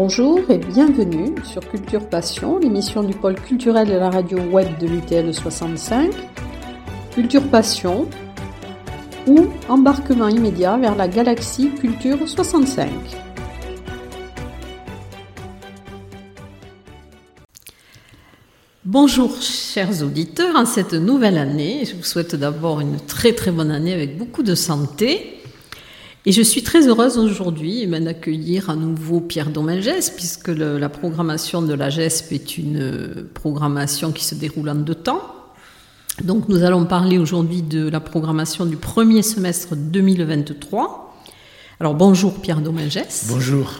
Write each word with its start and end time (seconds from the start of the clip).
Bonjour 0.00 0.48
et 0.48 0.58
bienvenue 0.58 1.34
sur 1.42 1.60
Culture 1.68 2.08
Passion, 2.08 2.60
l'émission 2.60 3.02
du 3.02 3.16
pôle 3.16 3.34
culturel 3.34 3.88
de 3.88 3.94
la 3.94 4.10
radio 4.10 4.38
web 4.38 4.78
de 4.78 4.86
l'UTL 4.86 5.34
65. 5.34 6.12
Culture 7.10 7.42
Passion 7.50 8.08
ou 9.26 9.48
embarquement 9.68 10.28
immédiat 10.28 10.76
vers 10.76 10.94
la 10.94 11.08
galaxie 11.08 11.70
Culture 11.70 12.28
65. 12.28 12.88
Bonjour 18.84 19.42
chers 19.42 20.04
auditeurs, 20.04 20.54
en 20.54 20.64
cette 20.64 20.94
nouvelle 20.94 21.38
année, 21.38 21.84
je 21.84 21.96
vous 21.96 22.04
souhaite 22.04 22.36
d'abord 22.36 22.78
une 22.78 23.00
très 23.00 23.32
très 23.32 23.50
bonne 23.50 23.72
année 23.72 23.94
avec 23.94 24.16
beaucoup 24.16 24.44
de 24.44 24.54
santé 24.54 25.37
et 26.26 26.32
je 26.32 26.42
suis 26.42 26.62
très 26.62 26.88
heureuse 26.88 27.16
aujourd'hui 27.16 27.86
d'accueillir 27.86 28.70
à 28.70 28.76
nouveau 28.76 29.20
Pierre 29.20 29.50
Domingès, 29.50 30.10
puisque 30.10 30.48
la 30.48 30.88
programmation 30.88 31.62
de 31.62 31.74
la 31.74 31.90
GESP 31.90 32.32
est 32.32 32.58
une 32.58 32.80
euh, 32.80 33.30
programmation 33.34 34.12
qui 34.12 34.24
se 34.24 34.34
déroule 34.34 34.68
en 34.68 34.74
deux 34.74 34.94
temps. 34.94 35.22
Donc 36.24 36.48
nous 36.48 36.64
allons 36.64 36.84
parler 36.84 37.18
aujourd'hui 37.18 37.62
de 37.62 37.88
la 37.88 38.00
programmation 38.00 38.66
du 38.66 38.76
premier 38.76 39.22
semestre 39.22 39.76
2023. 39.76 41.14
Alors 41.80 41.94
bonjour 41.94 42.34
Pierre 42.40 42.60
Domingès. 42.60 43.26
Bonjour. 43.28 43.72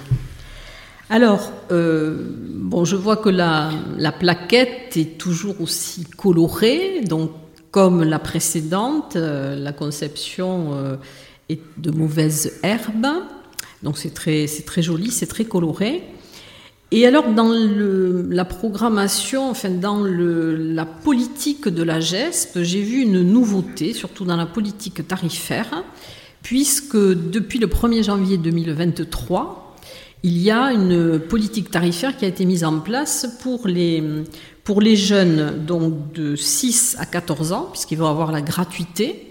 Alors, 1.10 1.52
euh, 1.72 2.28
bon, 2.54 2.84
je 2.84 2.94
vois 2.94 3.16
que 3.16 3.30
la, 3.30 3.72
plaquette 4.18 4.96
est 4.96 5.18
toujours 5.18 5.60
aussi 5.60 6.04
colorée, 6.04 7.00
donc 7.00 7.30
comme 7.70 8.04
la 8.04 8.18
précédente, 8.18 9.16
euh, 9.16 9.56
la 9.56 9.72
conception 9.72 10.98
et 11.48 11.60
de 11.76 11.90
mauvaises 11.90 12.58
herbes. 12.62 13.06
Donc 13.82 13.98
c'est 13.98 14.14
très, 14.14 14.46
très 14.66 14.82
joli, 14.82 15.10
c'est 15.10 15.26
très 15.26 15.44
coloré. 15.44 16.02
Et 16.90 17.06
alors 17.06 17.28
dans 17.34 17.52
la 17.52 18.44
programmation, 18.46 19.50
enfin 19.50 19.68
dans 19.68 20.02
la 20.04 20.86
politique 20.86 21.68
de 21.68 21.82
la 21.82 22.00
GESP, 22.00 22.60
j'ai 22.62 22.80
vu 22.80 23.02
une 23.02 23.22
nouveauté, 23.22 23.92
surtout 23.92 24.24
dans 24.24 24.36
la 24.36 24.46
politique 24.46 25.06
tarifaire, 25.06 25.84
puisque 26.42 26.96
depuis 26.96 27.58
le 27.58 27.66
1er 27.66 28.04
janvier 28.04 28.38
2023, 28.38 29.76
il 30.22 30.38
y 30.38 30.50
a 30.50 30.72
une 30.72 31.18
politique 31.18 31.70
tarifaire 31.70 32.16
qui 32.16 32.24
a 32.24 32.28
été 32.28 32.46
mise 32.46 32.64
en 32.64 32.80
place 32.80 33.36
pour 33.42 33.68
les, 33.68 34.02
pour 34.64 34.80
les 34.80 34.96
jeunes 34.96 35.64
donc 35.66 36.12
de 36.12 36.36
6 36.36 36.96
à 36.98 37.04
14 37.04 37.52
ans, 37.52 37.68
puisqu'ils 37.70 37.98
vont 37.98 38.08
avoir 38.08 38.32
la 38.32 38.40
gratuité 38.40 39.27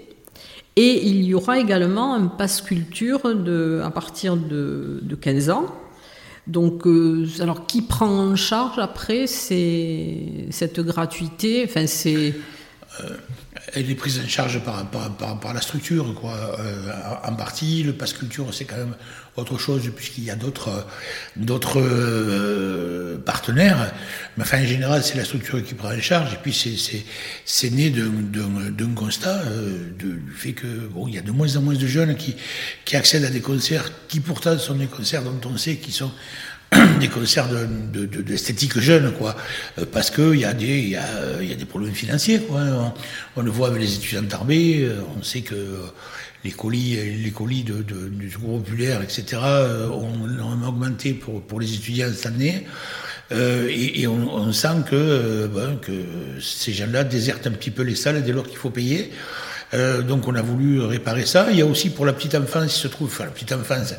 et 0.78 1.08
il 1.08 1.24
y 1.24 1.34
aura 1.34 1.58
également 1.58 2.14
un 2.14 2.28
passe 2.28 2.62
culture 2.62 3.22
à 3.84 3.90
partir 3.90 4.38
de, 4.38 5.00
de 5.02 5.16
15 5.16 5.50
ans. 5.50 5.66
Donc, 6.46 6.86
euh, 6.86 7.28
alors 7.42 7.66
qui 7.66 7.82
prend 7.82 8.08
en 8.08 8.36
charge 8.36 8.78
après 8.78 9.26
cette 9.28 10.80
gratuité? 10.80 11.66
Enfin, 11.66 11.88
c'est. 11.88 12.36
Euh, 13.02 13.18
elle 13.74 13.90
est 13.92 13.96
prise 13.96 14.22
en 14.24 14.28
charge 14.28 14.64
par, 14.64 14.86
par, 14.90 15.40
par, 15.40 15.54
la 15.54 15.62
structure, 15.62 16.14
quoi. 16.16 16.34
Euh, 16.60 16.92
en 17.24 17.36
partie, 17.36 17.84
le 17.84 17.94
passe 17.94 18.14
culture, 18.14 18.54
c'est 18.54 18.66
quand 18.66 18.78
même 18.78 18.96
autre 19.36 19.58
chose, 19.58 19.92
puisqu'il 19.94 20.24
y 20.24 20.32
a 20.32 20.36
d'autres 20.36 20.86
d'autres 21.36 21.82
euh, 21.82 23.18
partenaires. 23.18 23.94
Mais 24.38 24.44
enfin, 24.44 24.62
en 24.62 24.66
général, 24.66 25.04
c'est 25.04 25.18
la 25.18 25.26
structure 25.26 25.64
qui 25.64 25.74
prend 25.74 25.94
en 25.94 26.00
charge. 26.00 26.34
Et 26.34 26.38
puis, 26.42 26.54
c'est 27.46 27.70
né 27.72 27.90
d'un 27.90 28.94
constat 28.96 29.42
euh, 29.48 29.92
du 29.98 30.24
fait 30.34 30.54
que 30.54 30.68
bon, 30.68 31.08
il 31.08 31.16
y 31.16 31.18
a 31.18 31.22
de 31.22 31.32
moins 31.32 31.56
en 31.58 31.62
moins 31.62 31.76
de 31.76 31.88
jeunes 31.88 32.16
qui, 32.16 32.36
qui 32.86 32.96
accèdent 32.96 33.26
à 33.26 33.30
des 33.30 33.42
concerts 33.42 33.92
qui 34.08 34.22
pourtant 34.22 34.58
sont 34.58 34.76
des 34.76 34.88
concerts 34.88 35.24
dont 35.24 35.42
on 35.46 35.58
sait 35.58 35.76
qu'ils 35.76 35.94
sont 35.94 36.12
des 37.00 37.08
concerts 37.08 37.48
d'esthétique 37.94 38.74
de, 38.74 38.80
de, 38.80 38.84
jeune, 38.84 39.14
quoi, 39.14 39.36
euh, 39.80 39.86
parce 39.92 40.12
qu'il 40.12 40.36
y, 40.36 40.46
a 40.46 40.54
des, 40.54 40.80
y, 40.80 40.96
a, 40.96 41.42
y 41.42 41.52
a 41.52 41.56
des 41.56 41.66
problèmes 41.66 41.94
financiers. 41.94 42.40
Quoi. 42.40 42.94
On, 43.36 43.42
le 43.42 43.52
voit 43.52 43.70
avec 43.70 43.82
les 43.82 43.96
étudiants 43.96 44.22
d'armée, 44.22 44.82
euh, 44.82 45.02
on 45.18 45.24
sait 45.24 45.42
que 45.42 45.56
les 46.44 46.52
colis, 46.52 46.98
les 47.24 47.32
colis 47.32 47.64
de, 47.64 47.82
du 47.82 48.30
Secours 48.30 48.64
populaire, 48.64 49.02
etc., 49.02 49.24
euh, 49.44 49.88
ont, 49.90 50.14
ont, 50.42 50.68
augmenté 50.68 51.14
pour, 51.14 51.42
pour 51.42 51.60
les 51.60 51.74
étudiants 51.74 52.08
cette 52.14 52.28
année. 52.28 52.66
Euh, 53.32 53.68
et, 53.70 54.02
et 54.02 54.08
on, 54.08 54.34
on, 54.34 54.54
sent 54.54 54.84
que, 54.90 55.48
ben, 55.54 55.78
que 55.82 55.92
ces 56.40 56.74
gens-là 56.74 57.04
désertent 57.04 57.48
un 57.48 57.52
petit 57.52 57.72
peu 57.72 57.84
les 57.84 57.96
salles 57.96 58.24
dès 58.24 58.32
lors 58.32 58.48
qu'il 58.48 58.58
faut 58.58 58.70
payer. 58.70 59.12
Euh, 59.74 60.02
donc 60.02 60.28
on 60.28 60.36
a 60.36 60.42
voulu 60.42 60.82
réparer 60.82 61.26
ça. 61.26 61.48
Il 61.52 61.58
y 61.58 61.62
a 61.62 61.66
aussi 61.66 61.90
pour 61.90 62.06
la 62.06 62.14
petite 62.14 62.36
enfance, 62.36 62.78
il 62.78 62.82
se 62.82 62.88
trouve, 62.88 63.08
enfin 63.08 63.26
la 63.26 63.32
petite 63.32 63.52
enfance, 63.52 63.96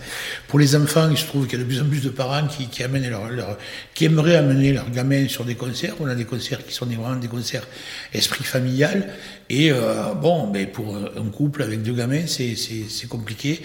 pour 0.46 0.58
les 0.58 0.74
enfants, 0.76 1.08
il 1.10 1.18
se 1.18 1.26
trouve 1.26 1.46
qu'il 1.46 1.58
y 1.58 1.60
a 1.60 1.64
de 1.64 1.68
plus 1.68 1.80
en 1.80 1.86
plus 1.86 2.02
de 2.02 2.08
parents 2.08 2.46
qui, 2.46 2.68
qui 2.68 2.82
amènent 2.82 3.08
leur, 3.08 3.28
leur, 3.30 3.58
qui 3.94 4.06
aimeraient 4.06 4.36
amener 4.36 4.72
leurs 4.72 4.90
gamins 4.90 5.28
sur 5.28 5.44
des 5.44 5.54
concerts. 5.54 5.94
On 6.00 6.06
a 6.06 6.14
des 6.14 6.24
concerts 6.24 6.64
qui 6.64 6.72
sont 6.72 6.86
vraiment 6.86 7.16
des 7.16 7.28
concerts 7.28 7.66
esprit 8.12 8.44
familial. 8.44 9.08
Et 9.50 9.70
euh, 9.72 10.14
bon, 10.14 10.50
mais 10.50 10.66
pour 10.66 10.96
un 10.96 11.30
couple 11.30 11.62
avec 11.62 11.82
deux 11.82 11.94
gamins, 11.94 12.26
c'est 12.26 13.08
compliqué. 13.08 13.62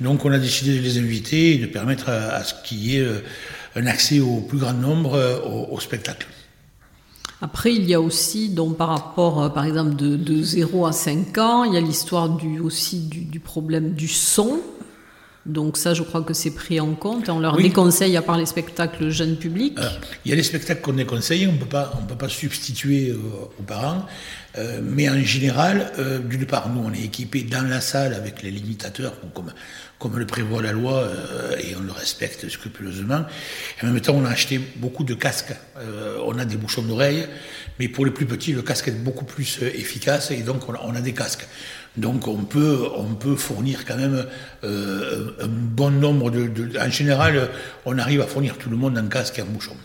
Donc 0.00 0.24
on 0.24 0.32
a 0.32 0.38
décidé 0.38 0.76
de 0.76 0.82
les 0.82 0.98
inviter 0.98 1.54
et 1.54 1.58
de 1.58 1.66
permettre 1.66 2.08
à, 2.08 2.42
ce 2.44 2.54
qu'il 2.64 2.78
y 2.78 2.96
ait 2.96 3.00
euh, 3.00 3.22
un 3.74 3.86
accès 3.86 4.20
au 4.20 4.40
plus 4.40 4.58
grand 4.58 4.72
nombre 4.72 5.14
euh, 5.14 5.38
au, 5.40 5.74
au 5.74 5.80
spectacle. 5.80 6.26
Après, 7.42 7.74
il 7.74 7.84
y 7.84 7.94
a 7.94 8.00
aussi, 8.00 8.48
donc, 8.48 8.76
par 8.76 8.88
rapport, 8.88 9.42
euh, 9.42 9.48
par 9.48 9.64
exemple, 9.64 9.94
de, 9.94 10.16
de 10.16 10.42
0 10.42 10.86
à 10.86 10.92
5 10.92 11.36
ans, 11.38 11.64
il 11.64 11.74
y 11.74 11.76
a 11.76 11.80
l'histoire 11.80 12.30
du, 12.30 12.60
aussi 12.60 13.00
du, 13.00 13.20
du, 13.20 13.40
problème 13.40 13.92
du 13.92 14.08
son. 14.08 14.60
Donc 15.44 15.76
ça, 15.76 15.94
je 15.94 16.02
crois 16.02 16.22
que 16.22 16.34
c'est 16.34 16.50
pris 16.50 16.80
en 16.80 16.94
compte. 16.94 17.28
On 17.28 17.38
leur 17.38 17.56
déconseille, 17.56 18.16
à 18.16 18.22
part 18.22 18.36
les 18.36 18.46
spectacles 18.46 19.10
jeunes 19.10 19.36
publics. 19.36 19.78
Euh, 19.78 19.88
il 20.24 20.30
y 20.30 20.32
a 20.32 20.36
les 20.36 20.42
spectacles 20.42 20.80
qu'on 20.80 20.94
déconseille, 20.94 21.46
on 21.46 21.52
ne 21.52 21.58
peut 21.58 21.66
pas 22.16 22.28
substituer 22.28 23.10
euh, 23.10 23.18
aux 23.58 23.62
parents. 23.62 24.06
Euh, 24.58 24.80
mais 24.82 25.08
en 25.08 25.20
général, 25.20 25.92
euh, 25.98 26.18
d'une 26.18 26.46
part, 26.46 26.70
nous, 26.70 26.82
on 26.82 26.92
est 26.92 27.04
équipés 27.04 27.42
dans 27.42 27.68
la 27.68 27.80
salle 27.80 28.14
avec 28.14 28.42
les 28.42 28.50
limitateurs, 28.50 29.14
comme, 29.34 29.52
comme 29.98 30.18
le 30.18 30.26
prévoit 30.26 30.62
la 30.62 30.72
loi, 30.72 30.98
euh, 31.00 31.56
et 31.58 31.74
on 31.74 31.82
le 31.82 31.92
respecte 31.92 32.48
scrupuleusement. 32.48 33.24
Et 33.80 33.86
en 33.86 33.90
même 33.90 34.00
temps, 34.00 34.14
on 34.14 34.24
a 34.24 34.30
acheté 34.30 34.60
beaucoup 34.76 35.04
de 35.04 35.14
casques. 35.14 35.54
Euh, 35.78 36.18
on 36.26 36.38
a 36.38 36.44
des 36.44 36.56
bouchons 36.56 36.82
d'oreilles, 36.82 37.26
mais 37.78 37.88
pour 37.88 38.04
les 38.04 38.10
plus 38.10 38.26
petits, 38.26 38.52
le 38.52 38.62
casque 38.62 38.88
est 38.88 38.92
beaucoup 38.92 39.24
plus 39.24 39.62
euh, 39.62 39.70
efficace, 39.74 40.30
et 40.30 40.42
donc 40.42 40.68
on 40.68 40.74
a, 40.74 40.80
on 40.84 40.94
a, 40.94 41.00
des 41.00 41.14
casques. 41.14 41.46
Donc 41.96 42.28
on 42.28 42.44
peut, 42.44 42.86
on 42.94 43.14
peut 43.14 43.36
fournir 43.36 43.86
quand 43.86 43.96
même 43.96 44.26
un 44.62 45.46
bon 45.48 45.90
nombre 45.90 46.30
de, 46.30 46.46
de, 46.46 46.78
En 46.78 46.90
général, 46.90 47.48
on 47.86 47.96
arrive 47.96 48.20
à 48.20 48.26
fournir 48.26 48.58
tout 48.58 48.68
le 48.68 48.76
monde 48.76 48.98
en 48.98 49.08
casque 49.08 49.38
et 49.38 49.42
en 49.42 49.46
bouchon. 49.46 49.76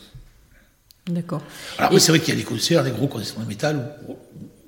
D'accord. 1.07 1.41
Alors, 1.77 1.99
c'est 2.01 2.11
vrai 2.11 2.19
qu'il 2.19 2.33
y 2.33 2.37
a 2.37 2.39
des 2.39 2.45
concerts, 2.45 2.83
des 2.83 2.91
gros 2.91 3.07
concerts 3.07 3.39
de 3.39 3.45
métal 3.45 3.95
où, 4.09 4.17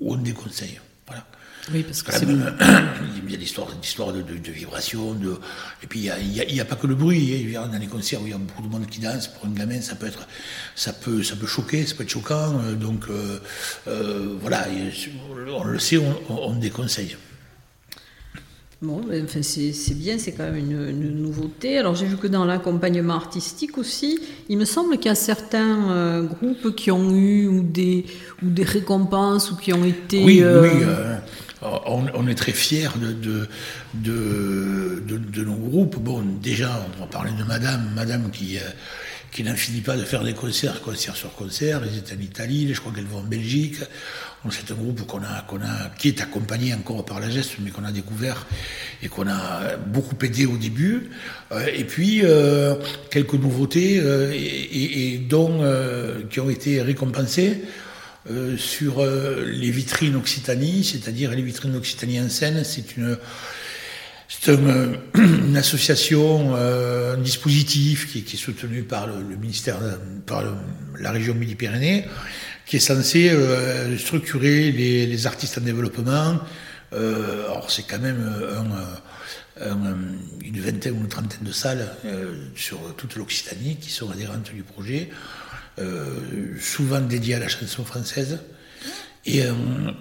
où 0.00 0.14
on 0.14 0.16
déconseille. 0.16 0.80
Voilà. 1.06 1.26
Oui, 1.72 1.82
parce 1.82 2.02
que 2.02 2.12
c'est 2.12 2.26
il 2.26 3.30
y 3.30 3.34
a 3.34 3.38
l'histoire, 3.38 3.68
l'histoire 3.80 4.12
de, 4.12 4.20
de, 4.20 4.36
de 4.36 4.52
vibrations, 4.52 5.14
de, 5.14 5.38
et 5.82 5.86
puis 5.86 6.00
il 6.00 6.30
n'y 6.30 6.60
a, 6.60 6.62
a, 6.62 6.62
a, 6.62 6.64
pas 6.66 6.76
que 6.76 6.86
le 6.86 6.94
bruit. 6.94 7.56
Hein. 7.56 7.68
Dans 7.72 7.78
les 7.78 7.86
concerts 7.86 8.20
où 8.20 8.26
il 8.26 8.32
y 8.32 8.34
a 8.34 8.38
beaucoup 8.38 8.62
de 8.62 8.68
monde 8.68 8.86
qui 8.86 9.00
danse, 9.00 9.28
pour 9.28 9.46
un 9.46 9.52
gamin, 9.52 9.80
ça 9.80 9.94
peut 9.94 10.06
être, 10.06 10.26
ça 10.74 10.92
peut, 10.92 11.22
ça 11.22 11.36
peut 11.36 11.46
choquer, 11.46 11.86
ça 11.86 11.94
peut 11.94 12.02
être 12.02 12.10
choquant. 12.10 12.60
Euh, 12.60 12.74
donc 12.74 13.04
euh, 13.08 13.38
euh, 13.88 14.36
voilà, 14.40 14.66
on 15.56 15.64
le 15.64 15.78
sait, 15.78 15.96
on, 15.96 16.14
on 16.28 16.54
déconseille. 16.54 17.16
Bon, 18.84 19.00
ben, 19.00 19.24
enfin, 19.24 19.40
c'est 19.42 19.94
bien, 19.94 20.18
c'est 20.18 20.32
quand 20.32 20.42
même 20.42 20.56
une, 20.56 20.88
une, 20.88 21.22
nouveauté. 21.22 21.78
Alors 21.78 21.94
j'ai 21.94 22.04
vu 22.04 22.16
que 22.18 22.26
dans 22.26 22.44
l'accompagnement 22.44 23.14
artistique 23.14 23.78
aussi, 23.78 24.18
il 24.50 24.58
me 24.58 24.66
semble 24.66 24.98
qu'il 24.98 25.06
y 25.06 25.08
a 25.08 25.14
certains 25.14 25.90
euh, 25.90 26.22
groupes 26.22 26.74
qui 26.76 26.90
ont 26.90 27.10
eu 27.14 27.46
ou 27.46 27.62
des, 27.62 28.04
ou 28.42 28.50
des 28.50 28.64
récompenses 28.64 29.50
ou 29.50 29.56
qui 29.56 29.72
ont 29.72 29.84
été... 29.84 30.22
Oui, 30.22 30.42
euh... 30.42 30.62
oui. 30.62 30.84
On, 31.86 32.26
est 32.26 32.34
très 32.34 32.52
fiers 32.52 32.88
de, 32.98 33.48
nos 35.44 35.54
groupes. 35.54 35.96
Bon, 35.98 36.22
déjà, 36.42 36.86
on 36.96 37.00
va 37.00 37.06
parler 37.06 37.32
de 37.38 37.44
Madame, 37.44 37.90
Madame 37.94 38.30
qui... 38.30 38.58
Euh, 38.58 38.62
qui 39.34 39.42
n'en 39.42 39.56
finit 39.56 39.80
pas 39.80 39.96
de 39.96 40.04
faire 40.04 40.22
des 40.22 40.32
concerts, 40.32 40.80
concert 40.80 41.16
sur 41.16 41.34
concert. 41.34 41.82
Ils 41.84 41.98
étaient 41.98 42.14
en 42.14 42.20
Italie, 42.20 42.72
je 42.72 42.80
crois 42.80 42.92
qu'elles 42.92 43.04
vont 43.04 43.18
en 43.18 43.24
Belgique. 43.24 43.78
C'est 44.50 44.70
un 44.70 44.74
groupe 44.74 45.04
qu'on 45.06 45.22
a, 45.22 45.90
qui 45.98 46.08
est 46.08 46.20
accompagné 46.20 46.72
encore 46.72 47.04
par 47.04 47.18
la 47.18 47.28
geste, 47.28 47.56
mais 47.60 47.70
qu'on 47.70 47.84
a 47.84 47.90
découvert 47.90 48.46
et 49.02 49.08
qu'on 49.08 49.26
a 49.26 49.76
beaucoup 49.76 50.14
aidé 50.22 50.46
au 50.46 50.56
début. 50.56 51.10
Euh, 51.50 51.66
et 51.74 51.82
puis 51.82 52.20
euh, 52.22 52.76
quelques 53.10 53.34
nouveautés 53.34 53.98
euh, 53.98 54.30
et, 54.32 55.14
et, 55.14 55.18
dont 55.18 55.62
euh, 55.62 56.22
qui 56.30 56.38
ont 56.38 56.50
été 56.50 56.80
récompensées. 56.80 57.62
Euh, 58.30 58.56
sur 58.56 59.00
euh, 59.00 59.44
les 59.44 59.70
vitrines 59.70 60.16
Occitanie, 60.16 60.82
c'est-à-dire 60.82 61.30
les 61.32 61.42
vitrines 61.42 61.76
Occitanie 61.76 62.20
en 62.20 62.30
scène, 62.30 62.64
c'est 62.64 62.96
une 62.96 63.18
c'est 64.28 64.52
une, 65.14 65.56
association, 65.56 66.54
euh, 66.56 67.14
un 67.14 67.18
dispositif 67.18 68.10
qui, 68.10 68.22
qui, 68.22 68.36
est 68.36 68.38
soutenu 68.38 68.82
par 68.82 69.06
le, 69.06 69.14
le 69.28 69.36
ministère, 69.36 69.78
par 70.26 70.42
le, 70.42 70.50
la 70.98 71.10
région 71.10 71.34
Midi-Pyrénées, 71.34 72.06
qui 72.66 72.76
est 72.76 72.80
censé 72.80 73.30
euh, 73.30 73.96
structurer 73.98 74.72
les, 74.72 75.06
les, 75.06 75.26
artistes 75.26 75.58
en 75.58 75.60
développement. 75.60 76.40
Euh, 76.92 77.44
alors 77.50 77.70
c'est 77.70 77.84
quand 77.84 77.98
même 77.98 78.22
un, 79.60 79.96
une 80.42 80.60
vingtaine 80.60 80.94
ou 80.94 81.00
une 81.00 81.08
trentaine 81.08 81.42
de 81.42 81.52
salles 81.52 81.88
sur 82.56 82.78
toute 82.96 83.16
l'Occitanie 83.16 83.76
qui 83.76 83.90
sont 83.90 84.10
adhérentes 84.10 84.52
du 84.52 84.62
projet, 84.62 85.10
souvent 86.60 87.00
dédiées 87.00 87.34
à 87.34 87.38
la 87.40 87.48
chanson 87.48 87.84
française. 87.84 88.40
Et, 89.26 89.42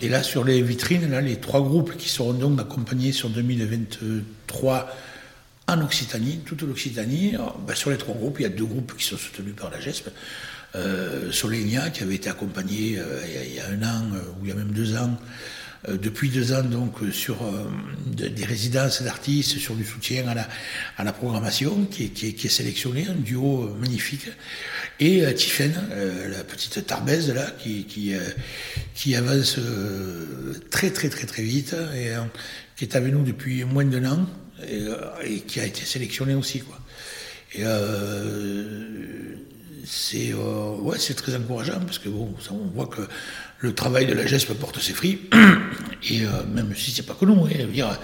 et, 0.02 0.10
là, 0.10 0.22
sur 0.22 0.44
les 0.44 0.62
vitrines, 0.62 1.10
là, 1.10 1.22
les 1.22 1.38
trois 1.38 1.62
groupes 1.62 1.96
qui 1.96 2.10
seront 2.10 2.34
donc 2.34 2.60
accompagnés 2.60 3.14
sur 3.14 3.30
2023 3.30 4.90
en 5.68 5.82
Occitanie, 5.82 6.40
toute 6.46 6.62
l'Occitanie. 6.64 7.36
Ben, 7.66 7.76
sur 7.76 7.90
les 7.90 7.98
trois 7.98 8.16
groupes, 8.16 8.40
il 8.40 8.44
y 8.44 8.46
a 8.46 8.50
deux 8.50 8.66
groupes 8.66 8.96
qui 8.98 9.06
sont 9.06 9.18
soutenus 9.18 9.56
par 9.56 9.72
la 9.72 9.80
GESP. 9.80 10.10
Euh, 10.76 11.30
qui 11.32 12.04
avait 12.04 12.16
été 12.16 12.30
accompagné 12.30 12.98
euh, 12.98 13.22
il, 13.46 13.54
y 13.54 13.60
a, 13.60 13.68
un 13.68 13.84
an, 13.84 14.06
euh, 14.16 14.22
ou 14.40 14.46
il 14.46 14.50
y 14.50 14.52
a 14.52 14.56
même 14.56 14.72
deux 14.72 14.96
ans, 14.96 15.12
euh, 15.12 15.16
depuis 15.88 16.30
deux 16.30 16.54
ans, 16.54 16.64
donc, 16.64 16.96
sur 17.12 17.38
des 18.06 18.46
résidences 18.46 19.02
d'artistes, 19.02 19.58
sur 19.58 19.76
du 19.76 19.84
soutien 19.84 20.28
à 20.28 20.34
la, 20.34 20.48
à 20.98 21.04
la 21.04 21.12
programmation, 21.12 21.86
qui 21.86 22.06
est, 22.06 22.08
qui, 22.10 22.28
est, 22.30 22.34
qui 22.34 22.48
est, 22.48 22.50
sélectionné, 22.50 23.08
un 23.10 23.16
duo 23.16 23.76
magnifique. 23.80 24.30
Et 25.00 25.26
Tiffen, 25.34 25.74
la 26.30 26.44
petite 26.44 26.86
Tarbèze, 26.86 27.34
là, 27.34 27.52
qui, 27.60 27.84
qui, 27.86 28.14
qui 28.94 29.16
avance 29.16 29.60
très, 30.70 30.92
très, 30.92 31.10
très, 31.10 31.26
très 31.26 31.44
vite, 31.44 31.76
et 31.96 32.14
qui 32.76 32.86
est 32.86 32.96
avec 32.96 33.14
nous 33.14 33.24
depuis 33.24 33.64
moins 33.66 33.86
d'un 33.86 34.06
an 34.10 34.26
euh, 34.70 35.12
et, 35.24 35.42
qui 35.42 35.60
a 35.60 35.66
été 35.66 35.86
sélectionné 35.86 36.36
aussi. 36.36 36.60
Quoi. 36.60 36.80
Et 37.56 37.62
euh, 37.64 39.36
c'est 39.86 40.34
euh, 40.34 40.78
ouais, 40.78 40.98
c'est 41.00 41.14
très 41.16 41.36
encourageant 41.36 41.80
parce 41.82 42.00
que 42.00 42.10
bon, 42.10 42.34
ça, 42.40 42.52
on 42.54 42.68
voit 42.68 42.88
que 42.88 43.02
le 43.64 43.74
travail 43.74 44.06
de 44.06 44.14
la 44.14 44.26
GESP 44.26 44.54
porte 44.54 44.80
ses 44.80 44.94
fruits. 44.94 45.22
Et 46.10 46.20
même 46.54 46.76
si 46.76 46.92
c'est 46.92 47.06
pas 47.06 47.14
que 47.14 47.24
nous, 47.24 47.46
hein, 47.46 47.66
dire, 47.72 47.98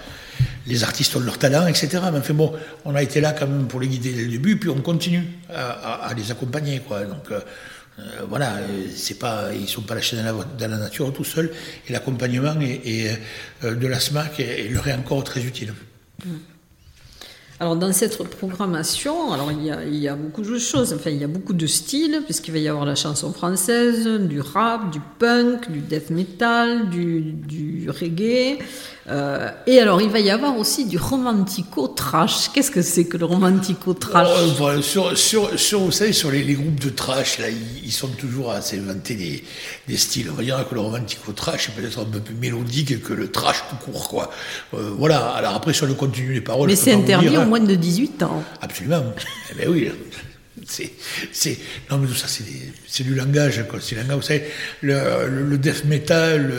les 0.65 0.83
artistes 0.85 1.13
ont 1.17 1.19
leur 1.19 1.37
talent, 1.37 1.67
etc. 1.67 1.99
Mais 2.13 2.19
enfin 2.19 2.33
bon, 2.33 2.53
on 2.85 2.95
a 2.95 3.03
été 3.03 3.19
là 3.19 3.33
quand 3.33 3.45
même 3.45 3.67
pour 3.67 3.81
les 3.81 3.89
guider 3.89 4.13
dès 4.13 4.23
le 4.23 4.31
début, 4.31 4.57
puis 4.57 4.69
on 4.69 4.79
continue 4.81 5.23
à, 5.53 6.09
les 6.15 6.31
accompagner. 6.31 6.79
Quoi. 6.79 7.03
Donc 7.03 7.27
voilà, 8.29 8.53
c'est 8.95 9.19
pas, 9.19 9.49
ils 9.53 9.67
sont 9.67 9.81
pas 9.81 9.95
lâchés 9.95 10.15
dans 10.15 10.23
la, 10.23 10.67
la 10.67 10.77
nature 10.77 11.11
tout 11.11 11.25
seuls. 11.25 11.51
Et 11.89 11.91
l'accompagnement 11.91 12.55
de 12.55 13.87
la 13.87 13.99
SMAC 13.99 14.41
leur 14.71 14.87
est 14.87 14.93
encore 14.93 15.25
très 15.25 15.41
utile. 15.41 15.73
Alors 17.61 17.75
dans 17.75 17.91
cette 17.91 18.17
programmation, 18.37 19.33
alors 19.33 19.51
il 19.51 19.65
y, 19.65 19.69
a, 19.69 19.83
il 19.83 19.97
y, 19.97 20.07
a, 20.07 20.15
beaucoup 20.15 20.41
de 20.41 20.57
choses, 20.57 20.93
enfin 20.93 21.09
il 21.09 21.17
y 21.17 21.25
a 21.25 21.27
beaucoup 21.27 21.51
de 21.51 21.67
styles, 21.67 22.21
puisqu'il 22.23 22.51
va 22.53 22.59
y 22.59 22.69
avoir 22.69 22.85
la 22.85 22.95
chanson 22.95 23.33
française, 23.33 24.07
du 24.07 24.39
rap, 24.39 24.91
du 24.91 25.01
punk, 25.19 25.69
du 25.69 25.79
death 25.79 26.09
metal, 26.09 26.89
du, 26.89 27.19
du 27.21 27.89
reggae, 27.89 28.59
euh, 29.11 29.49
et 29.65 29.79
alors, 29.79 30.01
il 30.01 30.09
va 30.09 30.19
y 30.19 30.29
avoir 30.29 30.57
aussi 30.57 30.85
du 30.85 30.97
romantico-trash. 30.97 32.49
Qu'est-ce 32.53 32.69
que 32.69 32.81
c'est 32.81 33.05
que 33.05 33.17
le 33.17 33.25
romantico-trash 33.25 34.27
oh, 34.59 34.81
sur, 34.81 35.17
sur, 35.17 35.59
sur, 35.59 35.79
Vous 35.79 35.91
savez, 35.91 36.13
sur 36.13 36.29
les, 36.29 36.43
groupes 36.53 36.79
de 36.79 36.89
trash, 36.89 37.39
là, 37.39 37.47
ils, 37.49 37.91
sont 37.91 38.09
toujours 38.09 38.51
à 38.51 38.61
s'inventer 38.61 39.15
des, 39.15 39.43
des, 39.87 39.97
styles. 39.97 40.29
On 40.31 40.35
va 40.35 40.43
dire 40.43 40.63
que 40.69 40.75
le 40.75 40.81
romantico-trash 40.81 41.69
est 41.69 41.71
peut-être 41.71 41.99
un 41.99 42.05
peu 42.05 42.19
plus 42.19 42.35
mélodique 42.35 43.01
que 43.01 43.13
le 43.13 43.31
trash 43.31 43.63
tout 43.69 43.91
court, 43.91 44.09
quoi. 44.09 44.29
Euh, 44.75 44.91
voilà. 44.97 45.29
Alors 45.29 45.55
après, 45.55 45.73
sur 45.73 45.87
le 45.87 45.95
contenu 45.95 46.35
des 46.35 46.41
paroles... 46.41 46.69
Mais 46.69 46.75
c'est 46.75 46.93
interdit 46.93 47.35
moins 47.49 47.59
de 47.59 47.75
18 47.75 48.23
ans. 48.23 48.43
Absolument. 48.61 49.03
eh 49.51 49.55
bien 49.55 49.69
oui 49.69 49.91
c'est, 50.65 51.57
non, 51.89 51.97
mais 51.97 52.07
tout 52.07 52.15
ça, 52.15 52.27
c'est, 52.27 53.03
du 53.03 53.15
langage, 53.15 53.59
langage. 53.59 54.15
Vous 54.15 54.21
savez, 54.21 54.43
le, 54.81 55.57
death 55.57 55.85
metal, 55.85 56.51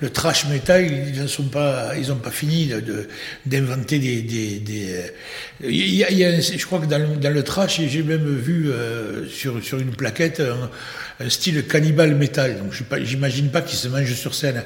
le, 0.00 0.10
trash 0.10 0.46
metal, 0.46 0.84
ils 0.84 1.20
n'ont 1.22 1.48
pas, 1.48 1.96
ils 1.96 2.12
ont 2.12 2.16
pas 2.16 2.30
fini 2.30 2.66
de, 2.66 3.08
d'inventer 3.46 3.98
des, 3.98 4.22
des, 4.22 5.12
il 5.60 5.94
y 5.94 6.24
a, 6.24 6.40
je 6.40 6.66
crois 6.66 6.78
que 6.78 6.86
dans, 6.86 7.16
dans 7.16 7.32
le 7.32 7.42
trash, 7.42 7.80
j'ai 7.80 8.02
même 8.02 8.36
vu 8.36 8.70
euh, 8.70 9.28
sur, 9.28 9.62
sur 9.62 9.78
une 9.78 9.90
plaquette 9.90 10.40
un, 10.40 11.28
style 11.28 11.66
cannibal 11.66 12.14
metal. 12.14 12.58
Donc, 12.58 12.72
j'imagine 13.02 13.50
pas 13.50 13.62
qu'ils 13.62 13.78
se 13.78 13.88
mangent 13.88 14.14
sur 14.14 14.34
scène. 14.34 14.62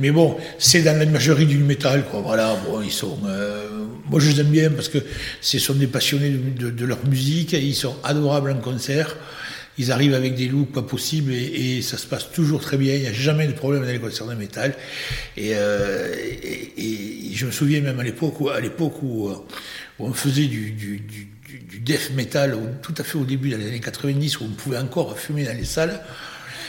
Mais 0.00 0.10
bon, 0.10 0.36
c'est 0.58 0.82
dans 0.82 0.96
la 0.98 1.04
l'imagerie 1.04 1.46
du 1.46 1.58
métal, 1.58 2.04
quoi. 2.04 2.20
Voilà, 2.20 2.56
bon, 2.66 2.82
ils 2.82 2.92
sont, 2.92 3.18
euh, 3.26 3.68
moi, 4.10 4.20
je 4.20 4.30
les 4.30 4.40
aime 4.40 4.48
bien 4.48 4.70
parce 4.70 4.88
que 4.88 4.98
ce 5.40 5.58
sont 5.58 5.74
des 5.74 5.86
passionnés 5.86 6.30
de, 6.30 6.84
leur 6.84 7.06
musique, 7.06 7.52
ils 7.52 7.74
sont 7.74 7.96
adorables 8.16 8.50
en 8.50 8.60
concert, 8.60 9.16
ils 9.76 9.90
arrivent 9.90 10.14
avec 10.14 10.34
des 10.34 10.48
looks 10.48 10.72
pas 10.72 10.82
possibles 10.82 11.32
et, 11.32 11.82
ça 11.82 11.98
se 11.98 12.06
passe 12.06 12.30
toujours 12.30 12.60
très 12.60 12.76
bien, 12.76 12.94
il 12.94 13.02
n'y 13.02 13.06
a 13.06 13.12
jamais 13.12 13.46
de 13.46 13.52
problème 13.52 13.82
dans 13.82 13.88
les 13.88 13.98
concerts 13.98 14.26
de 14.26 14.34
métal. 14.34 14.74
Euh, 15.38 16.14
et, 16.16 17.32
je 17.32 17.46
me 17.46 17.50
souviens 17.50 17.80
même 17.80 17.98
à 17.98 18.04
l'époque 18.04 18.40
où, 18.40 18.48
à 18.48 18.60
l'époque 18.60 19.02
où, 19.02 19.28
euh, 19.28 19.34
on 19.98 20.12
faisait 20.12 20.46
du, 20.46 20.70
du, 20.70 21.02
death 21.80 22.12
metal, 22.14 22.56
tout 22.82 22.94
à 22.96 23.04
fait 23.04 23.18
au 23.18 23.24
début, 23.24 23.48
les 23.48 23.56
années 23.56 23.80
90, 23.80 24.40
où 24.40 24.44
on 24.44 24.48
pouvait 24.48 24.78
encore 24.78 25.18
fumer 25.18 25.44
dans 25.44 25.56
les 25.56 25.64
salles, 25.64 26.00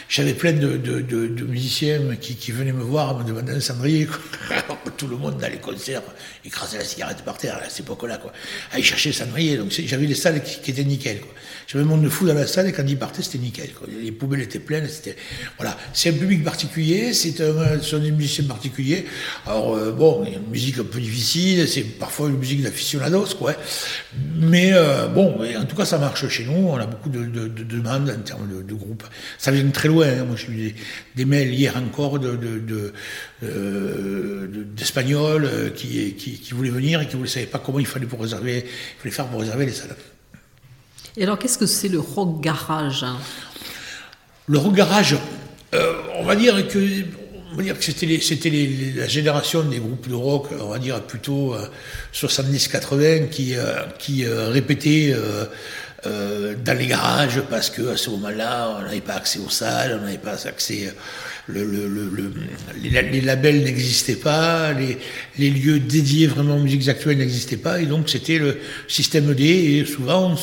j'avais 0.08 0.34
plein 0.34 0.54
de, 0.54 0.78
de, 0.78 1.02
de, 1.02 1.46
musiciens 1.46 2.16
qui, 2.20 2.36
qui, 2.36 2.52
venaient 2.52 2.72
me 2.72 2.84
voir, 2.84 3.18
me 3.18 3.24
demander 3.24 3.54
un 3.54 3.60
cendrier. 3.60 4.08
Tout 4.98 5.08
le 5.08 5.18
monde 5.18 5.38
dans 5.38 5.52
les 5.52 5.58
concerts 5.58 6.04
écrasait 6.46 6.78
la 6.78 6.84
cigarette 6.84 7.22
par 7.24 7.38
terre 7.38 7.58
à 7.58 7.70
cette 7.70 7.82
époque-là. 7.82 8.18
Quoi. 8.18 8.32
Aller 8.72 8.84
chercher 8.84 9.10
le 9.10 9.16
cendrier. 9.16 9.58
Donc 9.58 9.72
j'avais 9.72 10.06
les 10.06 10.16
salles 10.16 10.44
qui, 10.44 10.62
qui 10.62 10.72
étaient 10.72 10.84
nickel. 10.84 11.22
Quoi. 11.22 11.32
J'avais 11.68 11.84
un 11.84 11.88
monde 11.88 12.04
de 12.04 12.10
fou 12.10 12.28
dans 12.28 12.34
la 12.34 12.48
salle 12.48 12.68
et 12.68 12.72
quand 12.72 12.86
ils 12.88 12.98
partaient, 12.98 13.24
c'était 13.24 13.40
nickel. 13.40 13.74
Quoi. 13.74 13.88
Les 14.02 14.12
poubelles 14.12 14.42
étaient 14.42 14.60
pleines. 14.60 14.88
C'était 14.88 15.16
voilà. 15.58 15.78
C'est 15.94 16.10
un 16.10 16.14
public 16.14 16.44
particulier. 16.44 17.14
C'est 17.14 17.42
un, 17.42 17.82
sont 17.82 18.00
des 18.00 18.12
musiciens 18.12 18.46
particuliers. 18.46 19.06
Alors 19.46 19.76
euh, 19.76 19.92
bon, 19.92 20.24
il 20.26 20.34
y 20.34 20.36
a 20.36 20.40
une 20.40 20.50
musique 20.50 20.78
un 20.80 20.84
peu 20.84 21.00
difficile. 21.00 21.68
C'est 21.68 21.82
parfois 21.82 22.30
une 22.30 22.38
musique 22.38 22.62
d'aficionados, 22.62 23.36
quoi. 23.38 23.54
Mais 24.36 24.72
euh, 24.74 25.08
bon, 25.08 25.40
en 25.58 25.66
tout 25.66 25.76
cas, 25.76 25.86
ça 25.86 25.98
marche 25.98 26.28
chez 26.28 26.46
nous. 26.46 26.68
On 26.70 26.78
a 26.78 26.86
beaucoup 26.86 27.10
de, 27.10 27.26
de, 27.26 27.48
de 27.48 27.64
demandes 27.64 28.10
en 28.10 28.22
termes 28.22 28.48
de, 28.48 28.62
de 28.62 28.74
groupe. 28.74 29.04
Ça 29.38 29.52
vient 29.52 29.68
très 29.70 29.88
loin. 29.88 30.08
Hein. 30.08 30.26
Moi, 30.26 30.36
j'ai 30.36 30.52
eu 30.52 30.76
des, 31.16 31.26
mails 31.26 31.54
hier 31.54 31.76
encore 31.78 32.20
de, 32.20 32.94
euh, 33.44 34.48
d'Espagnols 34.76 35.74
qui, 35.76 36.14
qui, 36.14 36.40
qui, 36.40 36.54
voulaient 36.54 36.70
venir 36.70 37.02
et 37.02 37.08
qui 37.08 37.18
ne 37.18 37.26
savaient 37.26 37.46
pas 37.46 37.60
comment 37.60 37.80
il 37.80 37.88
fallait 37.88 38.06
pour 38.06 38.22
réserver, 38.22 38.66
il 38.66 39.02
fallait 39.02 39.16
faire 39.16 39.28
pour 39.28 39.40
réserver 39.40 39.66
les 39.66 39.74
salles. 39.74 39.96
Et 41.18 41.24
alors, 41.24 41.40
qu'est-ce 41.40 41.58
que 41.58 41.66
c'est 41.66 41.88
le 41.88 42.00
rock 42.00 42.42
garage? 42.42 43.06
Le 44.48 44.58
rock 44.58 44.74
garage, 44.74 45.16
euh, 45.74 45.94
on 46.18 46.24
va 46.24 46.36
dire 46.36 46.68
que 46.68 46.80
c'était, 47.80 48.70
la 48.96 49.08
génération 49.08 49.64
des 49.64 49.80
groupes 49.80 50.10
de 50.10 50.14
rock, 50.14 50.48
on 50.60 50.68
va 50.70 50.80
dire 50.80 51.02
plutôt 51.02 51.56
70-80, 52.14 52.94
euh, 53.02 53.28
qui, 53.28 53.56
euh, 53.56 53.86
qui 53.98 54.26
répétaient 56.06 56.64
dans 56.64 56.78
les 56.78 56.88
garages 56.88 57.42
parce 57.50 57.70
que 57.70 57.94
à 57.94 57.98
ce 57.98 58.10
moment-là, 58.12 58.78
on 58.78 58.84
n'avait 58.84 59.02
pas 59.02 59.16
accès 59.16 59.40
aux 59.40 59.50
salles, 59.50 60.00
on 60.00 60.06
n'avait 60.06 60.18
pas 60.18 60.48
accès 60.48 60.94
le, 61.48 61.90
les, 62.82 63.22
labels 63.22 63.64
n'existaient 63.64 64.16
pas, 64.16 64.72
les, 64.74 65.50
lieux 65.50 65.80
dédiés 65.80 66.28
vraiment 66.28 66.56
aux 66.56 66.60
musiques 66.60 66.88
actuelles 66.88 67.18
n'existaient 67.18 67.58
pas, 67.58 67.80
et 67.82 67.86
donc 67.86 68.10
c'était 68.10 68.40
le 68.40 68.58
système 68.88 69.34
D, 69.34 69.44
et 69.44 69.86
souvent 69.86 70.36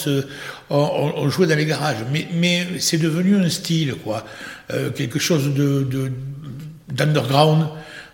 on, 0.71 1.28
jouait 1.28 1.47
dans 1.47 1.57
les 1.57 1.66
garages. 1.66 2.04
Mais, 2.12 2.28
mais 2.35 2.66
c'est 2.78 2.99
devenu 2.99 3.37
un 3.37 3.49
style, 3.49 3.95
quoi, 3.95 4.25
euh, 4.73 4.90
quelque 4.90 5.19
chose 5.19 5.54
de, 5.54 6.12
d'underground, 6.92 7.66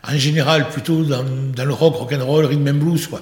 en 0.07 0.17
général 0.17 0.69
plutôt 0.69 1.02
dans, 1.02 1.25
dans, 1.25 1.64
le 1.64 1.73
rock, 1.73 1.97
rock 1.97 2.12
and 2.12 2.25
roll, 2.25 2.47
rhythm 2.47 2.69
and 2.69 2.75
blues, 2.75 3.07
quoi. 3.07 3.21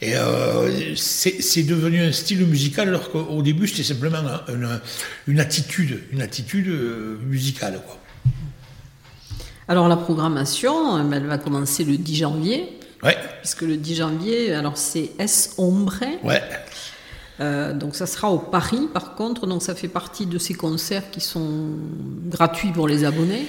Et 0.00 0.16
euh, 0.16 0.94
c'est 0.96 1.62
devenu 1.62 2.02
un 2.02 2.12
style 2.12 2.44
musical, 2.46 2.88
alors 2.88 3.10
qu'au 3.10 3.42
début 3.42 3.68
c'était 3.68 3.84
simplement 3.84 4.18
une, 4.48 4.80
une, 5.28 5.40
attitude, 5.40 6.00
une 6.12 6.22
attitude 6.22 6.68
euh, 6.68 7.18
musicale, 7.24 7.80
quoi. 7.86 7.98
Alors 9.68 9.88
la 9.88 9.96
programmation, 9.96 10.96
euh, 10.96 11.12
elle 11.12 11.26
va 11.26 11.38
commencer 11.38 11.84
le 11.84 11.96
10 11.96 12.16
janvier. 12.16 12.78
Ouais. 13.02 13.16
Puisque 13.40 13.62
le 13.62 13.76
10 13.76 13.94
janvier, 13.96 14.52
alors 14.52 14.76
c'est 14.76 15.10
S 15.18 15.54
Ombre. 15.58 15.94
Ouais. 16.22 16.42
Euh, 17.40 17.72
donc 17.72 17.96
ça 17.96 18.06
sera 18.06 18.30
au 18.30 18.38
Paris 18.38 18.88
par 18.92 19.14
contre, 19.14 19.46
donc 19.46 19.62
ça 19.62 19.74
fait 19.74 19.88
partie 19.88 20.26
de 20.26 20.38
ces 20.38 20.54
concerts 20.54 21.10
qui 21.10 21.20
sont 21.20 21.70
gratuits 22.26 22.70
pour 22.70 22.86
les 22.86 23.04
abonnés. 23.04 23.46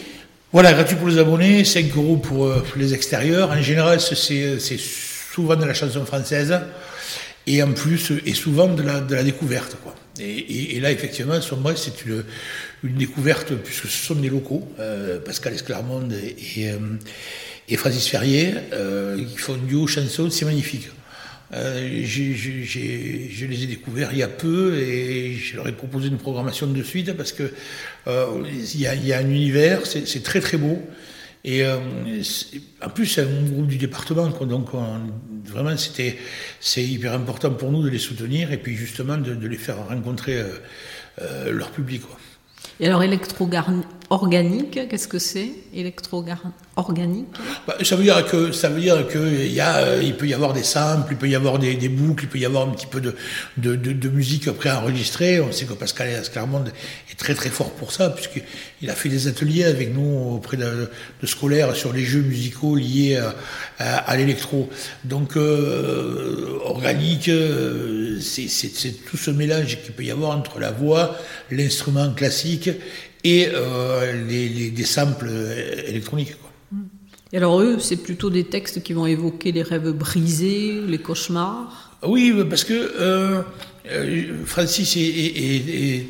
Voilà, 0.54 0.72
gratuit 0.72 0.96
pour 0.96 1.08
les 1.08 1.18
abonnés, 1.18 1.66
5 1.66 1.98
euros 1.98 2.18
pour, 2.18 2.46
euh, 2.46 2.64
les 2.76 2.94
extérieurs. 2.94 3.50
En 3.50 3.60
général, 3.60 4.00
c'est 4.00 4.60
souvent 5.34 5.56
de 5.56 5.66
la 5.66 5.74
chanson 5.74 6.06
française 6.06 6.60
et 7.48 7.64
en 7.64 7.72
plus, 7.72 8.14
et 8.24 8.36
souvent 8.36 8.68
de 8.68 8.84
la, 8.84 9.24
découverte. 9.24 9.78
Quoi. 9.82 9.96
Et, 10.20 10.80
là, 10.80 10.92
effectivement, 10.92 11.34
moi, 11.58 11.74
c'est 11.76 12.06
une, 12.06 12.24
découverte, 12.84 13.56
puisque 13.56 13.88
ce 13.88 14.06
sont 14.06 14.14
des 14.14 14.30
locaux, 14.30 14.68
euh, 14.80 15.20
Pascal 15.20 15.56
Esclarmonde 15.56 16.14
et, 16.14 16.62
et, 16.62 16.70
euh, 16.70 17.78
Francis 17.78 18.08
Ferrier, 18.08 18.54
qui 19.28 19.38
font 19.38 19.56
duo 19.56 19.88
chanson, 19.88 20.30
c'est 20.30 20.46
magnifique. 20.46 20.88
Euh, 21.54 22.02
je 22.04 23.46
les 23.46 23.64
ai 23.64 23.68
découverts 23.68 24.10
il 24.12 24.18
y 24.18 24.24
a 24.24 24.28
peu 24.28 24.76
et 24.76 25.36
je 25.36 25.56
leur 25.56 25.68
ai 25.68 25.72
proposé 25.72 26.08
une 26.08 26.18
programmation 26.18 26.66
de 26.68 26.84
suite 26.84 27.14
parce 27.14 27.32
que 27.32 27.54
euh, 28.08 28.44
y, 28.76 28.88
a, 28.88 29.18
un 29.18 29.30
univers, 29.30 29.86
c'est 29.86 30.24
très 30.24 30.40
très 30.40 30.58
beau. 30.58 30.82
Et 31.46 31.62
en 31.66 32.90
plus, 32.90 33.06
c'est 33.06 33.22
un 33.22 33.44
groupe 33.52 33.68
du 33.68 33.78
département, 33.78 34.30
donc 34.30 34.70
vraiment, 35.46 35.76
c'était, 35.76 36.18
c'est 36.62 36.84
hyper 36.84 37.12
important 37.12 37.52
pour 37.52 37.70
nous 37.70 37.84
de 37.84 37.90
les 37.90 38.00
soutenir 38.00 38.54
et 38.54 38.58
puis 38.58 38.78
justement 38.78 39.18
de, 39.18 39.46
les 39.46 39.58
faire 39.58 39.86
rencontrer 39.86 40.42
leur 41.52 41.70
public. 41.72 42.04
Et 42.80 42.88
alors, 42.88 43.04
électro-organique, 44.14 44.88
qu'est-ce 44.90 45.08
que 45.08 45.20
c'est 45.20 45.52
Électro-organique? 45.74 47.28
Bah, 47.68 47.76
Ça 47.82 47.96
veut 47.96 48.04
dire 48.04 48.26
que 48.28 48.52
euh, 49.18 50.14
peut 50.14 50.28
y 50.28 50.34
avoir 50.34 50.54
des 50.54 50.64
samples, 50.64 51.14
il 51.14 51.18
peut 51.18 51.28
y 51.28 51.36
avoir 51.36 51.58
des, 51.58 51.90
boucles, 51.90 52.26
il 52.26 52.30
peut 52.30 52.38
y 52.38 52.46
avoir 52.46 52.68
un 52.68 52.72
petit 52.72 52.86
peu 52.86 53.02
de, 53.02 53.16
de, 53.58 53.76
de, 53.76 54.10
musique 54.10 54.52
préenregistrée. 54.52 55.40
On 55.42 55.52
sait 55.52 55.66
que 55.66 55.74
Pascal 55.74 56.10
Esclarmonde 56.10 56.72
est 57.12 57.16
très 57.16 57.34
très 57.34 57.50
fort 57.50 57.72
pour 57.72 57.92
ça, 57.92 58.10
puisqu'il 58.10 58.90
a 58.90 58.94
fait 58.94 59.10
des 59.10 59.28
ateliers 59.28 59.66
avec 59.66 59.94
nous 59.94 60.36
auprès 60.36 60.58
de, 60.58 60.90
scolaires 61.24 61.76
sur 61.76 61.92
les 61.92 62.04
jeux 62.04 62.22
musicaux 62.22 62.76
liés 62.76 63.20
à, 63.80 64.16
l'électro. 64.16 64.70
Donc, 65.04 65.38
euh, 65.38 66.60
organique, 66.66 67.30
euh, 67.30 68.20
c'est 68.22 69.06
tout 69.06 69.18
ce 69.18 69.32
mélange 69.32 69.80
qu'il 69.84 69.94
peut 69.94 70.04
y 70.04 70.12
avoir 70.12 70.38
entre 70.38 70.60
la 70.60 70.72
voix, 70.72 71.18
l'instrument 71.50 72.14
classique 72.14 72.70
et 73.24 73.50
euh, 73.54 74.26
les, 74.28 74.72
des 74.72 74.84
samples 74.84 75.32
électroniques. 75.88 76.36
Et 77.32 77.38
alors 77.38 77.60
eux, 77.62 77.80
c'est 77.80 77.98
plutôt 77.98 78.30
des 78.30 78.44
textes 78.44 78.84
qui 78.84 78.94
vont 78.94 79.08
évoquer 79.08 79.52
les 79.52 79.64
rêves 79.64 79.92
brisés, 79.92 80.82
les 80.88 81.00
cauchemars? 81.00 81.98
Oui, 82.04 82.34
parce 82.48 82.64
que 82.64 82.74
euh, 82.74 83.42
euh, 83.90 84.46
Francis 84.46 84.96
est, 84.98 86.06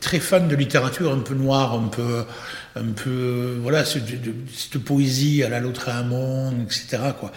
très 0.00 0.20
fan 0.20 0.48
de 0.48 0.56
littérature 0.56 1.12
un 1.12 1.20
peu 1.20 1.34
noire, 1.34 1.74
un 1.74 1.88
peu, 1.88 2.24
un 2.76 2.92
peu 2.92 3.58
voilà, 3.62 3.84
cette, 3.84 4.78
poésie 4.84 5.42
à 5.42 5.48
la 5.48 5.60
Lautréamont, 5.60 6.52
etc. 6.62 6.98
Quoi. 7.18 7.32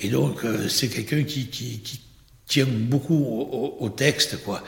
Et 0.00 0.08
donc, 0.08 0.40
c'est 0.68 0.88
quelqu'un 0.88 1.22
qui, 1.22 1.46
qui, 1.46 1.78
qui 1.78 2.00
tient 2.50 2.66
beaucoup 2.68 3.14
au, 3.78 3.88
texte, 3.90 4.42
quoi, 4.42 4.62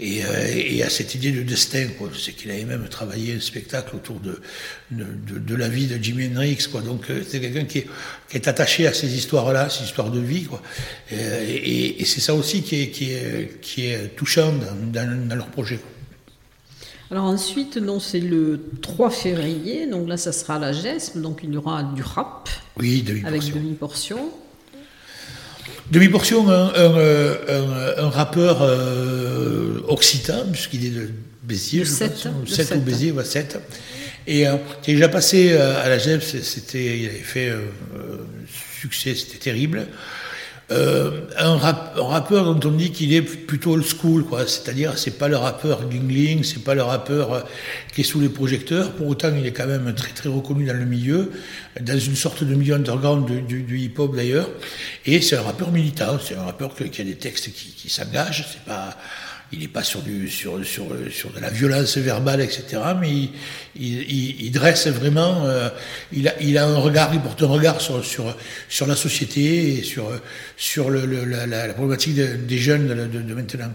et, 0.00 0.24
euh, 0.24 0.46
et, 0.54 0.82
à 0.82 0.88
cette 0.88 1.14
idée 1.14 1.30
de 1.30 1.42
destin, 1.42 1.88
quoi. 1.98 2.08
C'est 2.18 2.32
qu'il 2.32 2.50
avait 2.50 2.64
même 2.64 2.88
travaillé 2.88 3.34
un 3.34 3.40
spectacle 3.40 3.94
autour 3.94 4.18
de, 4.18 4.40
de, 4.90 5.38
de, 5.38 5.54
la 5.54 5.68
vie 5.68 5.86
de 5.86 6.02
Jimi 6.02 6.26
Hendrix, 6.26 6.66
quoi. 6.72 6.80
Donc 6.80 7.10
euh, 7.10 7.22
c'est 7.28 7.38
quelqu'un 7.38 7.64
qui 7.64 7.78
est, 7.78 7.86
qui 8.30 8.38
est, 8.38 8.48
attaché 8.48 8.86
à 8.86 8.94
ces 8.94 9.14
histoires-là, 9.14 9.68
ces 9.68 9.84
histoires 9.84 10.10
de 10.10 10.20
vie, 10.20 10.44
quoi. 10.44 10.62
Et, 11.12 12.00
et 12.00 12.04
c'est 12.06 12.22
ça 12.22 12.34
aussi 12.34 12.62
qui 12.62 12.80
est, 12.80 12.88
qui 12.88 13.12
est, 13.12 13.60
qui 13.60 13.86
est 13.86 14.16
touchant 14.16 14.52
dans, 14.52 15.06
dans, 15.06 15.36
leur 15.36 15.48
projet. 15.48 15.80
Alors 17.10 17.24
ensuite, 17.24 17.78
c'est 18.00 18.20
le 18.20 18.70
3 18.80 19.10
février, 19.10 19.86
donc 19.86 20.08
là 20.08 20.16
ça 20.16 20.32
sera 20.32 20.58
la 20.58 20.72
GESP, 20.72 21.18
donc 21.18 21.40
il 21.42 21.52
y 21.52 21.56
aura 21.58 21.82
du 21.82 22.02
rap. 22.02 22.48
Oui, 22.78 23.04
Avec 23.26 23.52
demi-portion. 23.52 24.30
Demi-portion, 25.90 26.48
un, 26.50 28.10
rappeur 28.10 28.58
euh, 28.60 29.80
occitan, 29.88 30.44
puisqu'il 30.52 30.86
est 30.86 30.90
de 30.90 31.10
Béziers, 31.42 31.84
je 31.84 31.90
7, 31.90 32.28
pense, 32.44 32.54
7 32.54 32.72
ou 32.76 32.80
Béziers, 32.80 33.14
7. 33.24 33.58
Et 34.26 34.46
euh, 34.46 34.56
qui 34.82 34.90
est 34.90 34.94
déjà 34.94 35.08
passé 35.08 35.52
euh, 35.52 35.82
à 35.82 35.88
la 35.88 35.96
GEP, 35.96 36.22
c'était, 36.22 36.98
il 36.98 37.06
avait 37.06 37.18
fait 37.18 37.52
succès, 38.80 39.14
c'était 39.14 39.38
terrible. 39.38 39.86
Euh, 40.70 41.22
un, 41.38 41.56
rappeur 41.56 42.44
dont 42.44 42.68
on 42.68 42.72
dit 42.72 42.92
qu'il 42.92 43.14
est 43.14 43.22
plutôt 43.22 43.72
old 43.72 43.84
school, 43.84 44.24
quoi. 44.24 44.46
C'est-à-dire, 44.46 44.98
c'est 44.98 45.16
pas 45.16 45.28
le 45.28 45.38
rappeur 45.38 45.88
gling 45.88 46.44
c'est 46.44 46.62
pas 46.62 46.74
le 46.74 46.82
rappeur 46.82 47.32
euh, 47.32 47.40
qui 47.94 48.02
est 48.02 48.04
sous 48.04 48.20
les 48.20 48.28
projecteurs. 48.28 48.92
Pour 48.92 49.06
autant, 49.06 49.30
il 49.34 49.46
est 49.46 49.52
quand 49.52 49.66
même 49.66 49.94
très 49.94 50.12
très 50.12 50.28
reconnu 50.28 50.66
dans 50.66 50.76
le 50.76 50.84
milieu, 50.84 51.32
dans 51.80 51.98
une 51.98 52.16
sorte 52.16 52.44
de 52.44 52.54
milieu 52.54 52.74
underground 52.74 53.46
du, 53.46 53.62
du, 53.62 53.78
hip-hop 53.78 54.14
d'ailleurs. 54.14 54.50
Et 55.06 55.22
c'est 55.22 55.36
un 55.36 55.42
rappeur 55.42 55.72
militant. 55.72 56.18
C'est 56.22 56.34
un 56.34 56.44
rappeur 56.44 56.74
qui 56.74 57.00
a 57.00 57.04
des 57.04 57.16
textes 57.16 57.50
qui, 57.54 57.70
qui 57.70 57.88
s'engagent. 57.88 58.46
C'est 58.52 58.64
pas 58.64 58.94
il 59.52 59.60
n'est 59.60 59.68
pas 59.68 59.82
sur, 59.82 60.02
du, 60.02 60.28
sur, 60.28 60.64
sur, 60.64 60.84
sur 61.10 61.32
de 61.32 61.40
la 61.40 61.48
violence 61.48 61.96
verbale, 61.96 62.42
etc., 62.42 62.82
mais 63.00 63.10
il, 63.10 63.30
il, 63.76 64.42
il 64.42 64.50
dresse 64.52 64.88
vraiment, 64.88 65.46
euh, 65.46 65.70
il, 66.12 66.28
a, 66.28 66.40
il 66.42 66.58
a 66.58 66.66
un 66.66 66.76
regard, 66.76 67.14
il 67.14 67.20
porte 67.20 67.42
un 67.42 67.46
regard 67.46 67.80
sur, 67.80 67.96
la 68.86 68.96
société 68.96 69.78
et 69.78 69.82
sur, 69.82 70.10
sur 70.56 70.90
le, 70.90 71.06
la, 71.24 71.46
la, 71.46 71.72
problématique 71.72 72.16
des 72.16 72.58
jeunes 72.58 72.88
de, 72.88 73.22
de, 73.22 73.34
maintenant. 73.34 73.72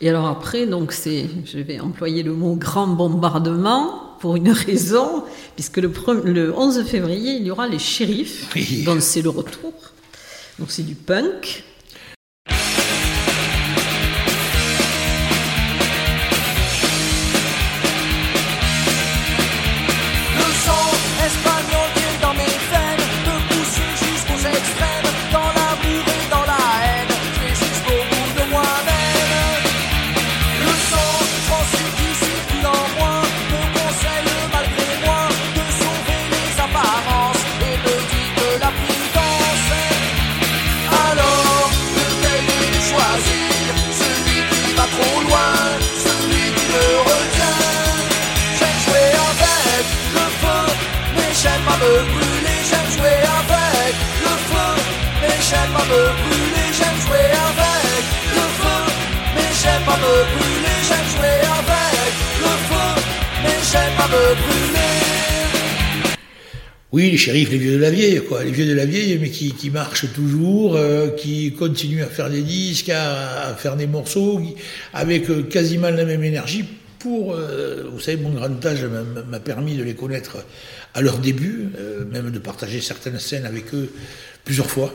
Et 0.00 0.10
alors 0.10 0.26
après, 0.26 0.66
donc 0.66 0.92
c'est, 0.92 1.26
je 1.46 1.58
vais 1.58 1.80
employer 1.80 2.22
le 2.22 2.34
mot 2.34 2.56
grand 2.56 2.88
bombardement 2.88 4.16
pour 4.20 4.36
une 4.36 4.50
raison, 4.50 5.24
puisque 5.54 5.78
le, 5.78 5.90
le 6.24 6.52
11 6.54 6.84
février, 6.84 7.36
il 7.36 7.46
y 7.46 7.50
aura 7.50 7.68
les 7.68 7.78
shérifs, 7.78 8.54
donc 8.84 9.00
c'est 9.00 9.22
le 9.22 9.30
retour. 9.30 9.72
Donc 10.58 10.70
c'est 10.70 10.82
du 10.82 10.94
punk, 10.94 11.64
Oui, 66.94 67.10
les 67.10 67.16
shérifs, 67.16 67.50
les 67.50 67.58
vieux 67.58 67.72
de 67.72 67.78
la 67.78 67.90
vieille, 67.90 68.22
quoi. 68.22 68.44
Les 68.44 68.52
vieux 68.52 68.66
de 68.66 68.72
la 68.72 68.86
vieille, 68.86 69.18
mais 69.20 69.28
qui, 69.28 69.68
marchent 69.70 70.12
toujours, 70.12 70.76
euh, 70.76 71.08
qui 71.10 71.52
continuent 71.52 72.04
à 72.04 72.06
faire 72.06 72.30
des 72.30 72.42
disques, 72.42 72.88
à, 72.90 73.52
faire 73.58 73.74
des 73.74 73.88
morceaux, 73.88 74.40
avec 74.92 75.28
euh, 75.28 75.42
quasiment 75.42 75.90
la 75.90 76.04
même 76.04 76.22
énergie. 76.22 76.64
Pour, 77.00 77.34
euh, 77.34 77.90
vous 77.92 77.98
savez, 77.98 78.16
mon 78.16 78.30
grand 78.30 78.64
âge 78.64 78.86
m'a 79.28 79.40
permis 79.40 79.76
de 79.76 79.82
les 79.82 79.94
connaître 79.94 80.36
à 80.94 81.00
leur 81.00 81.18
début, 81.18 81.70
même 82.12 82.30
de 82.30 82.38
partager 82.38 82.80
certaines 82.80 83.18
scènes 83.18 83.44
avec 83.44 83.74
eux 83.74 83.90
plusieurs 84.44 84.70
fois. 84.70 84.94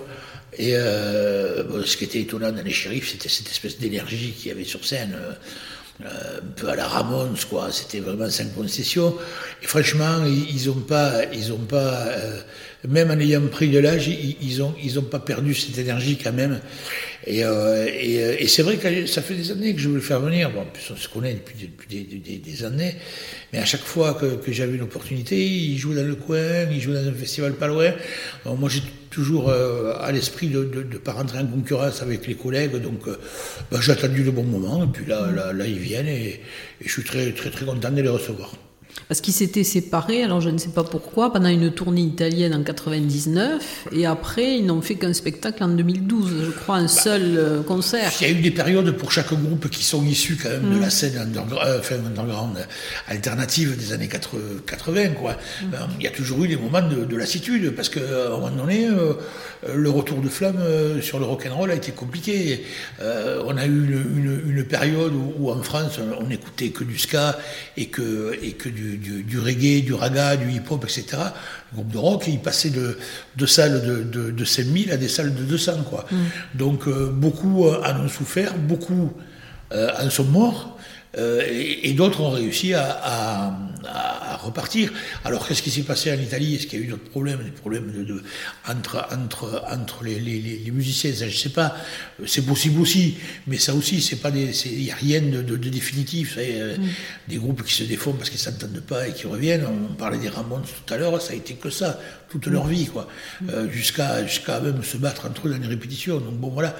Et 0.59 0.73
ce 0.73 1.97
qui 1.97 2.03
était 2.03 2.19
étonnant 2.19 2.51
dans 2.51 2.61
les 2.61 2.71
shérifs, 2.71 3.09
c'était 3.09 3.29
cette 3.29 3.49
espèce 3.49 3.79
d'énergie 3.79 4.33
qu'il 4.37 4.49
y 4.49 4.51
avait 4.51 4.65
sur 4.65 4.85
scène. 4.85 5.17
Euh, 6.05 6.37
un 6.39 6.41
peu 6.55 6.69
à 6.69 6.77
la 6.77 6.87
Ramones, 6.87 7.35
quoi. 7.49 7.69
C'était 7.73 7.99
vraiment 7.99 8.29
sans 8.29 8.47
concession. 8.49 9.17
Et 9.61 9.67
franchement, 9.67 10.23
ils 10.25 10.67
n'ont 10.67 10.75
pas, 10.75 11.25
ils 11.33 11.51
ont 11.51 11.57
pas, 11.57 12.07
euh, 12.07 12.39
même 12.87 13.11
en 13.11 13.19
ayant 13.19 13.45
pris 13.47 13.67
de 13.67 13.79
l'âge, 13.79 14.07
ils, 14.07 14.37
ils 14.41 15.01
pas 15.01 15.19
perdu 15.19 15.53
cette 15.53 15.77
énergie 15.77 16.17
quand 16.17 16.31
même. 16.31 16.61
Et, 17.27 17.43
euh, 17.43 18.37
c'est 18.47 18.61
vrai 18.61 18.77
que 18.77 19.07
ça 19.07 19.21
fait 19.21 19.33
des 19.33 19.51
années 19.51 19.73
que 19.73 19.81
je 19.81 19.89
voulais 19.89 20.01
faire 20.01 20.21
venir. 20.21 20.51
Bon, 20.51 20.61
en 20.61 20.65
plus, 20.65 20.89
on 20.89 20.95
se 20.95 21.09
connaît 21.09 21.33
depuis, 21.33 22.39
des, 22.39 22.63
années. 22.63 22.95
Mais 23.51 23.59
à 23.59 23.65
chaque 23.65 23.83
fois 23.83 24.13
que, 24.13 24.37
que 24.37 24.53
j'avais 24.53 24.75
une 24.75 24.83
opportunité, 24.83 25.45
ils 25.45 25.77
jouent 25.77 25.95
dans 25.95 26.07
le 26.07 26.15
coin, 26.15 26.63
ils 26.71 26.79
jouent 26.79 26.93
dans 26.93 27.05
un 27.05 27.13
festival 27.13 27.55
pas 27.55 27.67
loin. 27.67 27.91
moi, 28.45 28.69
j'ai 28.69 28.83
toujours 29.09 29.49
euh, 29.49 29.93
à 29.99 30.11
l'esprit 30.11 30.47
de 30.47 30.63
ne 30.63 30.97
pas 30.97 31.13
rentrer 31.13 31.39
en 31.39 31.47
concurrence 31.47 32.01
avec 32.01 32.27
les 32.27 32.35
collègues. 32.35 32.75
Donc, 32.77 33.07
euh, 33.07 33.17
bah, 33.71 33.79
j'ai 33.81 33.91
attendu 33.91 34.23
le 34.23 34.31
bon 34.31 34.43
moment. 34.43 34.83
Et 34.83 34.87
puis 34.87 35.05
là, 35.05 35.31
là, 35.31 35.53
là 35.53 35.65
ils 35.65 35.79
viennent 35.79 36.07
et, 36.07 36.41
et, 36.81 36.85
je 36.85 36.91
suis 36.91 37.03
très, 37.03 37.31
très, 37.31 37.49
très 37.49 37.65
content 37.65 37.91
de 37.91 38.01
les 38.01 38.09
recevoir. 38.09 38.53
Parce 39.09 39.21
qu'ils 39.21 39.33
s'étaient 39.33 39.63
séparés, 39.63 40.23
alors 40.23 40.39
je 40.39 40.49
ne 40.49 40.59
sais 40.59 40.69
pas 40.69 40.83
pourquoi, 40.83 41.33
pendant 41.33 41.49
une 41.49 41.71
tournée 41.71 42.01
italienne 42.01 42.53
en 42.53 42.63
99, 42.63 43.87
et 43.91 44.05
après 44.05 44.57
ils 44.57 44.65
n'ont 44.65 44.81
fait 44.81 44.95
qu'un 44.95 45.13
spectacle 45.13 45.63
en 45.63 45.69
2012, 45.69 46.45
je 46.45 46.51
crois, 46.51 46.75
un 46.75 46.83
bah, 46.83 46.87
seul 46.87 47.21
euh, 47.37 47.63
concert. 47.63 48.11
Il 48.21 48.27
y 48.27 48.29
a 48.29 48.33
eu 48.33 48.41
des 48.41 48.51
périodes 48.51 48.91
pour 48.91 49.11
chaque 49.11 49.33
groupe 49.33 49.67
qui 49.69 49.83
sont 49.83 50.03
issus 50.05 50.37
quand 50.41 50.49
même 50.49 50.69
de 50.69 50.77
mm. 50.77 50.81
la 50.81 50.89
scène 50.89 51.17
underground, 51.17 52.57
euh, 52.57 52.63
alternative 53.07 53.77
des 53.77 53.93
années 53.93 54.07
80, 54.07 55.09
quoi. 55.09 55.33
Mm. 55.63 55.67
Il 55.99 56.03
y 56.03 56.07
a 56.07 56.11
toujours 56.11 56.43
eu 56.43 56.47
des 56.47 56.57
moments 56.57 56.81
de, 56.81 57.17
lassitude, 57.17 57.71
parce 57.75 57.89
qu'à 57.89 58.27
un 58.27 58.29
moment 58.29 58.51
donné, 58.51 58.87
euh, 58.87 59.13
le 59.75 59.89
retour 59.89 60.21
de 60.21 60.29
flamme 60.29 60.61
sur 61.01 61.19
le 61.19 61.25
rock'n'roll 61.25 61.71
a 61.71 61.75
été 61.75 61.91
compliqué. 61.91 62.63
on 63.01 63.57
a 63.57 63.65
eu 63.65 64.05
une, 64.45 64.63
période 64.63 65.13
où, 65.37 65.49
en 65.49 65.61
France 65.63 65.99
on 66.19 66.29
écoutait 66.29 66.69
que 66.69 66.83
du 66.83 66.97
ska 66.97 67.37
et 67.75 67.87
que, 67.87 68.37
et 68.41 68.51
que 68.51 68.69
du 68.69 68.78
du, 68.79 69.23
du, 69.23 69.39
reggae, 69.39 69.83
du 69.83 69.93
raga, 69.93 70.35
du 70.37 70.51
hip-hop, 70.51 70.83
etc. 70.83 71.05
Le 71.71 71.75
groupe 71.75 71.91
de 71.91 71.97
rock, 71.97 72.23
il 72.27 72.39
passait 72.39 72.69
de, 72.69 72.97
de 73.35 73.45
salles 73.45 73.85
de, 73.85 74.03
de, 74.03 74.31
de 74.31 74.45
5000 74.45 74.91
à 74.91 74.97
des 74.97 75.07
salles 75.07 75.33
de 75.35 75.43
200. 75.43 75.83
Quoi. 75.89 76.05
Mm. 76.11 76.17
Donc 76.55 76.89
beaucoup 76.89 77.67
en 77.67 78.05
ont 78.05 78.07
souffert, 78.07 78.55
beaucoup 78.55 79.13
en 79.71 80.09
sont 80.09 80.25
morts. 80.25 80.77
Euh, 81.17 81.41
et, 81.49 81.93
d'autres 81.93 82.21
ont 82.21 82.29
réussi 82.29 82.73
à, 82.75 82.83
à, 82.83 83.53
à 83.87 84.37
repartir. 84.37 84.91
Alors 85.25 85.47
qu'est-ce 85.47 85.63
qui 85.63 85.71
s'est 85.71 85.83
passé 85.83 86.11
en 86.11 86.19
Italie? 86.19 86.55
Est-ce 86.55 86.67
qu'il 86.67 86.79
y 86.79 86.83
a 86.83 86.85
eu 86.85 86.89
d'autres 86.89 87.09
problèmes 87.09 87.43
Des 87.43 87.51
problèmes 87.51 87.91
de, 87.91 88.03
de, 88.03 88.23
entre, 88.67 89.07
entre, 89.11 89.63
entre 89.71 90.03
les, 90.03 90.19
les, 90.19 90.39
les, 90.39 90.71
musiciens? 90.71 91.11
Je 91.17 91.25
ne 91.25 91.29
sais 91.31 91.49
pas. 91.49 91.75
C'est 92.27 92.45
possible 92.45 92.79
aussi, 92.79 93.17
mais 93.47 93.57
ça 93.57 93.73
aussi, 93.73 94.01
c'est 94.01 94.17
pas 94.17 94.29
il 94.29 94.83
n'y 94.83 94.91
a 94.91 94.95
rien 94.95 95.21
de, 95.21 95.41
de, 95.41 95.57
de 95.57 95.69
définitif. 95.69 96.35
Euh, 96.37 96.77
mm. 96.77 96.87
Des 97.27 97.37
groupes 97.37 97.63
qui 97.63 97.73
se 97.73 97.83
défont 97.83 98.13
parce 98.13 98.29
qu'ils 98.29 98.39
s'entendent 98.39 98.81
pas 98.81 99.07
et 99.07 99.13
qui 99.13 99.25
reviennent. 99.25 99.65
On 99.65 99.95
parlait 99.95 100.19
des 100.19 100.29
Ramones 100.29 100.61
tout 100.63 100.93
à 100.93 100.97
l'heure, 100.97 101.19
ça 101.21 101.33
a 101.33 101.35
été 101.35 101.55
que 101.55 101.69
ça 101.69 101.99
toute 102.29 102.45
leur 102.45 102.67
vie, 102.67 102.85
quoi, 102.85 103.07
euh, 103.49 103.67
jusqu'à 103.71 104.23
jusqu'à 104.23 104.59
même 104.59 104.83
se 104.83 104.97
battre 104.97 105.25
entre 105.25 105.47
eux 105.47 105.51
dans 105.51 105.57
les 105.57 105.67
répétitions. 105.67 106.19
Donc 106.19 106.35
bon, 106.35 106.49
voilà, 106.49 106.75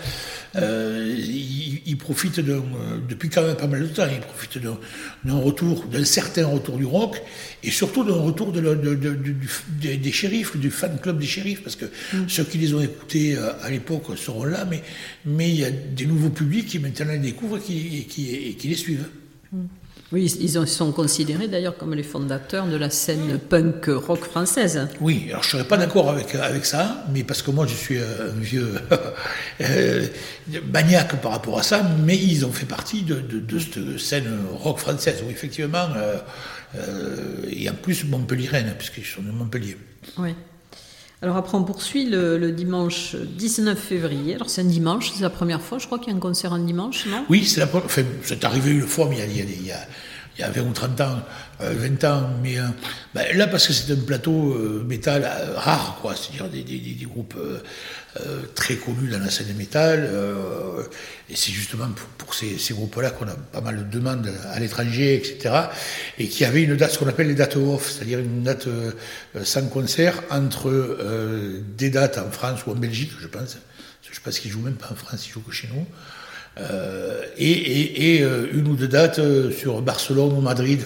ils, 0.55 1.97
profitent 1.97 2.39
de, 2.39 2.61
depuis 3.09 3.29
quand 3.29 3.41
même 3.41 3.55
pas 3.55 3.65
mal 3.65 3.81
de 3.81 3.87
temps, 3.87 4.05
ils 4.19 4.25
profitent 4.25 4.59
d'un 5.25 5.39
retour, 5.39 5.85
d'un 5.85 6.05
certain 6.05 6.45
retour 6.47 6.77
du 6.77 6.85
rock, 6.85 7.21
et 7.63 7.71
surtout 7.71 8.03
d'un 8.03 8.13
retour 8.21 8.51
de, 8.51 8.61
des 9.79 10.11
shérifs, 10.11 10.57
du 10.57 10.71
fan 10.71 10.97
club 10.99 11.19
des 11.19 11.25
shérifs, 11.25 11.63
parce 11.63 11.75
que 11.75 11.85
mm. 11.85 12.29
ceux 12.29 12.43
qui 12.43 12.57
les 12.57 12.73
ont 12.73 12.81
écoutés 12.81 13.35
euh, 13.35 13.51
à 13.61 13.69
l'époque 13.69 14.05
seront 14.17 14.43
là, 14.43 14.65
mais 14.65 14.83
mais 15.25 15.49
il 15.49 15.59
y 15.59 15.65
a 15.65 15.71
des 15.71 16.05
nouveaux 16.05 16.29
publics 16.29 16.67
qui 16.67 16.79
maintenant 16.79 17.11
les 17.11 17.19
découvrent 17.19 17.57
et 17.57 17.61
qui, 17.61 18.05
qui, 18.05 18.55
qui 18.55 18.67
les 18.67 18.75
suivent. 18.75 19.07
Mm. 19.51 19.65
Oui, 20.11 20.25
ils 20.39 20.67
sont 20.67 20.91
considérés 20.91 21.47
d'ailleurs 21.47 21.77
comme 21.77 21.93
les 21.93 22.03
fondateurs 22.03 22.65
de 22.65 22.75
la 22.75 22.89
scène 22.89 23.37
punk 23.37 23.85
rock 23.85 24.21
française. 24.21 24.87
Oui, 24.99 25.27
alors 25.29 25.43
je 25.43 25.49
ne 25.49 25.51
serais 25.51 25.67
pas 25.67 25.77
d'accord 25.77 26.09
avec, 26.09 26.33
avec 26.33 26.65
ça, 26.65 27.05
mais 27.13 27.23
parce 27.23 27.43
que 27.43 27.51
moi 27.51 27.67
je 27.67 27.75
suis 27.75 27.99
un 27.99 28.39
vieux 28.39 28.73
euh, 29.61 30.07
maniaque 30.73 31.21
par 31.21 31.31
rapport 31.31 31.59
à 31.59 31.63
ça, 31.63 31.83
mais 32.03 32.17
ils 32.17 32.43
ont 32.43 32.51
fait 32.51 32.65
partie 32.65 33.03
de, 33.03 33.19
de, 33.19 33.59
cette 33.59 33.99
scène 33.99 34.39
rock 34.51 34.79
française, 34.79 35.23
où 35.25 35.29
effectivement, 35.29 35.87
euh, 35.95 36.17
euh, 36.75 37.43
et 37.47 37.69
en 37.69 37.75
plus 37.75 38.03
montpelliéraine, 38.05 38.73
puisqu'ils 38.77 39.05
sont 39.05 39.21
de 39.21 39.31
Montpellier. 39.31 39.77
Oui. 40.17 40.33
Alors 41.21 41.35
après, 41.35 41.57
on 41.57 41.63
poursuit 41.63 42.05
le, 42.05 42.51
dimanche 42.51 43.15
19 43.15 43.77
février. 43.77 44.35
Alors 44.35 44.49
c'est 44.49 44.61
un 44.61 44.65
dimanche, 44.65 45.11
c'est 45.13 45.21
la 45.21 45.29
première 45.29 45.61
fois, 45.61 45.77
je 45.77 45.85
crois 45.85 45.99
qu'il 45.99 46.11
y 46.11 46.13
a 46.13 46.15
un 46.15 46.19
concert 46.19 46.53
un 46.53 46.59
dimanche, 46.59 47.05
non? 47.07 47.25
Oui, 47.29 47.45
c'est 47.45 47.59
la 47.59 47.67
enfin, 47.73 48.03
c'est 48.23 48.43
arrivé 48.45 48.71
une 48.71 48.87
fois, 48.87 49.07
mais 49.09 49.17
il 49.17 49.37
y 49.37 49.41
a, 49.41 49.43
il 49.43 49.65
y 49.65 49.71
a, 49.71 49.79
il 50.39 50.43
y 50.43 50.45
a 50.45 50.51
20 50.51 50.61
ou 50.61 50.71
30 50.71 51.01
ans, 51.01 51.21
20 51.59 52.03
euh, 52.03 52.07
ans, 52.07 52.29
mais 52.41 52.57
euh, 52.57 52.63
ben, 53.13 53.25
là, 53.35 53.47
parce 53.47 53.67
que 53.67 53.73
c'est 53.73 53.91
un 53.91 53.97
plateau 53.97 54.53
euh, 54.53 54.85
métal 54.87 55.29
rare, 55.57 55.99
quoi, 56.01 56.15
c'est-à-dire 56.15 56.47
des, 56.47 56.63
des, 56.63 56.79
des, 56.79 57.05
groupes 57.05 57.35
très 58.55 58.75
connus 58.75 59.09
dans 59.09 59.19
la 59.19 59.29
scène 59.29 59.53
métal, 59.55 60.09
et 61.29 61.35
c'est 61.35 61.51
justement 61.51 61.87
pour, 62.17 62.33
ces, 62.33 62.57
ces 62.57 62.73
groupes-là 62.73 63.11
qu'on 63.11 63.27
a 63.27 63.35
pas 63.35 63.61
mal 63.61 63.77
de 63.77 63.83
demandes 63.83 64.31
à 64.51 64.59
l'étranger, 64.59 65.15
etc., 65.15 65.55
et 66.17 66.27
qui 66.27 66.45
avait 66.45 66.63
une 66.63 66.75
date, 66.75 66.91
ce 66.91 66.99
qu'on 66.99 67.07
appelle 67.07 67.27
les 67.27 67.35
dates 67.35 67.57
off, 67.57 67.91
c'est-à-dire 67.91 68.19
une 68.19 68.43
date 68.43 68.67
sans 69.43 69.67
concert 69.67 70.23
entre 70.31 70.97
des 71.77 71.89
dates 71.89 72.17
en 72.17 72.31
France 72.31 72.61
ou 72.65 72.71
en 72.71 72.75
Belgique, 72.75 73.11
je 73.19 73.27
pense, 73.27 73.57
je 74.09 74.19
pense 74.21 74.39
qu'ils 74.39 74.51
jouent 74.51 74.61
même 74.61 74.75
pas 74.75 74.89
en 74.91 74.95
France, 74.95 75.27
ils 75.27 75.31
jouent 75.31 75.43
que 75.43 75.51
chez 75.51 75.69
nous, 75.73 75.85
euh, 76.59 77.23
et, 77.37 78.19
euh, 78.21 78.47
une 78.53 78.67
ou 78.67 78.75
deux 78.75 78.87
dates 78.87 79.19
euh, 79.19 79.51
sur 79.51 79.81
Barcelone 79.81 80.33
ou 80.33 80.41
Madrid, 80.41 80.81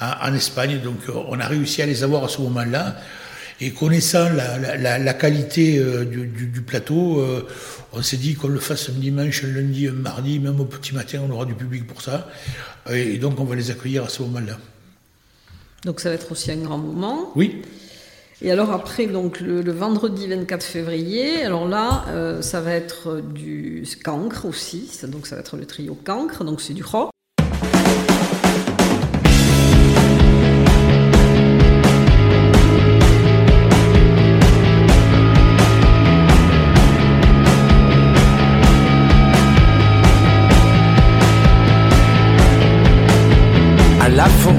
en, 0.00 0.34
Espagne. 0.34 0.80
Donc 0.82 0.98
on 1.08 1.38
a 1.38 1.46
réussi 1.46 1.82
à 1.82 1.86
les 1.86 2.02
avoir 2.02 2.24
à 2.24 2.28
ce 2.28 2.40
moment-là. 2.42 2.96
Et 3.60 3.70
connaissant 3.70 4.28
la, 4.30 5.14
qualité 5.14 5.80
du, 6.04 6.60
plateau, 6.62 7.24
on 7.92 8.02
s'est 8.02 8.16
dit 8.16 8.34
qu'on 8.34 8.48
le 8.48 8.58
fasse 8.58 8.90
un 8.90 8.94
dimanche, 8.94 9.44
un 9.44 9.46
lundi, 9.46 9.86
un 9.86 9.92
mardi, 9.92 10.40
même 10.40 10.58
au 10.58 10.64
petit 10.64 10.92
matin, 10.92 11.20
on 11.26 11.30
aura 11.30 11.44
du 11.44 11.54
public 11.54 11.86
pour 11.86 12.02
ça. 12.02 12.28
Et 12.90 13.16
donc 13.18 13.38
on 13.38 13.44
va 13.44 13.54
les 13.54 13.70
accueillir 13.70 14.04
à 14.04 14.08
ce 14.08 14.22
moment-là. 14.22 14.58
Donc 15.84 16.00
ça 16.00 16.08
va 16.08 16.16
être 16.16 16.32
aussi 16.32 16.50
un 16.50 16.56
grand 16.56 16.78
moment. 16.78 17.30
Oui. 17.36 17.62
Et 18.42 18.50
alors 18.50 18.72
après, 18.72 19.06
donc 19.06 19.40
le, 19.40 19.70
vendredi 19.70 20.26
24 20.26 20.64
février, 20.64 21.44
alors 21.44 21.68
là, 21.68 22.04
euh, 22.08 22.42
ça 22.42 22.60
va 22.60 22.72
être 22.72 23.20
du 23.20 23.84
cancre 24.02 24.44
aussi, 24.44 24.90
donc 25.04 25.26
ça 25.26 25.36
va 25.36 25.40
être 25.40 25.56
le 25.56 25.66
trio 25.66 25.94
cancre, 25.94 26.44
donc 26.44 26.60
c'est 26.60 26.74
du 26.74 26.82
rock. 26.82 27.13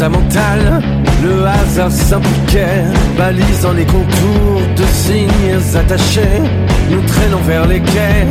Fondamentale 0.05 0.81
le 1.23 1.45
hasard 1.45 1.91
s'impliquait, 1.91 2.83
balisant 3.17 3.73
les 3.73 3.85
contours 3.85 4.61
de 4.77 4.85
signes 4.85 5.75
attachés. 5.75 6.41
Nous 6.91 7.01
traînons 7.07 7.41
vers 7.41 7.65
les 7.67 7.79
quais, 7.81 8.27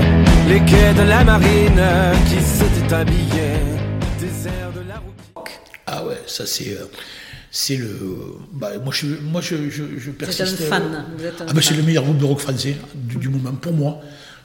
les 0.48 0.60
quais 0.64 0.94
de 0.94 1.02
la 1.02 1.24
marine 1.24 1.82
qui 2.28 2.40
s'étaient 2.40 2.94
habillés. 2.94 3.58
Désert 4.20 4.70
de 4.74 4.88
la 4.88 4.98
route. 4.98 5.48
Ah 5.86 6.04
ouais, 6.04 6.20
ça 6.26 6.46
c'est. 6.46 6.74
Euh, 6.74 6.86
c'est 7.50 7.76
le. 7.76 7.98
Bah, 8.52 8.70
moi, 8.84 8.92
je, 8.92 9.06
moi, 9.06 9.40
je, 9.40 9.70
je, 9.70 10.10
persiste. 10.10 10.56
Vous 10.56 10.62
êtes 10.64 10.72
un 10.72 10.76
fan. 10.76 11.04
ah, 11.40 11.52
bah, 11.52 11.60
c'est 11.62 11.74
le 11.74 11.82
meilleur 11.82 12.04
groupe 12.04 12.18
de 12.18 12.24
rock 12.24 12.38
français 12.38 12.76
du, 12.94 13.28
moment 13.28 13.52
pour 13.52 13.72
moi. 13.72 14.00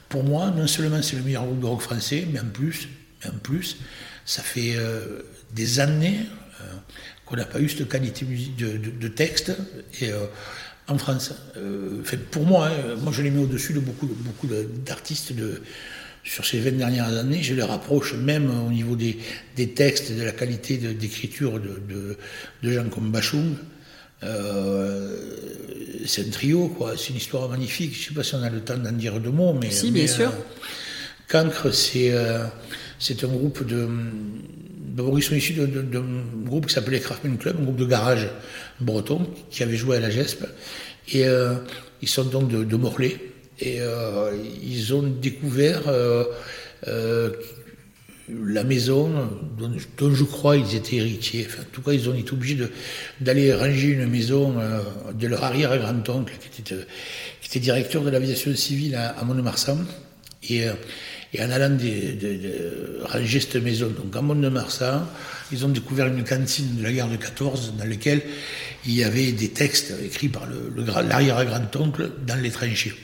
Pour 0.08 0.24
moi, 0.24 0.52
non 0.56 0.66
seulement 0.66 1.02
c'est 1.02 1.16
le 1.16 1.22
meilleur 1.22 1.44
groupe 1.44 1.60
de 1.60 1.66
rock 1.66 1.82
français, 1.82 2.26
mais 2.32 2.40
en 2.40 2.48
plus, 2.52 2.88
mais 3.22 3.30
en 3.30 3.38
plus 3.38 3.76
ça 4.24 4.42
fait 4.42 4.74
euh, 4.76 5.22
des 5.52 5.80
années 5.80 6.20
euh, 6.60 6.64
qu'on 7.30 7.36
n'a 7.36 7.44
pas 7.44 7.60
eu 7.60 7.68
cette 7.68 7.88
qualité 7.88 8.26
de, 8.26 8.76
de, 8.76 9.08
texte 9.08 9.52
et, 10.00 10.10
euh, 10.10 10.26
en 10.88 10.98
France. 10.98 11.32
Euh, 11.56 12.02
pour 12.32 12.44
moi, 12.44 12.66
hein, 12.66 12.96
moi 13.00 13.12
je 13.12 13.22
les 13.22 13.30
mets 13.30 13.40
au-dessus 13.40 13.72
de 13.72 13.78
beaucoup, 13.78 14.06
beaucoup 14.06 14.48
d'artistes 14.84 15.32
de, 15.32 15.62
sur 16.24 16.44
ces 16.44 16.58
20 16.58 16.72
dernières 16.72 17.16
années. 17.16 17.40
Je 17.40 17.54
les 17.54 17.62
rapproche 17.62 18.14
même 18.14 18.50
au 18.66 18.70
niveau 18.70 18.96
des, 18.96 19.16
des 19.54 19.70
textes, 19.70 20.12
de 20.12 20.24
la 20.24 20.32
qualité 20.32 20.76
d'écriture 20.76 21.60
de, 21.60 22.16
de, 22.62 22.72
gens 22.72 22.88
comme 22.88 23.12
Bachung. 23.12 23.54
Euh, 24.24 25.16
c'est 26.04 26.26
un 26.26 26.30
trio, 26.30 26.66
quoi. 26.68 26.94
C'est 26.96 27.10
une 27.10 27.16
histoire 27.16 27.48
magnifique. 27.48 27.94
Je 27.94 28.00
ne 28.00 28.08
sais 28.08 28.14
pas 28.14 28.24
si 28.24 28.34
on 28.34 28.42
a 28.42 28.50
le 28.50 28.60
temps 28.60 28.76
d'en 28.76 28.92
dire 28.92 29.20
deux 29.20 29.30
mots, 29.30 29.52
mais. 29.52 29.70
Si, 29.70 29.92
bien 29.92 30.08
sûr. 30.08 30.32
Cancre, 31.28 31.72
c'est 31.72 32.12
c'est 32.98 33.24
un 33.24 33.28
groupe 33.28 33.64
de, 33.64 33.88
Ils 34.96 35.22
sont 35.22 35.34
issus 35.34 35.54
d'un 35.54 36.04
groupe 36.44 36.66
qui 36.66 36.74
s'appelait 36.74 37.00
Craftman 37.00 37.38
Club, 37.38 37.56
un 37.60 37.64
groupe 37.64 37.76
de 37.76 37.84
garage 37.84 38.28
breton 38.80 39.26
qui 39.50 39.62
avait 39.62 39.76
joué 39.76 39.96
à 39.96 40.00
la 40.00 40.10
GESP. 40.10 40.46
Et 41.12 41.26
euh, 41.26 41.54
ils 42.02 42.08
sont 42.08 42.24
donc 42.24 42.48
de, 42.48 42.76
Morlaix. 42.76 43.16
Et 43.60 43.80
euh, 43.80 44.36
ils 44.62 44.94
ont 44.94 45.02
découvert 45.02 45.82
euh, 45.88 46.24
la 48.28 48.64
maison 48.64 49.10
dont, 49.58 50.14
je 50.14 50.24
crois 50.24 50.56
ils 50.56 50.74
étaient 50.76 50.96
héritiers. 50.96 51.46
Enfin, 51.48 51.62
en 51.62 51.72
tout 51.72 51.82
cas, 51.82 51.92
ils 51.92 52.08
ont 52.08 52.14
été 52.14 52.32
obligés 52.32 52.58
d'aller 53.20 53.52
ranger 53.52 53.88
une 53.88 54.06
maison 54.06 54.54
de 55.12 55.26
leur 55.26 55.44
arrière-grand-oncle 55.44 56.32
qui 56.50 56.62
était, 56.62 57.60
directeur 57.60 58.02
de 58.02 58.10
l'aviation 58.10 58.54
civile 58.54 58.94
à, 58.94 59.10
à 59.10 59.24
Mont-de-Marsan. 59.24 59.78
Et 60.48 60.64
et 61.32 61.42
en 61.42 61.50
allant 61.50 61.76
de, 61.76 63.00
ranger 63.04 63.40
cette 63.40 63.62
maison, 63.62 63.88
donc 63.88 64.14
à 64.16 64.20
Mont-de-Marsan, 64.20 65.06
ils 65.52 65.64
ont 65.64 65.68
découvert 65.68 66.06
une 66.06 66.24
cantine 66.24 66.76
de 66.76 66.82
la 66.82 66.92
guerre 66.92 67.08
de 67.08 67.16
14 67.16 67.74
dans 67.78 67.84
laquelle 67.84 68.22
il 68.84 68.94
y 68.94 69.04
avait 69.04 69.32
des 69.32 69.50
textes 69.50 69.92
écrits 70.04 70.28
par 70.28 70.48
l'arrière-grand-oncle 71.08 72.10
dans 72.26 72.40
les 72.40 72.50
tranchées. 72.50 72.94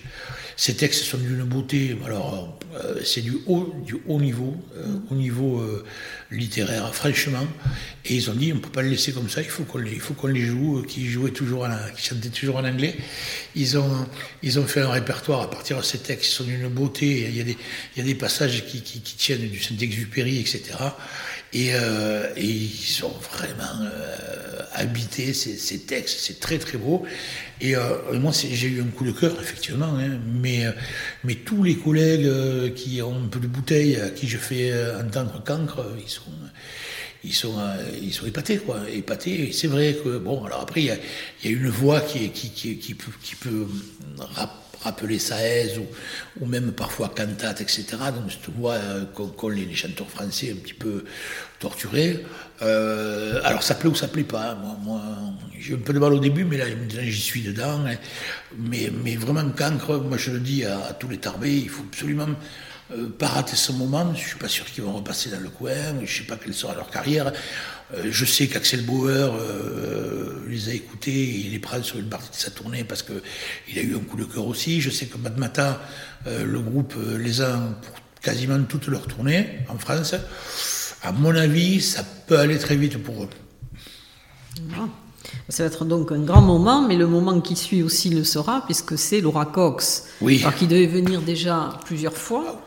Ces 0.57 0.75
textes 0.75 1.05
sont 1.05 1.19
d'une 1.19 1.45
beauté, 1.45 1.97
alors 2.07 2.59
euh, 2.77 3.01
c'est 3.05 3.21
du 3.21 3.39
haut, 3.47 3.75
du 3.85 3.97
haut 4.07 4.19
niveau, 4.19 4.57
euh, 4.77 4.85
au 5.11 5.15
niveau 5.15 5.61
euh, 5.61 5.85
littéraire, 6.31 6.95
franchement. 6.95 7.47
Et 8.07 8.15
ils 8.15 8.31
ont 8.31 8.35
dit, 8.35 8.53
on 8.53 8.57
ne 8.57 8.61
peut 8.61 8.71
pas 8.71 8.81
le 8.81 8.89
laisser 8.89 9.13
comme 9.13 9.29
ça, 9.29 9.43
il 9.43 9.49
faut 9.49 9.65
qu'on 9.65 9.79
les, 9.79 9.99
qu'on 9.99 10.27
les 10.29 10.41
joue, 10.41 10.83
qui 10.83 11.07
jouaient 11.07 11.31
toujours, 11.31 11.65
en, 11.65 11.77
qui 11.95 12.07
chantaient 12.07 12.31
toujours 12.31 12.57
en 12.57 12.65
anglais. 12.65 12.97
Ils 13.55 13.77
ont, 13.77 14.07
ils 14.43 14.59
ont 14.59 14.67
fait 14.67 14.81
un 14.81 14.91
répertoire 14.91 15.43
à 15.43 15.51
partir 15.51 15.77
de 15.77 15.83
ces 15.83 15.99
textes, 15.99 16.31
ils 16.31 16.35
sont 16.35 16.45
d'une 16.45 16.69
beauté. 16.69 17.27
Il 17.29 17.37
y 17.37 17.41
a 17.43 17.45
des, 17.45 17.57
il 17.95 17.99
y 17.99 18.03
a 18.03 18.05
des 18.05 18.15
passages 18.15 18.65
qui, 18.65 18.81
qui, 18.81 19.01
qui 19.01 19.17
tiennent 19.17 19.49
du 19.49 19.63
Saint-Exupéry, 19.63 20.39
etc. 20.39 20.63
Et, 21.53 21.71
euh, 21.73 22.33
et, 22.37 22.45
ils 22.45 22.71
sont 22.71 23.15
vraiment 23.33 23.83
euh, 23.83 24.63
habités, 24.75 25.33
ces, 25.33 25.57
ces 25.57 25.81
textes, 25.81 26.19
c'est 26.21 26.41
très 26.41 26.59
très 26.59 26.79
beau. 26.79 27.05
Et 27.61 27.77
euh, 27.77 28.19
moi, 28.21 28.33
j'ai 28.33 28.69
eu 28.69 28.83
un 28.83 28.87
coup 28.87 29.05
de 29.05 29.13
cœur, 29.13 29.37
effectivement, 29.41 29.95
hein, 29.99 30.19
mais, 30.27 30.67
euh, 30.67 30.73
mais 31.25 31.37
tous 31.37 31.63
les 31.63 31.77
collègues 31.77 32.27
euh, 32.27 32.71
qui 32.71 33.01
ont 33.01 33.17
un 33.17 33.29
peu 33.29 33.41
de 33.41 33.47
bouteille, 33.47 33.97
à 33.97 34.11
qui 34.11 34.29
je 34.29 34.39
fais 34.39 34.73
entendre 35.01 35.43
cancre, 35.45 35.85
ils 35.99 36.11
sont, 36.11 36.23
ils 37.25 37.35
sont, 37.35 37.55
ils 38.03 38.13
sont 38.13 38.27
épatés, 38.27 38.59
quoi. 38.59 38.81
Épatés. 38.93 39.51
C'est 39.53 39.69
vrai 39.69 39.97
que, 40.05 40.19
bon, 40.19 40.45
alors 40.45 40.61
après, 40.61 40.83
il 40.83 40.87
y 40.87 40.91
a, 40.91 40.97
y 41.45 41.49
a, 41.49 41.51
une 41.51 41.69
voix 41.69 42.01
qui, 42.01 42.29
qui, 42.31 42.51
qui, 42.51 42.77
qui, 42.79 42.95
peut, 42.95 43.13
qui 43.23 43.37
peut 43.37 43.67
rappeler 44.19 44.66
Saez 45.19 45.79
ou, 45.79 45.87
ou, 46.41 46.47
même 46.47 46.73
parfois 46.73 47.09
cantate, 47.09 47.61
etc. 47.61 47.87
Donc 48.15 48.31
cette 48.31 48.55
voix 48.55 48.75
euh, 48.75 49.05
qu'ont 49.05 49.49
les, 49.49 49.75
chanteurs 49.75 50.09
français 50.09 50.53
un 50.53 50.61
petit 50.61 50.75
peu 50.75 51.05
torturés. 51.59 52.25
Euh, 52.63 53.41
alors 53.45 53.63
ça 53.63 53.75
plaît 53.75 53.91
ou 53.91 53.95
ça 53.95 54.09
plaît 54.09 54.25
pas. 54.25 54.53
Hein. 54.53 54.59
Moi, 54.61 54.77
moi 54.83 55.03
j'ai 55.59 55.75
un 55.75 55.79
peu 55.79 55.93
de 55.93 55.99
mal 55.99 56.13
au 56.13 56.21
début, 56.21 56.45
mais 56.45 56.59
là 56.59 56.67
j'y 57.03 57.21
suis 57.21 57.43
dedans. 57.43 57.85
Hein. 57.87 57.97
Mais, 58.59 58.91
mais 59.05 59.17
vraiment 59.17 59.49
cancre, 59.51 59.97
moi 59.99 60.17
je 60.17 60.31
le 60.33 60.41
dis 60.41 60.65
à, 60.65 60.79
à 60.87 60.93
tous 60.93 61.09
les 61.09 61.19
tarbés, 61.19 61.57
il 61.57 61.69
faut 61.69 61.85
absolument 61.89 62.29
euh, 62.93 63.09
pas 63.09 63.27
rater 63.27 63.57
ce 63.57 63.73
moment. 63.73 64.15
Je 64.15 64.29
suis 64.29 64.39
pas 64.39 64.49
sûr 64.49 64.65
qu'ils 64.67 64.85
vont 64.85 64.93
repasser 64.93 65.31
dans 65.31 65.41
le 65.41 65.49
coin. 65.49 65.73
Je 66.05 66.19
sais 66.19 66.25
pas 66.25 66.37
quelle 66.37 66.55
sera 66.55 66.75
leur 66.75 66.89
carrière. 66.89 67.33
Euh, 67.95 68.09
je 68.11 68.25
sais 68.25 68.49
qu'Axel 68.49 68.85
Bauer 68.85 69.35
euh, 69.35 70.45
les 70.49 70.69
a 70.69 70.73
écoutés, 70.73 71.25
il 71.45 71.53
les 71.53 71.59
prend 71.59 71.83
sur 71.83 71.99
une 71.99 72.09
partie 72.09 72.31
de 72.31 72.37
sa 72.37 72.51
tournée 72.51 72.85
parce 72.85 73.03
que 73.03 73.13
il 73.69 73.79
a 73.79 73.83
eu 73.83 73.95
un 73.95 74.01
coup 74.01 74.17
de 74.17 74.25
cœur 74.25 74.47
aussi. 74.47 74.81
Je 74.81 74.91
sais 74.91 75.07
que 75.07 75.19
Matmata, 75.19 75.81
le 76.27 76.59
groupe 76.61 76.95
les 77.19 77.41
a 77.41 77.57
pour 77.83 77.95
quasiment 78.21 78.61
toute 78.65 78.89
leur 78.89 79.07
tournée 79.07 79.61
en 79.69 79.79
France. 79.79 80.15
À 81.03 81.13
mon 81.13 81.35
avis, 81.37 81.81
ça 81.81 82.03
peut 82.27 82.39
aller 82.39 82.59
très 82.59 82.77
vite 82.77 82.99
pour 82.99 83.25
eux. 83.25 83.29
Ça 85.49 85.63
va 85.63 85.69
être 85.69 85.85
donc 85.85 86.11
un 86.13 86.21
grand 86.21 86.43
moment, 86.43 86.87
mais 86.87 86.97
le 86.97 87.07
moment 87.07 87.41
qui 87.41 87.57
suit 87.57 87.83
aussi 87.83 88.11
le 88.11 88.25
sera, 88.25 88.65
puisque 88.65 88.99
c'est 88.99 89.21
Laura 89.21 89.47
Cox, 89.47 90.05
oui. 90.21 90.45
qui 90.59 90.67
devait 90.67 90.87
venir 90.87 91.23
déjà 91.23 91.79
plusieurs 91.85 92.17
fois. 92.17 92.63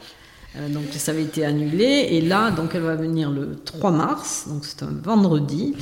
Euh, 0.56 0.70
donc 0.70 0.86
ça 0.98 1.12
avait 1.12 1.24
été 1.24 1.46
annulé, 1.46 2.08
et 2.12 2.22
là, 2.22 2.52
donc 2.52 2.72
elle 2.74 2.82
va 2.82 2.96
venir 2.96 3.30
le 3.30 3.56
3 3.64 3.92
mars, 3.92 4.46
donc 4.48 4.66
c'est 4.66 4.84
un 4.84 4.94
vendredi. 5.04 5.76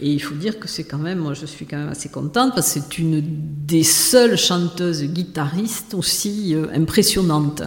Et 0.00 0.12
il 0.12 0.20
faut 0.20 0.34
dire 0.34 0.58
que 0.60 0.68
c'est 0.68 0.84
quand 0.84 0.98
même, 0.98 1.18
moi 1.18 1.34
je 1.34 1.44
suis 1.44 1.66
quand 1.66 1.76
même 1.76 1.88
assez 1.88 2.08
contente 2.08 2.54
parce 2.54 2.72
que 2.72 2.80
c'est 2.80 2.98
une 2.98 3.20
des 3.20 3.82
seules 3.82 4.38
chanteuses 4.38 5.02
guitaristes 5.02 5.94
aussi 5.94 6.54
euh, 6.54 6.66
impressionnantes. 6.72 7.62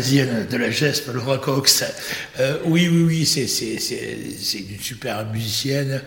De 0.00 0.56
la 0.56 0.70
Gespe, 0.70 1.12
Laura 1.12 1.36
Cox. 1.36 1.84
Euh, 2.38 2.56
oui, 2.64 2.88
oui, 2.88 3.02
oui, 3.02 3.26
c'est 3.26 4.58
une 4.58 4.80
super 4.80 5.26
musicienne 5.26 6.02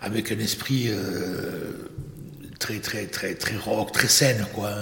avec 0.00 0.30
un 0.30 0.38
esprit 0.38 0.86
euh, 0.88 1.90
très, 2.60 2.78
très, 2.78 3.06
très, 3.06 3.34
très 3.34 3.56
rock, 3.56 3.90
très 3.92 4.06
scène, 4.06 4.46
quoi. 4.54 4.72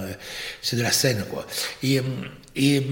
C'est 0.60 0.76
de 0.76 0.82
la 0.82 0.92
scène, 0.92 1.24
quoi. 1.30 1.46
Et, 1.82 2.02
et, 2.54 2.82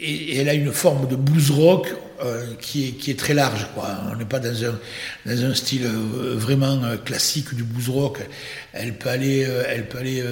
et, 0.00 0.36
elle 0.38 0.48
a 0.48 0.54
une 0.54 0.72
forme 0.72 1.06
de 1.06 1.16
blues 1.16 1.50
rock 1.50 1.88
euh, 2.20 2.54
qui, 2.60 2.88
est, 2.88 2.90
qui, 2.92 3.12
est, 3.12 3.18
très 3.18 3.34
large. 3.34 3.68
Quoi. 3.74 3.88
On 4.10 4.16
n'est 4.16 4.24
pas 4.24 4.40
dans 4.40 4.64
un, 4.64 4.78
dans 5.24 5.44
un 5.44 5.54
style 5.54 5.86
euh, 5.86 6.34
vraiment 6.34 6.82
euh, 6.82 6.96
classique 6.96 7.54
du 7.54 7.62
blues 7.62 7.88
rock. 7.88 8.18
Elle 8.72 8.94
peut 8.94 9.08
aller, 9.08 9.46
elle 9.68 9.86
peut 9.88 9.98
aller. 9.98 10.24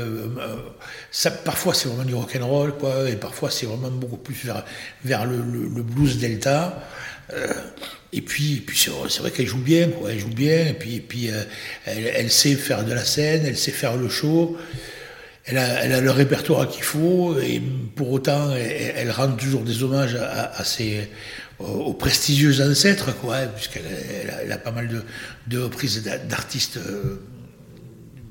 ça, 1.10 1.30
parfois 1.30 1.74
c'est 1.74 1.88
vraiment 1.88 2.04
du 2.04 2.14
rock 2.14 2.36
and 2.40 2.46
roll, 2.46 2.72
quoi, 2.76 3.08
et 3.08 3.16
parfois 3.16 3.50
c'est 3.50 3.66
vraiment 3.66 3.90
beaucoup 3.90 4.16
plus 4.16 4.34
vers, 4.44 4.64
vers 5.04 5.24
le, 5.24 5.36
le, 5.36 5.82
blues 5.82 6.18
delta. 6.18 6.82
et 8.12 8.20
puis, 8.20 8.62
puis 8.66 8.78
c'est 8.78 9.20
vrai 9.20 9.30
qu'elle 9.30 9.46
joue 9.46 9.58
bien, 9.58 9.88
quoi. 9.88 10.12
Elle 10.12 10.20
joue 10.20 10.28
bien, 10.28 10.66
et 10.66 10.74
puis, 10.74 10.96
et 10.96 11.00
puis 11.00 11.30
elle, 11.86 12.30
sait 12.30 12.54
faire 12.54 12.84
de 12.84 12.92
la 12.92 13.04
scène, 13.04 13.46
elle 13.46 13.56
sait 13.56 13.72
faire 13.72 13.96
le 13.96 14.08
show 14.08 14.56
elle 15.48 15.58
a, 15.58 15.84
elle 15.84 15.92
a 15.92 16.00
le 16.00 16.10
répertoire 16.10 16.68
qu'il 16.68 16.82
faut 16.82 17.38
et 17.38 17.62
pour 17.94 18.10
autant 18.10 18.52
elle, 18.52 18.94
elle, 18.96 19.10
rend 19.12 19.30
toujours 19.30 19.62
des 19.62 19.84
hommages 19.84 20.16
à, 20.16 20.52
à 20.56 20.64
ses 20.64 21.08
aux, 21.58 21.94
prestigieux 21.94 22.60
ancêtres 22.60 23.16
quoi 23.18 23.36
hein, 23.36 23.48
puisqu'elle 23.54 23.84
elle 24.42 24.52
a, 24.52 24.58
pas 24.58 24.72
mal 24.72 24.88
de, 24.88 25.02
de 25.46 25.58
reprises 25.58 26.02
d'artistes 26.28 26.76
euh, 26.76 27.20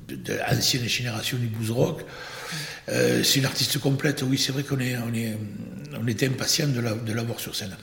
de, 0.07 0.33
l'ancienne 0.51 0.88
génération 0.88 1.38
du 1.38 1.47
blues 1.47 1.71
rock 1.71 2.05
euh, 2.89 3.23
c'est 3.23 3.39
une 3.39 3.45
artiste 3.45 3.79
complète 3.79 4.23
oui 4.27 4.38
c'est 4.38 4.51
vrai 4.51 4.63
qu'on 4.63 4.79
est 4.79 4.95
on 4.97 5.13
est 5.13 5.38
on 5.99 6.07
était 6.07 6.27
impatient 6.27 6.67
de 6.67 6.79
la, 6.79 6.93
de 6.93 7.13
la 7.13 7.23
voir 7.23 7.39
sur 7.39 7.55
scène 7.55 7.75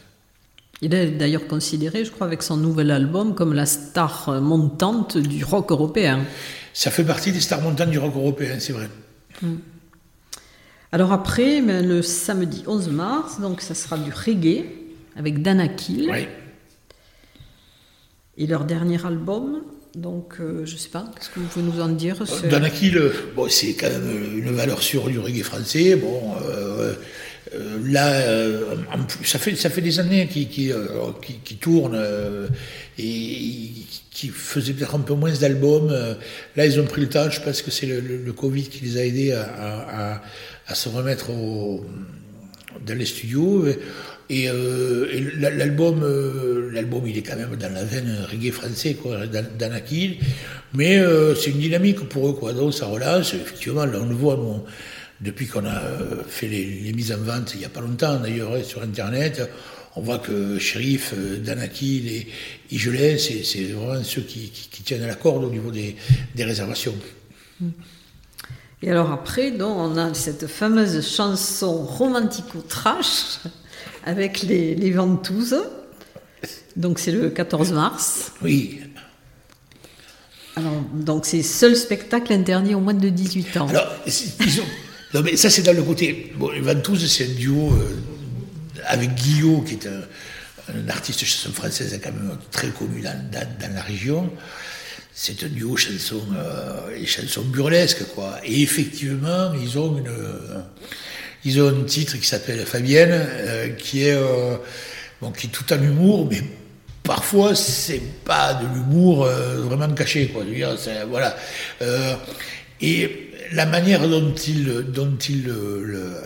il 0.85 0.95
est 0.95 1.13
d'ailleurs 1.13 1.47
considéré, 1.47 2.05
je 2.05 2.11
crois, 2.11 2.27
avec 2.27 2.43
son 2.43 2.57
nouvel 2.57 2.91
album, 2.91 3.37
comme 3.37 3.53
la 3.53 3.67
star 3.67 4.43
montante 4.43 5.17
du 5.17 5.45
rock 5.45 5.71
européen. 5.71 6.25
Ça 6.75 6.91
fait 6.91 7.05
partie 7.05 7.31
des 7.31 7.39
stars 7.39 7.61
montantes 7.61 7.91
du 7.91 8.01
rock 8.01 8.17
européen, 8.17 8.57
c'est 8.59 8.73
vrai. 8.73 8.89
Hmm. 9.43 9.59
Alors 10.91 11.13
après, 11.13 11.61
le 11.61 12.03
samedi 12.03 12.65
11 12.67 12.89
mars, 12.89 13.41
donc 13.41 13.61
ça 13.61 13.75
sera 13.75 13.97
du 13.97 14.11
reggae 14.11 14.65
avec 15.17 15.43
Danakil. 15.43 16.11
Oui. 16.11 16.27
Et 18.39 18.47
leur 18.47 18.65
dernier 18.65 19.05
album, 19.05 19.63
donc 19.95 20.37
euh, 20.41 20.65
je 20.65 20.77
sais 20.77 20.89
pas, 20.89 21.11
qu'est-ce 21.15 21.29
que 21.29 21.41
vous 21.41 21.47
pouvez 21.47 21.65
nous 21.67 21.81
en 21.83 21.89
dire 21.89 22.17
euh, 22.23 22.49
Danakil, 22.49 22.97
euh, 22.97 23.13
bon, 23.37 23.47
c'est 23.51 23.75
quand 23.75 23.91
même 23.91 24.39
une 24.39 24.51
valeur 24.53 24.83
sûre 24.83 25.09
du 25.09 25.19
reggae 25.19 25.43
français. 25.43 25.97
Bon, 25.97 26.35
là, 27.85 28.23
ça 29.23 29.39
fait 29.39 29.55
ça 29.55 29.69
fait 29.69 29.83
des 29.83 30.01
années 30.01 30.29
qui 30.29 30.47
qui, 30.47 30.73
qui, 31.21 31.35
qui 31.45 31.57
tournent 31.57 32.03
et 32.99 33.71
qui 34.11 34.29
faisaient 34.29 34.73
peut-être 34.73 34.95
un 34.95 35.01
peu 35.01 35.15
moins 35.15 35.33
d'albums. 35.33 35.95
Là, 36.57 36.67
ils 36.67 36.81
ont 36.81 36.87
pris 36.87 37.03
le 37.03 37.11
temps. 37.11 37.29
Je 37.29 37.41
pense 37.43 37.61
que 37.61 37.71
c'est 37.71 37.87
le, 37.87 38.33
Covid 38.33 38.63
qui 38.65 38.83
les 38.87 38.97
a 38.97 39.05
aidés 39.05 39.33
à, 39.33 40.23
à, 40.67 40.75
se 40.75 40.89
remettre 40.89 41.29
au, 41.31 41.85
dans 42.87 42.97
les 42.97 43.07
studios. 43.07 43.67
Et, 44.33 44.49
euh, 44.49 45.31
l'album, 45.39 46.03
euh, 46.03 46.71
l'album, 46.73 47.07
il 47.07 47.19
est 47.19 47.23
quand 47.23 47.37
même 47.37 47.55
dans 47.57 47.73
la 47.73 47.85
veine 47.85 48.17
reggae 48.31 48.51
français, 48.51 48.95
quoi. 48.95 49.19
Mais 50.75 51.01
c'est 51.37 51.51
une 51.51 51.59
dynamique 51.59 52.09
pour 52.09 52.31
eux, 52.31 52.33
quoi. 52.33 52.53
Donc 52.53 52.73
ça 52.75 52.87
relance. 52.87 53.35
Effectivement, 53.35 53.85
là, 53.85 53.99
on 54.01 54.09
le 54.09 54.15
voit, 54.15 54.39
depuis 55.21 55.47
qu'on 55.47 55.67
a 55.67 55.83
fait 56.27 56.49
les, 56.49 56.93
mises 56.95 57.13
en 57.13 57.19
vente, 57.19 57.53
il 57.55 57.61
n'y 57.61 57.67
a 57.67 57.69
pas 57.69 57.81
longtemps 57.81 58.19
d'ailleurs, 58.19 58.55
hein, 58.55 58.63
sur 58.65 58.83
Internet 58.83 59.43
on 59.97 60.01
voit 60.01 60.19
que 60.19 60.59
Shérif, 60.59 61.13
euh, 61.17 61.39
Danakil 61.39 62.09
et 62.09 62.27
Igelin, 62.71 63.17
c'est 63.19 63.65
vraiment 63.65 64.03
ceux 64.03 64.23
qui, 64.23 64.51
tiennent 64.85 65.03
à 65.03 65.07
la 65.07 65.15
corde 65.15 65.45
au 65.45 65.51
niveau 65.51 65.71
des, 65.71 65.97
réservations. 66.39 66.95
Et 68.83 68.91
alors 68.91 69.13
après, 69.13 69.51
donc, 69.51 69.77
on 69.77 69.97
a 69.97 70.13
cette 70.15 70.47
fameuse 70.47 71.07
chanson 71.07 71.85
romantico-trash 71.85 73.39
avec 74.05 74.43
les, 74.43 74.75
les 74.75 74.91
Ventouses. 74.91 75.57
Donc 76.77 76.99
c'est 76.99 77.13
le 77.13 77.31
14 77.31 77.73
mars. 77.73 78.33
Oui. 78.43 78.81
Alors, 80.57 80.83
donc 80.93 81.25
c'est 81.25 81.43
seul 81.43 81.77
spectacle 81.77 82.33
interdit 82.33 82.75
au 82.75 82.81
moins 82.81 82.95
de 82.95 83.09
18 83.09 83.57
ans. 83.57 83.69
Alors, 83.69 83.91
non, 85.15 85.23
mais 85.23 85.37
ça 85.37 85.51
c'est 85.51 85.63
dans 85.63 85.75
le 85.77 85.83
côté. 85.83 86.33
Bon, 86.37 86.51
les 86.51 86.61
Ventouses, 86.61 87.07
c'est 87.07 87.25
un 87.25 87.35
duo. 87.35 87.73
Euh, 87.73 88.01
avec 88.87 89.15
Guillaume, 89.15 89.65
qui 89.65 89.75
est 89.75 89.87
un, 89.87 90.89
artiste 90.89 91.25
chanson 91.25 91.53
française 91.53 91.99
quand 92.03 92.13
même 92.13 92.37
très 92.51 92.69
connu 92.69 93.01
dans, 93.01 93.31
dans, 93.31 93.75
la 93.75 93.83
région. 93.83 94.31
C'est 95.13 95.43
un 95.43 95.49
duo 95.49 95.77
chanson 95.77 96.23
euh, 96.35 96.97
et 96.97 97.07
chanson 97.07 97.43
burlesque, 97.43 98.05
quoi. 98.15 98.39
Et 98.45 98.63
effectivement, 98.63 99.53
ils 99.55 99.79
ont 99.79 99.99
une, 99.99 100.11
ils 101.45 101.61
ont 101.61 101.69
un 101.69 101.85
titre 101.85 102.17
qui 102.17 102.27
s'appelle 102.27 102.65
Fabienne, 102.65 103.11
euh, 103.13 103.69
qui 103.71 104.05
est, 104.05 104.15
euh, 104.15 104.57
qui 105.37 105.49
tout 105.49 105.73
en 105.73 105.83
humour, 105.83 106.29
mais 106.31 106.43
parfois 107.03 107.55
c'est 107.55 108.03
pas 108.25 108.55
de 108.55 108.67
l'humour 108.67 109.27
vraiment 109.27 109.93
caché, 109.95 110.29
quoi. 110.29 110.45
Et 112.81 113.31
la 113.53 113.67
manière 113.67 114.09
dont 114.09 114.35
il, 114.35 114.65
dont 114.89 115.17
il 115.29 115.53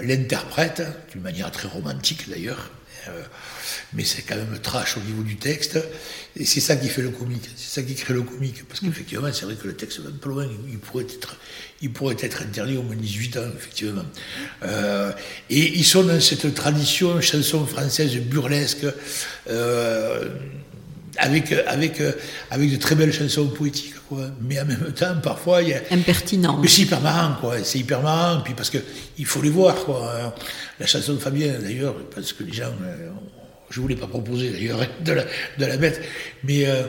l'interprète, 0.02 0.82
d'une 1.12 1.22
manière 1.22 1.50
très 1.50 1.68
romantique 1.68 2.28
d'ailleurs, 2.28 2.70
euh, 3.08 3.22
mais 3.96 4.04
c'est 4.04 4.22
quand 4.22 4.36
même 4.36 4.58
trash 4.62 4.98
au 4.98 5.00
niveau 5.00 5.22
du 5.22 5.36
texte. 5.36 5.78
Et 6.36 6.44
c'est 6.44 6.60
ça 6.60 6.76
qui 6.76 6.88
fait 6.88 7.00
le 7.00 7.10
comique, 7.10 7.48
c'est 7.56 7.80
ça 7.80 7.86
qui 7.86 7.94
crée 7.94 8.12
le 8.12 8.22
comique. 8.22 8.68
Parce 8.68 8.80
qu'effectivement, 8.80 9.28
c'est 9.32 9.46
vrai 9.46 9.54
que 9.54 9.66
le 9.66 9.74
texte 9.74 10.00
va 10.00 10.10
un 10.10 10.12
peu 10.12 10.28
loin, 10.28 10.46
il 10.68 10.78
pourrait 10.78 11.04
être, 11.04 11.36
il 11.80 11.90
pourrait 11.90 12.16
être 12.20 12.42
interdit 12.42 12.76
au 12.76 12.82
moins 12.82 12.94
18 12.94 13.36
ans, 13.38 13.40
effectivement. 13.56 14.04
Euh, 14.62 15.12
et 15.48 15.78
ils 15.78 15.84
sont 15.84 16.04
dans 16.04 16.20
cette 16.20 16.54
tradition 16.54 17.20
chanson 17.22 17.66
française 17.66 18.14
burlesque. 18.18 18.86
Euh, 19.48 20.28
avec, 21.18 21.50
avec, 21.66 22.02
avec 22.50 22.70
de 22.70 22.76
très 22.76 22.94
belles 22.94 23.14
chansons 23.14 23.46
poétiques, 23.46 23.94
quoi. 24.06 24.26
Mais 24.42 24.60
en 24.60 24.66
même 24.66 24.92
temps, 24.94 25.14
parfois, 25.22 25.62
il 25.62 25.70
y 25.70 25.72
a. 25.72 25.80
Impertinent. 25.90 26.58
Mais 26.58 26.68
c'est 26.68 26.82
hyper 26.82 27.00
marrant, 27.00 27.36
quoi. 27.40 27.64
C'est 27.64 27.78
hyper 27.78 28.02
marrant, 28.02 28.42
puis 28.42 28.52
parce 28.52 28.68
que 28.68 28.76
il 29.16 29.24
faut 29.24 29.40
les 29.40 29.48
voir, 29.48 29.76
quoi. 29.76 30.34
La 30.78 30.84
chanson 30.84 31.14
de 31.14 31.18
Fabien, 31.18 31.54
d'ailleurs, 31.58 31.94
parce 32.14 32.34
que 32.34 32.42
les 32.42 32.52
gens. 32.52 32.74
Euh, 32.82 33.08
je 33.70 33.80
voulais 33.80 33.96
pas 33.96 34.06
proposer, 34.06 34.50
d'ailleurs, 34.50 34.80
de 35.04 35.12
la, 35.12 35.24
de 35.58 35.66
la 35.66 35.76
mettre, 35.76 36.00
mais. 36.44 36.66
Euh, 36.66 36.82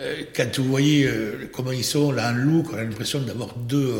euh, 0.00 0.22
quand 0.34 0.58
vous 0.58 0.64
voyez 0.68 1.04
euh, 1.04 1.50
comment 1.52 1.72
ils 1.72 1.84
sont 1.84 2.10
là 2.10 2.30
en 2.30 2.34
look, 2.34 2.66
on 2.72 2.76
a 2.76 2.82
l'impression 2.82 3.20
d'avoir 3.20 3.54
deux, 3.54 3.92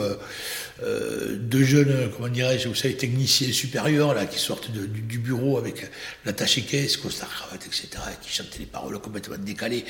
euh, 0.82 1.36
deux 1.36 1.62
jeunes, 1.62 2.10
comment 2.16 2.28
dirais-je, 2.28 2.68
vous 2.68 2.74
savez, 2.74 2.94
techniciens 2.94 3.52
supérieurs 3.52 4.14
là, 4.14 4.24
qui 4.24 4.38
sortent 4.38 4.70
du, 4.70 5.18
bureau 5.18 5.58
avec 5.58 5.90
l'attaché 6.24 6.62
caisse, 6.62 6.96
costard 6.96 7.28
cravate, 7.28 7.66
etc., 7.66 7.88
qui 8.22 8.32
chantent 8.32 8.56
des 8.58 8.64
paroles 8.64 8.98
complètement 9.00 9.36
décalées. 9.38 9.84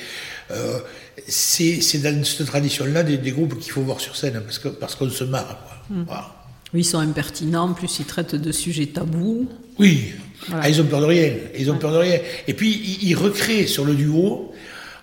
c'est 1.27 2.01
dans 2.01 2.23
cette 2.25 2.47
tradition-là 2.47 3.03
des, 3.03 3.31
groupes 3.31 3.57
qu'il 3.59 3.71
faut 3.71 3.81
voir 3.81 4.01
sur 4.01 4.15
scène 4.15 4.41
parce 4.43 4.59
qu'on 4.59 4.71
parce 4.71 4.95
qu'on 4.95 5.09
se 5.09 5.23
marre. 5.23 5.85
Hmm. 5.89 6.03
Oui, 6.73 6.81
ils 6.81 6.85
sont 6.85 6.99
impertinents, 6.99 7.69
en 7.69 7.73
plus 7.73 7.99
ils 7.99 8.05
traitent 8.05 8.35
de 8.35 8.51
sujets 8.51 8.87
tabous. 8.87 9.47
Oui, 9.79 10.13
ah, 10.53 10.69
ils 10.69 10.81
ont 10.81 10.85
peur 10.85 11.01
de 11.01 11.05
rien. 11.05 11.33
Ils 11.57 11.71
ont 11.71 11.77
peur 11.77 11.91
de 11.91 11.97
rien. 11.97 12.19
Et 12.47 12.53
puis 12.53 12.99
ils 13.01 13.15
recréent 13.15 13.67
sur 13.67 13.85
le 13.85 13.95
duo 13.95 14.53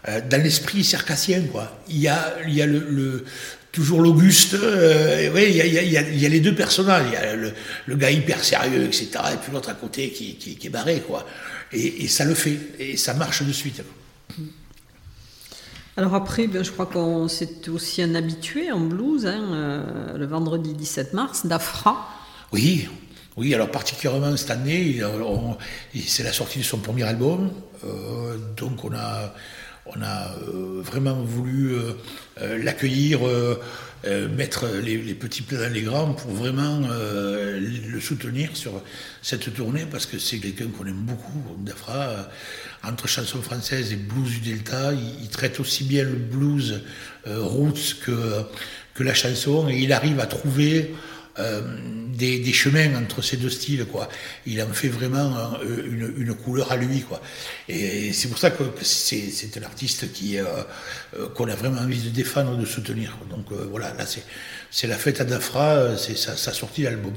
euh, 0.08 0.20
dans 0.28 0.42
l'esprit 0.42 0.84
circassien, 0.84 1.42
quoi. 1.50 1.80
Il 1.88 1.98
y 1.98 2.08
a, 2.08 2.36
il 2.46 2.54
y 2.54 2.62
a 2.62 2.66
le, 2.66 3.24
toujours 3.72 4.00
l'Auguste, 4.00 4.54
euh, 4.54 5.30
il, 5.36 5.56
y 5.56 5.60
a, 5.60 5.66
il, 5.66 5.74
y 5.74 5.78
a, 5.96 6.02
il 6.02 6.20
y, 6.20 6.26
a, 6.26 6.28
les 6.28 6.40
deux 6.40 6.54
personnages, 6.54 7.06
il 7.08 7.12
y 7.12 7.16
a 7.16 7.34
le, 7.34 7.52
le, 7.86 7.96
gars 7.96 8.10
hyper 8.10 8.42
sérieux, 8.42 8.84
etc., 8.84 9.10
et 9.32 9.36
puis 9.36 9.52
l'autre 9.52 9.70
à 9.70 9.74
côté 9.74 10.10
qui, 10.10 10.36
qui, 10.36 10.56
qui, 10.56 10.66
est 10.66 10.70
barré, 10.70 11.02
quoi. 11.06 11.26
Et, 11.72 12.04
et, 12.04 12.08
ça 12.08 12.24
le 12.24 12.34
fait, 12.34 12.58
et 12.78 12.96
ça 12.96 13.14
marche 13.14 13.42
de 13.42 13.52
suite. 13.52 13.82
Alors 15.96 16.14
après, 16.14 16.46
ben, 16.46 16.62
je 16.62 16.70
crois 16.70 16.86
qu'on 16.86 17.26
c'est 17.26 17.68
aussi 17.68 18.00
un 18.02 18.14
habitué 18.14 18.70
en 18.70 18.78
blues, 18.78 19.26
hein, 19.26 19.42
euh, 19.52 20.16
le 20.16 20.26
vendredi 20.26 20.74
17 20.74 21.12
mars, 21.12 21.44
d'Afra. 21.44 22.08
Oui, 22.52 22.88
oui, 23.38 23.54
alors 23.54 23.70
particulièrement 23.70 24.36
cette 24.36 24.50
année, 24.50 25.00
c'est 26.04 26.24
la 26.24 26.32
sortie 26.32 26.58
de 26.58 26.64
son 26.64 26.78
premier 26.78 27.04
album, 27.04 27.52
euh, 27.84 28.36
donc 28.56 28.84
on 28.84 28.92
a 28.92 29.32
euh, 29.86 30.82
vraiment 30.82 31.22
voulu 31.22 31.76
euh, 31.76 32.58
l'accueillir, 32.58 33.20
mettre 34.36 34.66
les, 34.82 35.14
petits 35.14 35.42
plats 35.42 35.58
dans 35.58 35.72
les 35.72 35.82
grands 35.82 36.14
pour 36.14 36.32
vraiment 36.32 36.80
le 36.88 38.00
soutenir 38.00 38.56
sur 38.56 38.82
cette 39.22 39.54
tournée 39.54 39.86
parce 39.88 40.06
que 40.06 40.18
c'est 40.18 40.38
quelqu'un 40.38 40.66
qu'on 40.76 40.86
aime 40.86 41.04
beaucoup, 41.04 41.42
Dafra. 41.58 42.28
entre 42.82 43.06
chansons 43.06 43.42
françaises 43.42 43.92
et 43.92 43.96
blues 43.96 44.40
du 44.40 44.50
Delta, 44.50 44.92
il, 44.92 45.28
traite 45.28 45.60
aussi 45.60 45.84
bien 45.84 46.02
le 46.02 46.16
blues 46.16 46.82
roots 47.26 47.96
que 48.04 49.02
la 49.02 49.14
chanson 49.14 49.68
et 49.68 49.78
il 49.78 49.92
arrive 49.92 50.18
à 50.18 50.26
trouver 50.26 50.94
euh, 51.38 51.60
des, 52.18 52.52
chemins 52.52 52.96
entre 52.96 53.22
ces 53.22 53.36
deux 53.36 53.50
styles, 53.50 53.84
quoi. 53.84 54.08
Il 54.44 54.60
en 54.60 54.72
fait 54.72 54.88
vraiment 54.88 55.54
euh, 55.62 56.16
une, 56.16 56.34
couleur 56.34 56.72
à 56.72 56.76
lui, 56.76 57.02
quoi. 57.02 57.20
Et, 57.68 58.12
c'est 58.12 58.26
pour 58.26 58.38
ça 58.38 58.50
que 58.50 58.64
c'est 58.82 59.56
un 59.56 59.62
artiste 59.62 60.12
qui 60.12 60.36
euh, 60.36 60.44
qu'on 61.36 61.46
a 61.48 61.54
vraiment 61.54 61.80
envie 61.80 62.00
de 62.00 62.10
défendre, 62.10 62.56
de 62.56 62.66
soutenir. 62.66 63.16
Donc 63.30 63.52
voilà, 63.70 63.94
là 63.94 64.04
c'est 64.70 64.86
la 64.88 64.96
fête 64.96 65.20
à 65.20 65.24
Dafra, 65.24 65.96
c'est 65.96 66.16
sa, 66.16 66.36
sa 66.36 66.52
sortie 66.52 66.82
d'album. 66.82 67.12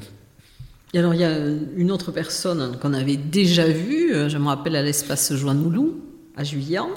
Et 0.93 0.99
alors 0.99 1.15
il 1.15 1.21
y 1.21 1.25
a 1.25 1.35
une 1.77 1.89
autre 1.89 2.11
personne 2.11 2.77
qu'on 2.79 2.93
avait 2.93 3.17
déjà 3.17 3.65
vue, 3.67 4.13
je 4.29 4.37
me 4.37 4.47
rappelle 4.47 4.75
à 4.75 4.83
l'espace 4.83 5.33
Joannoulou, 5.33 5.99
à 6.37 6.43
Juillan, 6.43 6.89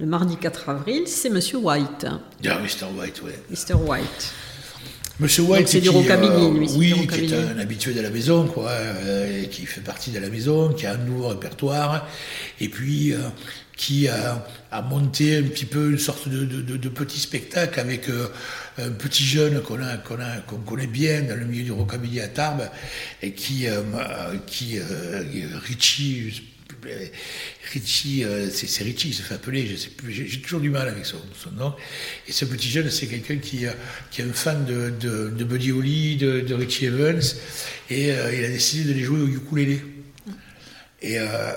le 0.00 0.06
mardi 0.06 0.36
4 0.36 0.68
avril, 0.68 1.02
c'est 1.06 1.30
Monsieur 1.30 1.58
White. 1.58 2.06
Ah, 2.06 2.58
Mr. 2.58 2.86
White, 2.98 3.22
oui. 3.24 3.32
Mr. 3.50 3.74
White. 3.74 4.32
Monsieur 5.20 5.42
White, 5.42 5.68
c'est 5.68 5.80
du 5.80 5.90
rockabilly, 5.90 6.58
lui. 6.58 6.68
Oui, 6.76 7.06
qui 7.06 7.26
est 7.26 7.34
un 7.34 7.58
habitué 7.58 7.92
de 7.92 8.00
la 8.00 8.10
maison, 8.10 8.46
quoi, 8.46 8.70
euh, 8.70 9.44
qui 9.44 9.66
fait 9.66 9.80
partie 9.82 10.10
de 10.10 10.18
la 10.18 10.28
maison, 10.28 10.72
qui 10.72 10.86
a 10.86 10.94
un 10.94 10.98
nouveau 10.98 11.28
répertoire, 11.28 12.08
et 12.60 12.68
puis 12.68 13.12
euh, 13.12 13.18
qui 13.76 14.08
a, 14.08 14.46
a, 14.70 14.82
monté 14.82 15.36
un 15.36 15.42
petit 15.42 15.66
peu 15.66 15.90
une 15.90 15.98
sorte 15.98 16.28
de, 16.28 16.44
de, 16.44 16.76
de, 16.76 16.88
petit 16.88 17.20
spectacle 17.20 17.78
avec 17.78 18.08
euh, 18.08 18.28
un 18.78 18.90
petit 18.90 19.24
jeune 19.24 19.60
qu'on 19.60 20.56
connaît 20.58 20.86
bien 20.86 21.22
dans 21.22 21.36
le 21.36 21.44
milieu 21.44 21.64
du 21.64 21.72
rockabilly 21.72 22.20
à 22.20 22.28
Tarbes, 22.28 22.70
et 23.22 23.32
qui, 23.32 23.66
qui 24.46 24.78
Richie, 25.66 26.42
Richie, 27.72 28.24
euh, 28.24 28.48
c'est 28.50 28.84
Richie 28.84 29.08
qui 29.08 29.12
se 29.12 29.22
fait 29.22 29.34
appeler, 29.34 29.66
je 29.66 29.76
sais 29.76 29.90
plus, 29.90 30.12
j'ai 30.12 30.40
toujours 30.40 30.60
du 30.60 30.70
mal 30.70 30.88
avec 30.88 31.06
son, 31.06 31.18
nom. 31.56 31.74
Et 32.28 32.32
ce 32.32 32.44
petit 32.44 32.68
jeune, 32.68 32.90
c'est 32.90 33.06
quelqu'un 33.06 33.36
qui, 33.36 33.66
euh, 33.66 33.72
est 34.18 34.22
un 34.22 34.32
fan 34.32 34.64
de, 34.64 35.44
Buddy 35.44 35.72
Holly, 35.72 36.16
de, 36.16 36.54
Richie 36.54 36.86
Evans, 36.86 37.20
et 37.90 38.12
euh, 38.12 38.34
il 38.34 38.44
a 38.44 38.48
décidé 38.48 38.92
de 38.92 38.94
les 38.94 39.04
jouer 39.04 39.20
au 39.20 39.28
ukulélé. 39.28 39.80
Et, 41.04 41.16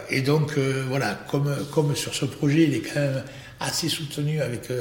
et 0.10 0.22
donc, 0.22 0.58
voilà, 0.88 1.24
comme, 1.30 1.56
comme 1.72 1.96
sur 1.96 2.16
ce 2.16 2.26
projet, 2.26 2.64
il 2.64 2.74
est 2.74 2.80
quand 2.80 3.00
même 3.00 3.24
assez 3.60 3.90
soutenu 3.90 4.42
avec, 4.42 4.72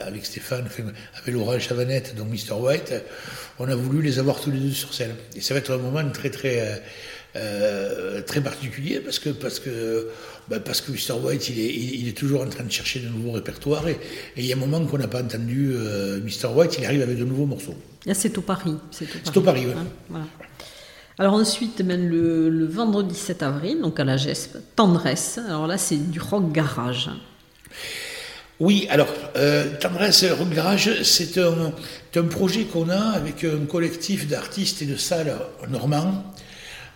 avec 0.00 0.26
Stéphane, 0.26 0.66
avec 1.14 1.32
Laurent 1.32 1.56
Chavanette, 1.60 2.16
donc 2.16 2.26
Mr. 2.28 2.54
White, 2.54 2.92
on 3.60 3.68
a 3.68 3.76
voulu 3.76 4.02
les 4.02 4.18
avoir 4.18 4.40
tous 4.40 4.50
les 4.50 4.58
deux 4.58 4.72
sur 4.72 4.92
scène. 4.92 5.14
Et 5.36 5.40
ça 5.40 5.54
va 5.54 5.60
être 5.60 5.72
un 5.72 5.78
moment 5.78 6.02
très, 6.10 6.30
très 6.30 6.82
euh, 7.34 8.20
très 8.22 8.40
particulier 8.40 9.00
parce 9.00 9.18
que 9.18 9.30
parce 9.30 9.58
que 9.58 10.08
bah, 10.48 10.60
parce 10.60 10.80
que 10.80 10.92
Mr 10.92 11.18
White 11.18 11.48
il 11.48 11.60
est, 11.60 11.74
il, 11.74 12.08
est 12.08 12.16
toujours 12.16 12.42
en 12.42 12.48
train 12.48 12.64
de 12.64 12.70
chercher 12.70 13.00
de 13.00 13.08
nouveaux 13.08 13.32
répertoires 13.32 13.88
et, 13.88 13.98
il 14.36 14.44
y 14.44 14.52
a 14.52 14.56
un 14.56 14.58
moment 14.58 14.84
qu'on 14.84 14.98
n'a 14.98 15.08
pas 15.08 15.22
entendu 15.22 15.72
euh, 15.74 16.20
Mr 16.20 16.48
White 16.54 16.76
il 16.78 16.84
arrive 16.84 17.02
avec 17.02 17.18
de 17.18 17.24
nouveaux 17.24 17.46
morceaux. 17.46 17.74
Là 18.04 18.14
c'est 18.14 18.36
au 18.36 18.42
Paris. 18.42 18.76
C'est 18.90 19.36
au 19.36 19.40
Paris, 19.40 19.64
oui. 19.66 19.72
Hein, 20.14 20.26
alors 21.18 21.34
ensuite, 21.34 21.80
même 21.82 22.08
le, 22.08 22.48
le, 22.48 22.66
vendredi 22.66 23.14
7 23.14 23.42
avril, 23.42 23.80
donc 23.82 24.00
à 24.00 24.04
la 24.04 24.16
GESP, 24.16 24.56
Tendresse. 24.74 25.38
Alors 25.46 25.66
là, 25.66 25.76
c'est 25.76 26.10
du 26.10 26.18
rock 26.18 26.50
garage. 26.52 27.10
Oui, 28.60 28.86
alors, 28.90 29.08
euh, 29.36 29.76
Tendresse 29.80 30.24
Rock 30.24 30.50
Garage, 30.50 31.02
c'est 31.02 31.36
un, 31.38 31.72
un, 32.14 32.22
projet 32.24 32.64
qu'on 32.64 32.88
a 32.90 33.00
avec 33.00 33.44
un 33.44 33.66
collectif 33.66 34.28
d'artistes 34.28 34.82
et 34.82 34.86
de 34.86 34.96
salles 34.96 35.36
normands 35.68 36.24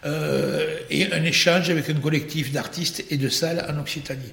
euh, 0.07 0.79
et 0.89 1.13
un 1.13 1.23
échange 1.25 1.69
avec 1.69 1.91
un 1.91 1.95
collectif 1.95 2.53
d'artistes 2.53 3.05
et 3.11 3.17
de 3.17 3.29
salles 3.29 3.67
en 3.69 3.81
Occitanie. 3.81 4.33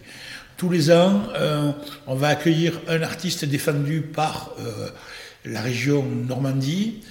Tous 0.55 0.69
les 0.69 0.91
ans, 0.91 1.23
euh, 1.35 1.71
on 2.05 2.15
va 2.15 2.27
accueillir 2.27 2.79
un 2.87 3.01
artiste 3.01 3.43
défendu 3.43 4.01
par 4.01 4.51
euh, 4.59 4.89
la 5.45 5.61
région 5.61 6.03
Normandie. 6.03 7.01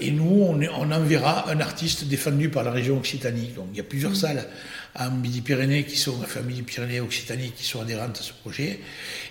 et 0.00 0.10
nous, 0.10 0.42
on, 0.42 0.60
on, 0.60 0.90
enverra 0.90 1.48
un 1.50 1.60
artiste 1.60 2.04
défendu 2.04 2.48
par 2.48 2.64
la 2.64 2.70
région 2.70 2.96
Occitanie. 2.96 3.50
Donc 3.54 3.66
il 3.72 3.76
y 3.76 3.80
a 3.80 3.84
plusieurs 3.84 4.12
mmh. 4.12 4.22
salles 4.24 4.48
en 4.98 5.10
Midi-Pyrénées 5.10 5.84
qui 5.84 5.96
sont, 5.96 6.16
enfin 6.22 6.40
Midi-Pyrénées 6.40 7.00
Occitanie 7.00 7.52
qui 7.52 7.64
sont 7.64 7.80
adhérentes 7.80 8.18
à 8.18 8.22
ce 8.22 8.32
projet. 8.32 8.80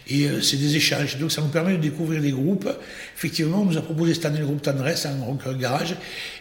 Et 0.07 0.25
euh, 0.25 0.41
c'est 0.41 0.57
des 0.57 0.75
échanges. 0.75 1.17
Donc 1.17 1.31
ça 1.31 1.41
nous 1.41 1.47
permet 1.47 1.73
de 1.73 1.81
découvrir 1.81 2.21
des 2.21 2.31
groupes. 2.31 2.69
Effectivement, 3.17 3.61
on 3.61 3.65
nous 3.65 3.77
a 3.77 3.81
proposé 3.81 4.13
cette 4.13 4.25
année 4.25 4.39
le 4.39 4.45
groupe 4.45 4.61
Tendresse 4.61 5.07
en 5.07 5.25
rock 5.25 5.57
garage. 5.57 5.95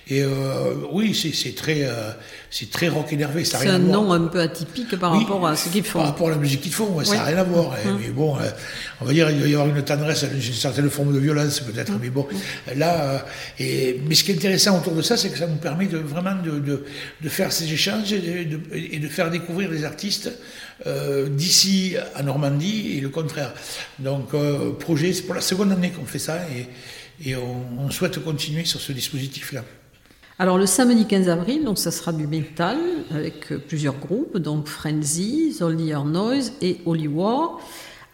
Et 0.07 0.23
euh, 0.23 0.75
oui, 0.93 1.15
c'est 1.15 1.55
très, 1.55 1.85
euh, 1.85 2.11
c'est 2.51 2.71
très 2.71 2.89
rock 2.89 3.11
énervé. 3.11 3.43
C'est 3.45 3.67
un 3.69 3.79
nom 3.79 4.13
un 4.13 4.27
peu 4.27 4.41
atypique 4.41 4.97
par 4.99 5.19
rapport 5.19 5.47
à 5.47 5.57
ce 5.57 5.71
qu'ils 5.71 5.83
font. 5.83 6.01
Par 6.01 6.09
rapport 6.09 6.29
à 6.29 6.33
la 6.33 6.37
musique 6.37 6.61
qu'ils 6.61 6.75
font, 6.75 7.03
ça 7.05 7.15
n'a 7.15 7.25
rien 7.25 7.39
à 7.39 7.45
voir. 7.45 7.75
Hum. 7.87 7.99
Mais 8.01 8.09
bon, 8.09 8.37
on 9.01 9.05
va 9.07 9.13
dire 9.13 9.31
il 9.31 9.39
doit 9.39 9.49
y 9.49 9.55
avoir 9.55 9.75
une 9.75 9.83
tendresse, 9.83 10.27
une 10.31 10.43
certaine 10.53 10.91
forme 10.91 11.15
de 11.15 11.19
violence 11.19 11.61
peut-être. 11.61 11.93
Hum. 11.93 12.01
Mais 12.03 12.11
bon, 12.11 12.27
là, 12.77 13.25
et, 13.59 13.99
mais 14.07 14.15
ce 14.15 14.25
qui 14.25 14.33
est 14.33 14.35
intéressant 14.35 14.79
autour 14.79 14.95
de 14.95 15.01
ça, 15.03 15.17
c'est 15.17 15.31
que 15.31 15.39
ça 15.39 15.47
nous 15.47 15.57
permet 15.57 15.87
de, 15.87 15.97
vraiment 15.97 16.35
de, 16.45 16.59
de, 16.59 16.85
de 17.23 17.29
faire 17.31 17.51
ces 17.51 17.73
échanges 17.73 18.13
et 18.13 18.45
de, 18.45 18.61
et 18.75 18.99
de 18.99 19.09
faire 19.09 19.31
découvrir 19.31 19.71
les 19.71 19.85
artistes 19.85 20.31
euh, 20.87 21.29
d'ici 21.29 21.95
à 22.15 22.23
Normandie 22.23 22.95
et 22.97 23.01
le 23.01 23.09
contraire. 23.09 23.53
Donc, 23.99 24.35
euh, 24.35 24.73
projet, 24.73 25.13
c'est 25.13 25.23
pour 25.23 25.35
la 25.35 25.41
seconde 25.41 25.73
année 25.73 25.91
qu'on 25.91 26.05
fait 26.05 26.19
ça 26.19 26.39
et, 26.49 27.31
et 27.31 27.37
on, 27.37 27.91
souhaite 27.91 28.23
continuer 28.23 28.65
sur 28.65 28.81
ce 28.81 28.93
dispositif-là. 28.93 29.65
Alors 30.39 30.59
le 30.59 30.67
samedi 30.67 31.07
15 31.07 31.29
avril, 31.29 31.65
donc 31.65 31.79
ça 31.79 31.93
sera 31.93 32.13
du 32.13 32.27
métal 32.27 32.77
avec 33.13 33.51
plusieurs 33.69 33.95
groupes, 33.95 34.37
donc 34.39 34.67
Frenzy, 34.67 35.53
Zoldy 35.53 35.93
Noise 35.93 36.55
et 36.61 36.79
Holy 36.87 37.07
War. 37.07 37.61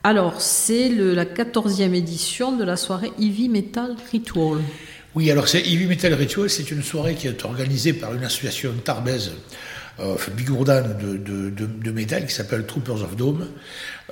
Alors 0.04 0.42
c'est 0.42 0.90
la 0.90 1.24
14e 1.24 1.94
édition 1.94 2.56
de 2.56 2.64
la 2.64 2.76
soirée 2.76 3.10
Heavy 3.18 3.48
Metal 3.48 3.96
Ritual. 4.12 4.58
Oui, 5.14 5.30
alors 5.30 5.48
c'est 5.48 5.60
Heavy 5.60 5.86
Metal 5.86 6.12
Ritual, 6.12 6.50
c'est 6.50 6.70
une 6.70 6.82
soirée 6.82 7.14
qui 7.14 7.26
est 7.26 7.44
organisée 7.44 7.94
par 7.94 8.14
une 8.14 8.22
association 8.22 8.72
tarbaise 8.84 9.32
euh, 9.98 10.16
bigourdan 10.36 10.82
de, 11.00 11.16
de, 11.16 11.50
de, 11.50 11.90
métal 11.90 12.26
qui 12.26 12.34
s'appelle 12.34 12.64
Troopers 12.66 13.02
of 13.02 13.16
Dome 13.16 13.48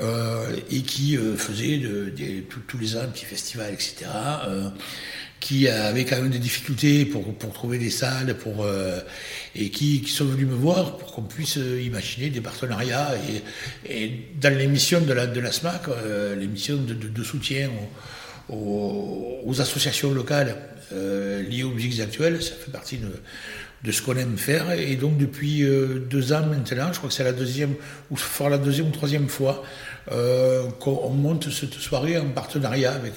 euh, 0.00 0.56
et 0.70 0.82
qui 0.82 1.16
euh, 1.16 1.36
faisait 1.36 1.78
de, 1.78 2.12
tous 2.66 2.78
les 2.78 2.96
ans 2.96 3.00
un 3.02 3.08
petit 3.08 3.24
festival, 3.24 3.72
etc. 3.72 4.06
Euh, 4.46 4.68
qui 5.40 5.68
avait 5.68 6.04
quand 6.04 6.16
même 6.16 6.30
des 6.30 6.40
difficultés 6.40 7.04
pour, 7.04 7.32
pour 7.34 7.52
trouver 7.52 7.78
des 7.78 7.90
salles, 7.90 8.36
pour, 8.36 8.66
et 9.54 9.70
qui, 9.70 10.04
sont 10.08 10.24
venus 10.24 10.48
me 10.48 10.54
voir 10.54 10.98
pour 10.98 11.12
qu'on 11.12 11.22
puisse 11.22 11.54
imaginer 11.54 12.28
des 12.28 12.40
partenariats. 12.40 13.10
Et, 13.88 14.10
dans 14.40 14.52
l'émission 14.58 15.00
de 15.00 15.12
la, 15.12 15.28
de 15.28 15.38
la 15.38 15.52
SMAC, 15.52 15.82
l'émission 16.36 16.74
de, 16.78 16.92
de, 16.92 17.22
soutien 17.22 17.70
aux, 18.48 19.40
aux, 19.44 19.60
associations 19.60 20.12
locales 20.12 20.56
liées 20.90 21.62
aux 21.62 21.70
musiques 21.70 22.00
actuelles, 22.00 22.42
ça 22.42 22.54
fait 22.56 22.72
partie 22.72 22.96
de, 22.96 23.12
de 23.84 23.92
ce 23.92 24.02
qu'on 24.02 24.16
aime 24.16 24.38
faire. 24.38 24.72
Et 24.72 24.96
donc 24.96 25.16
depuis 25.16 25.62
euh, 25.62 25.98
deux 25.98 26.32
ans 26.32 26.46
maintenant, 26.46 26.92
je 26.92 26.98
crois 26.98 27.08
que 27.08 27.14
c'est 27.14 27.24
la 27.24 27.32
deuxième, 27.32 27.74
ou 28.10 28.16
fera 28.16 28.50
la 28.50 28.58
deuxième 28.58 28.88
ou 28.88 28.90
troisième 28.90 29.28
fois, 29.28 29.62
euh, 30.12 30.68
qu'on 30.80 31.10
monte 31.10 31.50
cette 31.50 31.74
soirée 31.74 32.18
en 32.18 32.28
partenariat 32.30 32.92
avec 32.92 33.14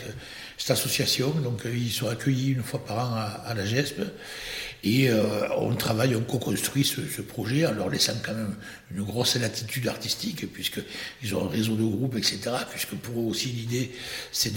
cette 0.57 0.71
association. 0.71 1.29
Donc 1.43 1.63
ils 1.65 1.91
sont 1.91 2.07
accueillis 2.07 2.51
une 2.51 2.63
fois 2.63 2.83
par 2.85 2.97
an 2.97 3.15
à, 3.15 3.49
à 3.49 3.53
la 3.53 3.65
GESP. 3.65 4.01
Et 4.83 5.09
euh, 5.09 5.47
on 5.57 5.75
travaille, 5.75 6.15
on 6.15 6.21
co-construit 6.21 6.83
ce, 6.83 7.01
ce, 7.07 7.21
projet 7.21 7.67
en 7.67 7.71
leur 7.71 7.89
laissant 7.89 8.15
quand 8.25 8.33
même 8.33 8.55
une 8.95 9.03
grosse 9.03 9.35
latitude 9.35 9.87
artistique, 9.87 10.51
puisqu'ils 10.51 11.35
ont 11.35 11.45
un 11.45 11.49
réseau 11.49 11.75
de 11.75 11.83
groupes, 11.83 12.17
etc. 12.17 12.39
Puisque 12.71 12.95
pour 12.95 13.21
eux 13.21 13.25
aussi, 13.25 13.49
l'idée, 13.49 13.91
c'est 14.31 14.53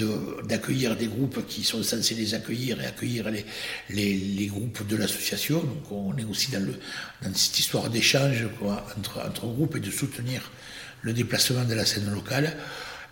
d'accueillir 0.46 0.96
des 0.96 1.08
groupes 1.08 1.46
qui 1.46 1.62
sont 1.62 1.82
censés 1.82 2.14
les 2.14 2.32
accueillir 2.32 2.80
et 2.80 2.86
accueillir 2.86 3.30
les, 3.30 3.44
les, 3.90 4.14
les 4.14 4.46
groupes 4.46 4.86
de 4.86 4.96
l'association. 4.96 5.60
Donc 5.60 5.92
on 5.92 6.16
est 6.16 6.24
aussi 6.24 6.50
dans, 6.50 6.64
le, 6.64 6.74
dans 7.22 7.34
cette 7.34 7.58
histoire 7.58 7.90
d'échange 7.90 8.46
entre, 8.98 9.20
entre 9.26 9.46
groupes 9.46 9.76
et 9.76 9.80
de 9.80 9.90
soutenir 9.90 10.50
le 11.02 11.12
déplacement 11.12 11.64
de 11.64 11.74
la 11.74 11.84
scène 11.84 12.10
locale. 12.10 12.56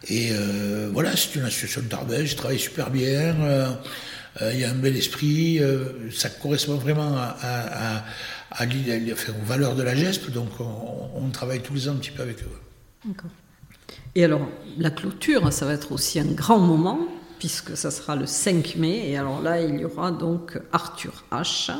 Et 0.09 0.31
euh, 0.33 0.89
voilà, 0.93 1.15
c'est 1.17 1.35
une 1.37 1.45
association 1.45 1.83
de 1.83 1.87
Tarbes, 1.89 2.25
je 2.25 2.35
travaille 2.35 2.59
super 2.59 2.91
bien. 2.91 3.37
Euh, 3.43 3.71
il 4.41 4.61
y 4.61 4.65
a 4.65 4.71
un 4.71 4.75
bel 4.75 4.97
esprit, 4.97 5.59
euh, 5.61 6.11
ça 6.11 6.31
correspond 6.31 6.77
vraiment 6.77 7.17
à, 7.17 7.37
à, 7.43 8.05
à, 8.51 8.65
aux 8.65 9.45
valeurs 9.45 9.75
de 9.75 9.83
la 9.83 9.95
GESP, 9.95 10.31
donc 10.31 10.49
on, 10.61 11.29
travaille 11.31 11.61
tous 11.61 11.75
les 11.75 11.89
ans 11.89 11.93
un 11.93 11.97
petit 11.97 12.11
peu 12.11 12.23
avec 12.23 12.43
eux. 12.43 13.13
Et 14.15 14.25
alors, 14.25 14.49
la 14.79 14.91
clôture, 14.91 15.53
ça 15.53 15.67
va 15.67 15.75
être 15.75 15.93
aussi 15.93 16.19
un 16.19 16.27
grand 16.27 16.59
moment, 16.59 17.01
puisque 17.39 17.77
ça 17.77 17.91
sera 17.91 18.17
le 18.17 18.27
5 18.27 18.77
mai, 18.77 19.11
et 19.11 19.19
alors 19.19 19.43
là, 19.43 19.61
il 19.61 19.81
y 19.81 19.85
aura 19.85 20.13
donc 20.13 20.59
Arthur 20.73 21.25
H. 21.31 21.73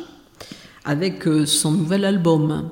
avec 0.85 1.27
euh, 1.27 1.47
son 1.47 1.73
nouvel 1.73 2.05
album. 2.05 2.71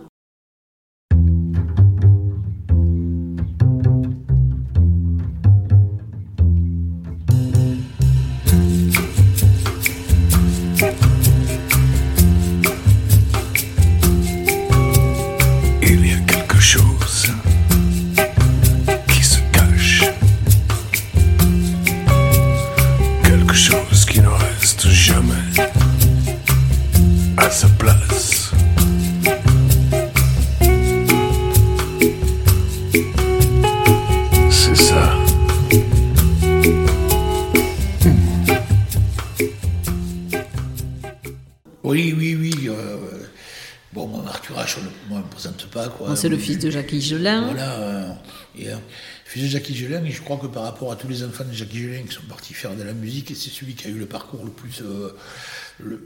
C'est 46.20 46.28
le 46.28 46.36
fils 46.36 46.58
de 46.58 46.70
Jacques 46.70 46.92
Higelin. 46.92 47.46
Voilà. 47.46 47.72
Euh, 47.80 48.12
et, 48.58 48.68
euh, 48.68 48.76
fils 49.24 49.44
de 49.44 49.48
Jacques 49.48 49.70
Higelin, 49.70 50.04
et 50.04 50.10
je 50.10 50.22
crois 50.22 50.36
que 50.36 50.46
par 50.46 50.64
rapport 50.64 50.92
à 50.92 50.96
tous 50.96 51.08
les 51.08 51.22
enfants 51.24 51.44
de 51.44 51.52
Jacques 51.52 51.72
Higelin 51.72 52.02
qui 52.02 52.14
sont 52.14 52.22
partis 52.28 52.52
faire 52.52 52.74
de 52.74 52.82
la 52.82 52.92
musique, 52.92 53.28
c'est 53.34 53.50
celui 53.50 53.74
qui 53.74 53.86
a 53.86 53.90
eu 53.90 53.98
le 53.98 54.06
parcours 54.06 54.44
le 54.44 54.50
plus, 54.50 54.82
euh, 54.82 55.16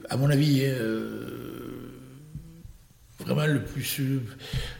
à 0.09 0.16
mon 0.16 0.31
avis, 0.31 0.62
vraiment 3.20 3.46
le 3.46 3.62
plus, 3.62 4.00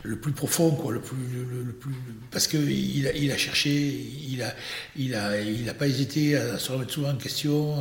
le 0.03 0.17
plus 0.17 0.33
profond, 0.33 0.73
quoi, 0.73 0.93
le 0.93 1.01
plus, 1.01 1.17
le, 1.17 1.73
plus 1.73 1.95
parce 2.31 2.49
que 2.49 2.57
il 2.57 3.07
a, 3.07 3.13
il 3.13 3.31
a 3.31 3.37
cherché, 3.37 3.71
il 3.71 4.43
a, 4.43 4.55
il 4.97 5.15
a, 5.15 5.41
il 5.41 5.69
a 5.69 5.75
pas 5.75 5.87
hésité 5.87 6.37
à 6.37 6.59
se 6.59 6.73
remettre 6.73 6.93
souvent 6.93 7.11
en 7.11 7.17
question. 7.17 7.77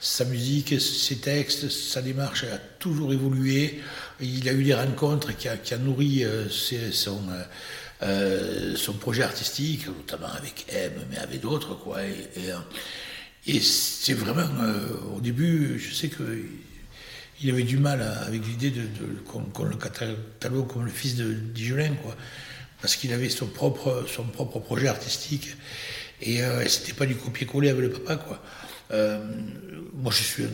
Sa 0.00 0.24
musique, 0.26 0.78
ses 0.80 1.16
textes, 1.16 1.70
sa 1.70 2.02
démarche 2.02 2.44
a 2.44 2.58
toujours 2.78 3.12
évolué. 3.12 3.80
Il 4.20 4.48
a 4.48 4.52
eu 4.52 4.62
des 4.62 4.74
rencontres 4.74 5.36
qui 5.36 5.48
a, 5.48 5.56
qui 5.56 5.72
a 5.74 5.78
nourri 5.78 6.24
euh, 6.24 6.48
son, 6.50 7.22
euh, 7.30 7.42
euh, 8.02 8.76
son 8.76 8.92
projet 8.92 9.22
artistique, 9.22 9.86
notamment 9.86 10.32
avec 10.36 10.66
M, 10.68 10.92
mais 11.10 11.18
avec 11.18 11.40
d'autres, 11.40 11.74
quoi. 11.74 11.98
Et, 13.46 13.60
c'est 13.60 14.14
vraiment, 14.14 14.48
au 15.14 15.20
début, 15.20 15.78
je 15.78 15.94
sais 15.94 16.08
que 16.08 16.22
il 17.42 17.50
avait 17.50 17.62
du 17.62 17.78
mal 17.78 18.02
avec 18.26 18.46
l'idée 18.46 18.70
de, 18.70 18.82
qu'on 19.26 19.64
le 19.64 19.76
catalogue 19.76 20.66
comme 20.66 20.84
le 20.84 20.90
fils 20.90 21.16
de 21.16 21.32
Digelin, 21.32 21.94
quoi, 22.02 22.16
parce 22.80 22.96
qu'il 22.96 23.12
avait 23.12 23.28
son 23.28 23.46
propre, 23.46 24.04
son 24.08 24.24
propre 24.24 24.60
projet 24.60 24.88
artistique 24.88 25.56
et 26.20 26.42
euh, 26.42 26.66
c'était 26.68 26.92
pas 26.92 27.06
du 27.06 27.16
copier-coller 27.16 27.70
avec 27.70 27.82
le 27.82 27.90
papa, 27.90 28.16
quoi. 28.16 28.42
Euh, 28.90 29.18
moi, 29.94 30.12
je 30.12 30.22
suis 30.22 30.44
un 30.44 30.48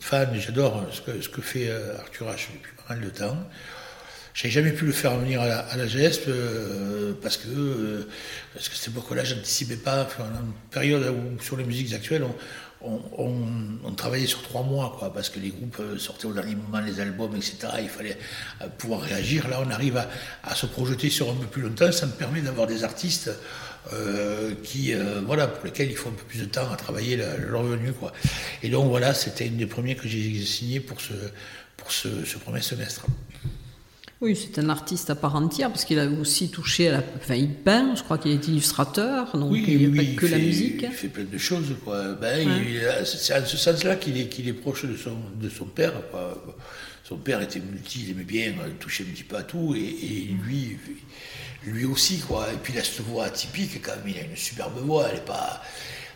fan, 0.00 0.28
j'adore 0.38 0.86
ce 0.92 1.00
que, 1.00 1.20
ce 1.20 1.28
que 1.28 1.40
fait 1.40 1.68
euh, 1.68 1.98
Arthur 1.98 2.26
H 2.28 2.48
depuis 2.52 2.72
pas 2.76 2.94
mal 2.94 3.04
de 3.04 3.10
temps. 3.10 3.36
J'ai 4.34 4.48
jamais 4.48 4.72
pu 4.72 4.86
le 4.86 4.92
faire 4.92 5.18
venir 5.18 5.42
à 5.42 5.76
la, 5.76 5.86
GESP 5.86 6.28
euh, 6.28 7.12
parce 7.20 7.36
que 7.36 8.08
parce 8.54 8.70
que 8.70 8.76
cette 8.76 8.88
époque-là, 8.88 9.24
j'anticipais 9.24 9.76
pas. 9.76 10.04
Enfin, 10.04 10.24
une 10.24 10.52
période 10.70 11.04
où 11.04 11.42
sur 11.42 11.58
les 11.58 11.64
musiques 11.64 11.92
actuelles, 11.92 12.24
on, 12.24 12.34
on, 12.84 13.92
travaillait 13.96 14.26
sur 14.26 14.42
trois 14.42 14.62
mois, 14.62 14.96
quoi, 14.98 15.12
parce 15.12 15.28
que 15.28 15.38
les 15.38 15.50
groupes 15.50 15.76
euh, 15.78 15.98
sortaient 15.98 16.26
au 16.26 16.32
dernier 16.32 16.56
moment, 16.56 16.80
les 16.80 16.98
albums, 16.98 17.36
etc. 17.36 17.68
Il 17.80 17.88
fallait 17.88 18.18
euh, 18.60 18.66
pouvoir 18.78 19.00
réagir. 19.00 19.48
Là, 19.48 19.62
on 19.64 19.70
arrive 19.70 20.02
à, 20.42 20.54
se 20.54 20.66
projeter 20.66 21.10
sur 21.10 21.30
un 21.30 21.34
peu 21.34 21.46
plus 21.46 21.62
longtemps. 21.62 21.92
Ça 21.92 22.06
me 22.06 22.12
permet 22.12 22.40
d'avoir 22.40 22.66
des 22.66 22.82
artistes 22.82 23.30
euh, 23.92 24.54
qui, 24.64 24.94
voilà, 25.26 25.46
pour 25.46 25.64
lesquels 25.64 25.90
il 25.90 25.96
faut 25.96 26.08
un 26.08 26.12
peu 26.12 26.24
plus 26.24 26.40
de 26.40 26.46
temps 26.46 26.70
à 26.72 26.76
travailler 26.76 27.16
leur 27.16 27.62
venue, 27.62 27.92
quoi. 27.92 28.12
Et 28.62 28.68
donc 28.70 28.88
voilà, 28.88 29.14
c'était 29.14 29.46
une 29.46 29.56
des 29.56 29.66
premiers 29.66 29.94
que 29.94 30.08
j'ai 30.08 30.44
signé 30.44 30.80
pour 30.80 31.00
ce, 31.00 31.12
pour 31.76 31.92
ce 31.92 32.38
premier 32.38 32.62
semestre. 32.62 33.06
Oui, 34.22 34.36
c'est 34.40 34.60
un 34.60 34.68
artiste 34.68 35.10
à 35.10 35.16
part 35.16 35.34
entière 35.34 35.68
parce 35.68 35.84
qu'il 35.84 35.98
a 35.98 36.06
aussi 36.06 36.48
touché 36.48 36.86
à 36.86 36.92
la. 36.92 37.02
Enfin, 37.16 37.34
il 37.34 37.52
peint, 37.52 37.96
je 37.96 38.04
crois 38.04 38.18
qu'il 38.18 38.30
est 38.30 38.46
illustrateur, 38.46 39.36
donc 39.36 39.52
il 39.66 39.90
n'y 39.90 39.98
a 39.98 40.02
pas 40.04 40.08
que 40.16 40.26
la 40.26 40.38
musique. 40.38 40.82
Il 40.82 40.90
fait 40.92 41.08
plein 41.08 41.24
de 41.24 41.38
choses, 41.38 41.74
quoi. 41.84 42.12
Ben, 42.14 42.48
c'est 43.04 43.36
en 43.36 43.44
ce 43.44 43.56
sens-là 43.56 43.96
qu'il 43.96 44.16
est, 44.16 44.28
qu'il 44.28 44.46
est 44.46 44.52
proche 44.52 44.84
de 44.84 44.96
son, 44.96 45.16
de 45.40 45.48
son 45.48 45.64
père, 45.64 45.94
Son 47.02 47.16
père 47.16 47.40
était 47.40 47.58
multi, 47.58 48.04
il 48.04 48.10
aimait 48.12 48.22
bien 48.22 48.54
toucher 48.78 49.04
un 49.08 49.12
petit 49.12 49.24
peu 49.24 49.34
à 49.34 49.42
tout, 49.42 49.74
et, 49.74 50.28
lui, 50.44 50.78
lui 51.64 51.84
aussi, 51.84 52.20
quoi. 52.20 52.46
Et 52.52 52.56
puis 52.62 52.74
il 52.74 52.78
a 52.78 52.84
cette 52.84 53.00
voix 53.00 53.24
atypique, 53.24 53.82
quand 53.82 53.96
même, 53.96 54.14
il 54.14 54.18
a 54.18 54.22
une 54.22 54.36
superbe 54.36 54.78
voix, 54.84 55.08
elle 55.08 55.16
n'est 55.16 55.24
pas 55.24 55.60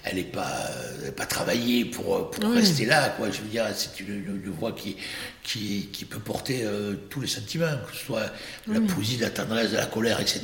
elle 0.06 0.16
n'est 0.16 0.22
pas, 0.22 0.70
pas 1.16 1.26
travaillée 1.26 1.84
pour, 1.84 2.30
pour 2.30 2.52
rester 2.52 2.86
là. 2.86 3.08
Quoi. 3.10 3.30
Je 3.30 3.40
veux 3.40 3.48
dire, 3.48 3.66
c'est 3.74 4.00
une, 4.00 4.40
voix 4.50 4.72
qui, 4.72 4.96
qui, 5.42 5.88
qui 5.92 6.04
peut 6.04 6.20
porter 6.20 6.60
euh, 6.62 6.94
tous 7.10 7.20
les 7.20 7.26
sentiments, 7.26 7.76
que 7.86 7.96
ce 7.96 8.06
soit 8.06 8.30
la 8.68 8.80
poésie, 8.80 9.18
la 9.18 9.30
tendresse, 9.30 9.72
la 9.72 9.86
colère, 9.86 10.20
etc. 10.20 10.42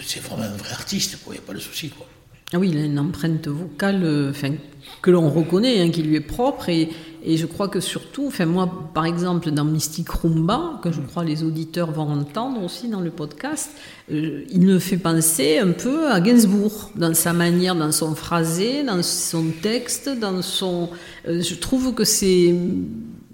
c'est 0.00 0.20
vraiment 0.20 0.44
un 0.44 0.56
vrai 0.56 0.72
artiste, 0.72 1.18
il 1.26 1.32
n'y 1.32 1.38
a 1.38 1.42
pas 1.42 1.52
de 1.52 1.58
souci. 1.58 1.90
Quoi. 1.90 2.06
Ah 2.52 2.58
oui, 2.58 2.70
il 2.72 2.78
a 2.78 2.84
une 2.84 2.98
empreinte 2.98 3.46
vocale 3.46 4.02
euh, 4.02 4.30
enfin, 4.30 4.54
que 5.02 5.10
l'on 5.12 5.30
reconnaît, 5.30 5.80
hein, 5.80 5.90
qui 5.90 6.02
lui 6.02 6.16
est 6.16 6.20
propre. 6.20 6.68
Et, 6.68 6.88
et, 7.22 7.36
je 7.36 7.46
crois 7.46 7.68
que 7.68 7.78
surtout, 7.78 8.26
enfin, 8.26 8.44
moi, 8.46 8.90
par 8.92 9.06
exemple, 9.06 9.52
dans 9.52 9.64
Mystic 9.64 10.08
Rumba, 10.08 10.80
que 10.82 10.90
je 10.90 11.00
crois 11.00 11.24
les 11.24 11.44
auditeurs 11.44 11.92
vont 11.92 12.10
entendre 12.10 12.62
aussi 12.64 12.88
dans 12.88 13.00
le 13.00 13.10
podcast, 13.10 13.70
euh, 14.10 14.44
il 14.50 14.62
me 14.62 14.80
fait 14.80 14.96
penser 14.96 15.58
un 15.58 15.70
peu 15.70 16.10
à 16.10 16.20
Gainsbourg, 16.20 16.90
dans 16.96 17.14
sa 17.14 17.32
manière, 17.32 17.76
dans 17.76 17.92
son 17.92 18.16
phrasé, 18.16 18.82
dans 18.82 19.02
son 19.04 19.44
texte, 19.62 20.08
dans 20.08 20.42
son. 20.42 20.90
Euh, 21.28 21.40
je 21.40 21.54
trouve 21.54 21.94
que 21.94 22.04
c'est. 22.04 22.52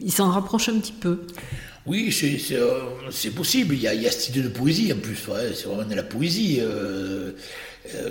Il 0.03 0.13
s'en 0.13 0.29
rapproche 0.29 0.69
un 0.69 0.79
petit 0.79 0.93
peu. 0.93 1.21
Oui, 1.87 2.13
c'est 2.13 3.31
possible. 3.31 3.75
Il 3.77 3.81
y, 3.81 3.87
a, 3.87 3.95
il 3.95 4.03
y, 4.03 4.09
a, 4.09 4.11
cette 4.11 4.29
idée 4.29 4.43
de 4.43 4.49
poésie 4.49 4.93
en 4.93 4.97
plus. 4.97 5.17
c'est 5.55 5.65
vraiment 5.67 5.89
de 5.89 5.95
la 5.95 6.03
poésie. 6.03 6.59
euh, 6.61 7.31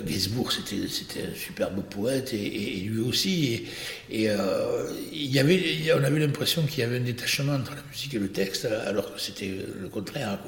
Gainsbourg, 0.06 0.52
c'était, 0.52 1.22
un 1.22 1.34
superbe 1.34 1.82
poète, 1.88 2.32
et, 2.32 2.80
lui 2.80 3.00
aussi. 3.00 3.64
Et, 4.10 4.30
euh, 4.30 4.90
y 5.12 5.38
avait, 5.38 5.62
on 5.94 6.04
avait 6.04 6.20
l'impression 6.20 6.62
qu'il 6.62 6.80
y 6.80 6.82
avait 6.82 6.98
un 6.98 7.00
détachement 7.00 7.54
entre 7.54 7.74
la 7.74 7.82
musique 7.90 8.14
et 8.14 8.18
le 8.18 8.28
texte, 8.28 8.66
alors 8.86 9.14
que 9.14 9.20
c'était 9.20 9.50
le 9.80 9.88
contraire. 9.88 10.38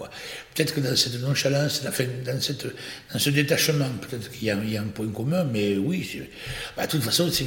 Peut-être 0.54 0.74
que 0.74 0.80
dans 0.80 0.96
cette 0.96 1.20
nonchalance, 1.20 1.82
dans, 1.82 1.92
cette, 2.40 2.66
dans 3.12 3.18
ce 3.18 3.30
détachement, 3.30 3.88
peut-être 4.00 4.30
qu'il 4.30 4.44
y, 4.44 4.50
a, 4.50 4.80
un 4.80 4.88
point 4.88 5.08
commun, 5.08 5.44
mais 5.44 5.76
oui, 5.76 6.22
bah, 6.76 6.86
de 6.86 6.90
toute 6.90 7.02
façon, 7.02 7.30
c'est 7.30 7.44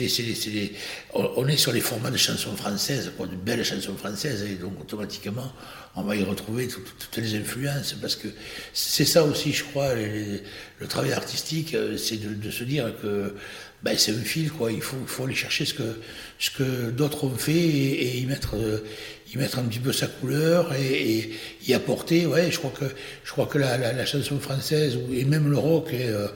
on, 1.13 1.47
est 1.47 1.57
sur 1.57 1.71
les 1.71 1.81
formats 1.81 2.11
de 2.11 2.17
chansons 2.17 2.55
françaises, 2.55 3.11
quoi, 3.17 3.27
de 3.27 3.35
belles 3.35 3.63
chansons 3.63 3.95
françaises, 3.95 4.43
et 4.43 4.55
donc 4.55 4.79
automatiquement, 4.79 5.51
on 5.95 6.03
va 6.03 6.15
y 6.15 6.23
retrouver 6.23 6.67
toutes 6.67 7.17
les 7.17 7.35
influences, 7.35 7.93
parce 7.93 8.15
que 8.15 8.29
c'est 8.73 9.05
ça 9.05 9.23
aussi, 9.23 9.51
je 9.51 9.63
crois, 9.65 9.93
le 9.93 10.87
travail 10.87 11.11
artistique, 11.11 11.73
euh, 11.73 11.97
c'est 11.97 12.17
de, 12.17 12.51
se 12.51 12.63
dire 12.63 12.93
que 13.01 13.35
ben, 13.83 13.97
c'est 13.97 14.11
un 14.11 14.21
fil, 14.21 14.51
quoi. 14.51 14.71
Il 14.71 14.81
faut, 14.81 14.97
faut 15.05 15.25
aller 15.25 15.35
chercher 15.35 15.65
ce 15.65 15.73
que, 15.73 16.89
d'autres 16.91 17.25
ont 17.25 17.35
fait 17.35 17.51
et, 17.51 18.19
y 18.19 18.25
mettre, 18.25 18.55
euh, 18.55 18.85
y 19.33 19.37
mettre 19.37 19.59
un 19.59 19.63
petit 19.63 19.79
peu 19.79 19.91
sa 19.91 20.07
couleur 20.07 20.73
et, 20.73 21.31
y 21.67 21.73
apporter. 21.73 22.25
Ouais, 22.25 22.51
je 22.51 22.59
crois 22.59 22.71
que, 22.71 22.85
je 23.25 23.31
crois 23.31 23.47
que 23.47 23.57
la, 23.57 24.05
chanson 24.05 24.39
française 24.39 24.97
et 25.11 25.25
même 25.25 25.49
le 25.49 25.57
rock, 25.57 25.89
euh, 25.93 26.27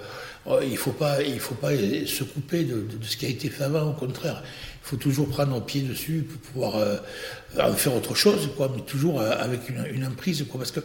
il 0.64 0.78
faut 0.78 0.92
faut 1.40 1.56
pas 1.56 1.72
se 1.72 2.24
couper 2.24 2.64
de, 2.64 2.82
de, 2.82 3.06
ce 3.06 3.16
qui 3.16 3.26
a 3.26 3.30
été 3.30 3.50
fait 3.50 3.64
avant. 3.64 3.90
Au 3.90 3.94
contraire, 3.94 4.44
faut 4.86 4.98
toujours 4.98 5.28
prendre 5.28 5.60
pied 5.66 5.82
dessus 5.82 6.28
pour 6.30 6.40
pouvoir 6.52 6.76
euh, 6.76 7.74
faire 7.74 7.96
autre 7.96 8.14
chose, 8.14 8.50
quoi, 8.56 8.72
mais 8.74 8.84
toujours 8.84 9.20
euh, 9.20 9.32
avec 9.40 9.62
une, 9.68 10.06
emprise, 10.06 10.46
quoi, 10.48 10.60
parce 10.60 10.72
que 10.72 10.80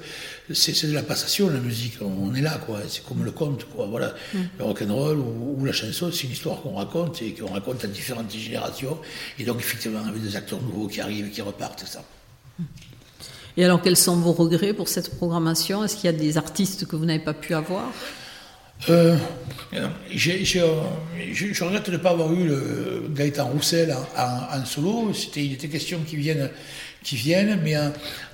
c'est 0.54 0.86
de 0.86 0.94
la 0.94 1.02
passation, 1.02 1.50
la 1.50 1.60
musique. 1.60 1.98
On 2.00 2.34
est 2.34 2.40
là, 2.40 2.58
quoi. 2.64 2.78
C'est 2.88 3.04
comme 3.04 3.22
le 3.24 3.30
conte, 3.30 3.66
quoi. 3.66 3.86
Voilà, 3.90 4.14
mm. 4.32 4.38
le 4.58 4.64
rock 4.64 4.82
and 4.88 4.94
roll 4.94 5.18
ou, 5.18 5.62
la 5.66 5.72
chanson, 5.72 6.10
c'est 6.10 6.24
une 6.24 6.32
histoire 6.32 6.62
qu'on 6.62 6.76
raconte 6.76 7.20
et 7.20 7.34
qu'on 7.34 7.52
raconte 7.52 7.84
à 7.84 7.88
différentes 7.88 8.32
générations. 8.32 8.96
Et 9.38 9.44
donc, 9.44 9.58
effectivement, 9.58 10.00
avec 10.06 10.22
des 10.22 10.34
acteurs 10.34 10.62
nouveaux 10.62 10.88
qui 10.88 11.02
arrivent 11.02 11.26
et 11.26 11.30
qui 11.30 11.42
repartent, 11.42 11.84
ça. 11.86 12.02
Et 13.58 13.64
alors, 13.66 13.82
quels 13.82 13.98
sont 13.98 14.16
vos 14.16 14.32
regrets 14.32 14.72
pour 14.72 14.88
cette 14.88 15.14
programmation? 15.16 15.84
Est-ce 15.84 15.96
qu'il 15.96 16.06
y 16.06 16.14
a 16.14 16.16
des 16.16 16.38
artistes 16.38 16.86
que 16.86 16.96
vous 16.96 17.04
n'avez 17.04 17.22
pas 17.22 17.34
pu 17.34 17.52
avoir? 17.52 17.92
Euh, 18.88 19.16
je 20.14 21.64
regrette 21.64 21.86
de 21.86 21.92
ne 21.92 21.96
pas 21.98 22.10
avoir 22.10 22.32
eu 22.32 22.46
le 22.46 23.04
Gaëtan 23.10 23.46
Roussel 23.46 23.94
en, 24.16 24.64
solo. 24.64 25.12
C'était, 25.12 25.44
il 25.44 25.52
était 25.52 25.68
question 25.68 26.00
qu'il 26.00 26.20
vienne, 26.20 26.50
qu'il 27.02 27.18
vienne, 27.18 27.60
mais 27.62 27.74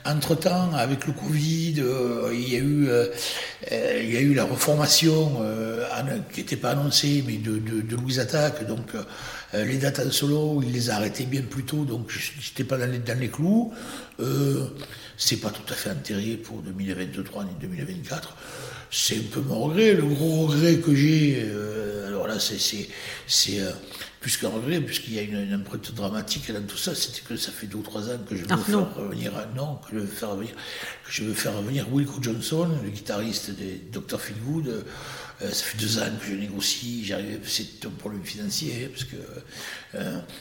entre-temps, 0.05 0.73
avec 0.75 1.07
le 1.07 1.13
Covid, 1.13 1.75
euh, 1.79 2.31
il, 2.33 2.53
y 2.53 2.57
a 2.57 2.61
eu, 2.61 2.89
euh, 2.89 3.07
il 3.71 4.13
y 4.13 4.17
a 4.17 4.21
eu 4.21 4.35
la 4.35 4.45
reformation 4.45 5.43
qui 6.33 6.41
n'était 6.41 6.57
pas 6.57 6.71
annoncée, 6.71 7.25
mais 7.27 7.39
de, 7.39 7.59
de, 7.59 7.97
Louise 7.97 8.21
Attaque. 8.21 8.67
Donc, 8.67 8.93
les 9.53 9.79
dates 9.79 10.01
en 10.07 10.11
solo, 10.11 10.63
il 10.63 10.73
les 10.73 10.91
a 10.91 10.97
arrêtées 10.97 11.25
bien 11.25 11.43
plus 11.43 11.65
tôt, 11.65 11.85
donc 11.85 12.09
je 12.09 12.33
n'étais 12.37 12.65
pas 12.65 12.77
dans 12.77 12.91
les, 12.91 12.99
dans 12.99 13.19
les 13.19 13.29
clous. 13.29 13.73
c'est 15.17 15.41
pas 15.41 15.51
tout 15.51 15.73
à 15.73 15.77
fait 15.77 15.91
enterré 15.91 16.37
pour 16.37 16.63
2023 16.63 17.45
ni 17.45 17.51
2024 17.61 18.37
c'est 18.91 19.17
un 19.17 19.31
peu 19.31 19.41
mon 19.41 19.61
regret. 19.65 19.95
Le 19.95 20.03
gros 20.03 20.47
regret 20.47 20.77
que 20.79 20.95
j'ai, 20.95 21.43
euh, 21.45 22.09
alors 22.09 22.27
là, 22.27 22.37
c'est 22.39 23.61
euh, 23.61 23.71
plus 24.21 24.37
qu'un 24.37 24.49
regret, 24.49 24.81
puisqu'il 24.81 25.15
y 25.15 25.19
a 25.19 25.23
une, 25.23 25.55
empreinte 25.55 25.95
dramatique 25.95 26.51
dans 26.53 26.63
tout 26.63 26.77
ça, 26.77 26.95
c'était 26.95 27.21
que 27.21 27.37
ça 27.37 27.53
fait 27.53 27.67
deux 27.67 27.79
ou 27.79 27.83
trois 27.83 28.09
ans 28.09 28.19
que 28.29 28.37
je 28.37 28.43
veux 28.43 28.49
ah, 28.51 28.57
faire 28.57 28.95
revenir, 28.97 29.33
non, 29.55 29.77
que 29.77 29.95
je 29.95 30.01
veux 30.01 30.07
faire 30.07 30.31
revenir, 30.31 30.53
que 30.53 31.13
je 31.13 31.25
veux 31.25 31.35
faire 31.35 31.57
revenir 31.57 31.93
Wilco 31.93 32.23
Johnson, 32.23 32.69
le 32.83 32.91
guitariste 32.91 33.51
des 33.51 33.81
Dr. 33.93 34.21
Feelgood. 34.21 34.85
Euh, 35.43 35.53
ça 35.53 35.65
fait 35.65 35.77
deux 35.77 35.99
ans 35.99 36.07
que 36.19 36.27
je 36.27 36.33
négocie, 36.33 37.05
j'arrive, 37.05 37.41
c'est 37.47 37.85
un 37.85 37.91
problème 37.91 38.25
financier, 38.25 38.73
hein, 38.87 38.89
parce 38.91 39.05
que 39.05 39.17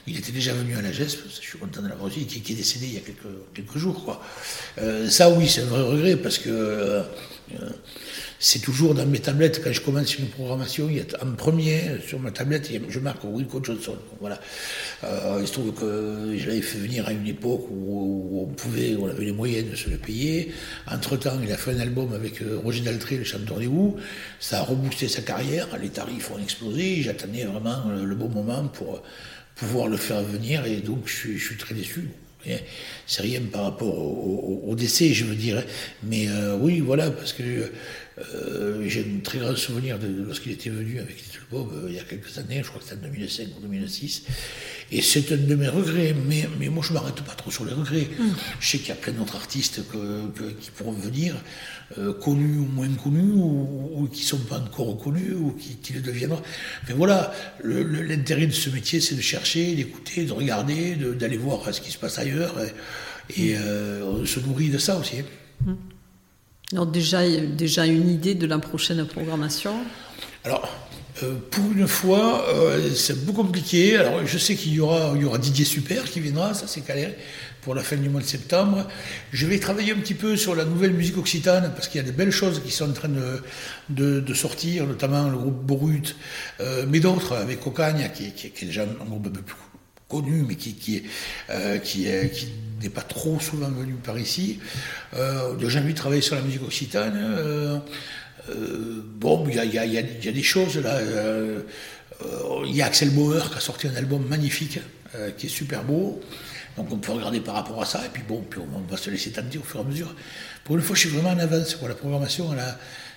il 0.08 0.18
était 0.18 0.32
déjà 0.32 0.54
venu 0.54 0.74
à 0.78 0.82
la 0.82 0.93
GESP, 0.93 1.20
je 1.28 1.41
suis 1.41 1.58
content 1.58 1.82
de 1.82 1.89
l'avoir 1.89 2.10
qui, 2.10 2.26
qui, 2.26 2.54
est 2.54 2.56
décédé 2.56 2.86
il 2.88 2.93
y 2.93 2.98
a 2.98 3.02
quelques, 3.02 3.54
quelques 3.54 3.78
jours. 3.78 4.06
Quoi. 4.06 4.24
ça 5.10 5.30
oui, 5.32 5.50
c'est 5.50 5.64
un 5.64 5.66
vrai 5.66 5.82
regret, 5.82 6.16
parce 6.16 6.38
que 6.38 7.04
c'est 8.39 8.60
toujours 8.60 8.93
dans 8.93 9.06
mes 9.06 9.20
tablettes, 9.20 9.64
quand 9.64 9.72
je 9.72 9.82
commence 9.82 10.18
une 10.18 10.28
programmation, 10.28 10.89
il 10.89 10.98
y 10.98 11.02
a 11.02 11.06
en 11.24 11.32
premier 11.34 12.00
sur 12.06 12.20
ma 12.20 12.32
tablette, 12.32 12.70
je 12.89 13.00
marque 13.00 13.24
Wilco 13.24 13.64
Johnson. 13.64 13.98
Voilà. 14.20 14.39
Euh, 15.04 15.38
il 15.41 15.48
se 15.48 15.54
trouve 15.54 15.74
que 15.74 16.36
je 16.38 16.48
l'avais 16.48 16.62
fait 16.62 16.78
venir 16.78 17.08
à 17.08 17.12
une 17.12 17.28
époque 17.28 17.68
où, 17.70 18.41
on 18.43 18.54
pouvait, 18.54 18.96
on 18.96 19.08
avait 19.08 19.26
les 19.26 19.32
moyens 19.32 19.70
de 19.70 19.76
se 19.76 19.89
le 19.89 19.98
payer. 19.98 20.54
Entre-temps, 20.88 21.39
il 21.43 21.52
a 21.52 21.58
fait 21.58 21.72
un 21.72 21.80
album 21.80 22.14
avec 22.14 22.41
euh, 22.41 22.60
Roger 22.64 22.82
Daltré, 22.82 23.18
le 23.18 23.24
chanteur 23.24 23.60
des 23.60 23.68
Who. 23.68 23.96
Ça 24.39 24.60
a 24.60 24.64
reboosté 24.64 25.08
sa 25.08 25.22
carrière, 25.22 25.68
les 25.82 25.89
tarifs 25.89 26.32
ont 26.32 26.39
explosé. 26.39 27.02
J'attendais 27.02 27.46
vraiment 27.46 27.86
le 27.89 28.16
bon 28.16 28.30
moment 28.30 28.68
pour 28.68 29.02
pouvoir 29.56 29.88
le 29.88 29.98
faire 29.98 30.22
venir 30.22 30.66
et 30.66 30.78
donc 30.78 31.08
je 31.08 31.38
suis 31.38 31.58
très 31.58 31.74
déçu. 31.74 32.10
C'est 33.08 33.22
rien 33.22 33.41
par 33.52 33.64
rapport 33.64 33.98
au, 33.98 34.76
décès, 34.76 35.14
je 35.14 35.26
veux 35.26 35.36
dire. 35.36 35.64
Mais 36.04 36.28
euh, 36.28 36.56
oui, 36.60 36.80
voilà, 36.80 37.12
parce 37.12 37.34
que 37.34 37.72
euh, 38.18 38.84
j'ai 38.88 39.02
un 39.02 39.20
très 39.22 39.39
grand 39.39 39.56
souvenir 39.56 40.00
de, 40.00 40.08
lorsqu'il 40.08 40.52
était 40.54 40.70
venu 40.70 41.00
avec 41.00 41.18
Little 41.18 41.46
Bob 41.52 41.70
euh, 41.74 41.86
il 41.89 41.96
y 41.96 42.00
a 42.00 42.04
quelques 42.04 42.38
années, 42.38 42.62
je 42.64 42.70
crois 42.70 42.82
que 42.82 42.88
c'était 42.88 43.06
en 43.06 43.10
2005 43.10 43.48
ou 43.58 43.62
2006. 43.62 44.24
Et 44.91 45.02
c'est 45.02 45.32
un 45.32 45.38
de 45.38 45.56
mes 45.56 45.68
regrets, 45.68 46.16
mais, 46.28 46.48
mais 46.60 46.70
moi 46.70 46.84
je 46.84 46.93
ne 46.93 47.00
m'arrête 47.00 47.22
pas 47.22 47.34
trop 47.34 47.52
sur 47.52 47.66
les 47.66 47.74
regrets. 47.74 48.08
Mm. 48.18 48.24
Je 48.60 48.68
sais 48.68 48.78
qu'il 48.78 48.89
y 48.89 48.91
a 48.91 48.96
plein 48.96 49.14
d'autres 49.14 49.36
artistes 49.36 49.82
qui 50.62 50.72
pourront 50.72 50.91
venir, 50.91 51.36
connus 52.22 52.60
ou 52.60 52.66
moins 52.66 52.90
connus, 52.90 53.32
ou, 53.34 54.10
qui 54.12 54.22
ne 54.22 54.28
sont 54.28 54.38
pas 54.40 54.58
encore 54.58 54.88
reconnus, 54.88 55.34
ou 55.36 55.52
qui, 55.52 55.94
le 55.94 56.02
deviendront. 56.02 56.42
Mais 56.88 56.94
voilà, 56.94 57.32
l'intérêt 57.64 58.48
de 58.48 58.52
ce 58.52 58.70
métier, 58.70 59.00
c'est 59.00 59.16
de 59.16 59.22
chercher, 59.22 59.76
d'écouter, 59.76 60.26
de 60.26 60.34
regarder, 60.34 60.96
d'aller 60.96 61.38
voir 61.38 61.74
ce 61.74 61.82
qui 61.82 61.92
se 61.92 61.98
passe 61.98 62.18
ailleurs. 62.18 62.56
Et, 63.38 63.56
mm. 63.56 64.04
on 64.04 64.26
se 64.26 64.40
nourrit 64.40 64.70
de 64.70 64.78
ça 64.78 64.98
aussi. 64.98 65.20
Hein. 65.20 65.26
Mm. 65.72 65.76
Alors 66.72 66.88
déjà, 66.88 67.22
déjà 67.30 67.86
une 67.86 68.10
idée 68.10 68.34
de 68.34 68.48
la 68.48 68.58
prochaine 68.58 69.06
programmation? 69.06 69.76
Alors, 70.44 70.68
euh, 71.24 71.36
pour 71.49 71.72
une 71.72 71.88
fois, 71.88 72.45
euh, 72.49 72.93
c'est 72.93 73.26
peu 73.26 73.32
compliqué. 73.32 73.95
Alors, 73.95 74.26
je 74.26 74.38
sais 74.38 74.55
qu'il 74.55 74.74
y 74.74 74.80
aura, 74.80 75.13
Didier 75.38 75.63
Super 75.63 76.03
qui 76.03 76.20
viendra, 76.20 76.53
ça 76.53 76.68
c'est 76.68 76.82
calé 76.82 77.07
pour 77.61 77.74
la 77.74 77.84
fin 77.84 77.95
du 77.95 78.09
mois 78.09 78.22
de 78.22 78.26
septembre. 78.26 78.86
Je 79.32 79.45
vais 79.45 79.59
travailler 79.59 79.93
un 79.93 79.97
petit 79.97 80.13
peu 80.13 80.36
sur 80.36 80.55
la 80.55 80.66
nouvelle 80.66 80.91
musique 80.91 81.18
occitane 81.18 81.72
parce 81.74 81.88
qu'il 81.88 81.99
y 81.99 82.03
a 82.03 82.05
des 82.05 82.11
belles 82.11 82.32
choses 82.32 82.61
qui 82.63 82.72
sont 82.72 82.89
en 82.89 82.93
train 82.93 83.09
de, 83.89 84.34
sortir, 84.34 84.86
notamment 84.86 85.30
le 85.30 85.38
groupe 85.38 85.66
Borut, 85.66 86.16
euh, 86.59 86.86
mais 86.88 86.99
d'autres 86.99 87.36
avec 87.36 87.61
Cocagne, 87.61 88.09
qui, 88.13 88.26
est 88.26 88.66
déjà 88.66 88.84
un 88.84 89.05
groupe 89.05 89.28
un 89.28 89.32
peu 89.32 89.41
plus 89.41 89.55
connu, 90.07 90.45
mais 90.47 90.55
qui, 90.55 90.76
qui 90.76 91.03
n'est 92.84 92.89
pas 92.89 93.01
trop 93.01 93.39
souvent 93.39 93.70
venu 93.70 93.93
par 93.93 94.20
ici. 94.20 94.59
Euh, 95.16 95.55
j'ai 95.68 95.80
envie 95.80 95.93
de 95.93 95.97
travailler 95.97 96.22
sur 96.22 96.36
la 96.36 96.41
musique 96.41 96.61
occitane. 96.61 97.82
Euh, 98.50 98.54
euh, 98.54 99.04
bon, 99.04 99.46
il 99.48 99.56
y 99.56 99.98
a, 99.98 100.32
des 100.32 100.43
choses 100.43 100.78
là. 100.78 100.98
Euh, 100.98 101.62
il 102.66 102.76
y 102.76 102.82
a 102.82 102.86
Axel 102.86 103.10
Bauer 103.10 103.50
qui 103.50 103.58
a 103.58 103.60
sorti 103.60 103.88
un 103.88 103.96
album 103.96 104.26
magnifique, 104.28 104.80
qui 105.38 105.48
est 105.48 105.50
super 105.50 105.84
beau. 105.84 106.22
Donc 106.78 106.91
on 106.91 106.98
peut 106.98 107.12
regarder 107.12 107.39
par 107.39 107.56
rapport 107.56 107.82
à 107.82 107.86
ça, 107.86 108.06
et 108.06 108.10
puis 108.10 108.24
bon, 108.28 108.43
puis 108.50 108.60
on 108.60 108.80
va 108.91 108.98
se 108.98 109.10
laisser 109.10 109.32
tenter 109.32 109.58
au 109.58 109.64
fur 109.64 109.80
et 109.80 109.84
à 109.84 109.86
mesure. 109.86 110.14
Pour 110.64 110.76
une 110.76 110.82
fois, 110.82 110.96
je 110.96 111.02
suis 111.02 111.10
vraiment 111.10 111.30
en 111.30 111.39
avance. 111.39 111.74
Pour 111.76 111.88
la 111.88 111.96
programmation, 111.96 112.50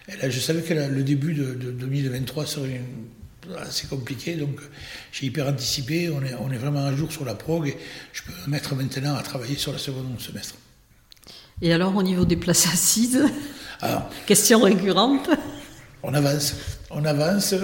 je 0.08 0.40
savais 0.40 0.62
que 0.62 0.74
le 0.74 1.02
début 1.02 1.34
de, 1.34 1.54
de 1.54 1.70
2023 1.70 2.46
serait 2.46 2.80
c'est 3.70 3.88
compliqué, 3.88 4.34
donc 4.34 4.60
j'ai 5.12 5.26
hyper 5.26 5.46
anticipé. 5.46 6.10
On 6.10 6.50
est, 6.52 6.58
vraiment 6.58 6.80
un 6.80 6.96
jour 6.96 7.10
sur 7.12 7.24
la 7.24 7.34
prog 7.34 7.68
et 7.68 7.76
je 8.12 8.22
peux 8.22 8.32
me 8.46 8.50
mettre 8.50 8.74
maintenant 8.74 9.16
à 9.16 9.22
travailler 9.22 9.56
sur 9.56 9.72
la 9.72 9.78
seconde 9.78 10.20
semestre. 10.20 10.56
Et 11.60 11.72
alors, 11.72 11.96
au 11.96 12.02
niveau 12.02 12.24
des 12.24 12.36
places 12.36 12.66
assises 12.66 13.24
Question 14.26 14.62
récurrente 14.62 15.30
On 16.02 16.14
avance. 16.14 16.54
On 16.90 17.04
avance. 17.04 17.54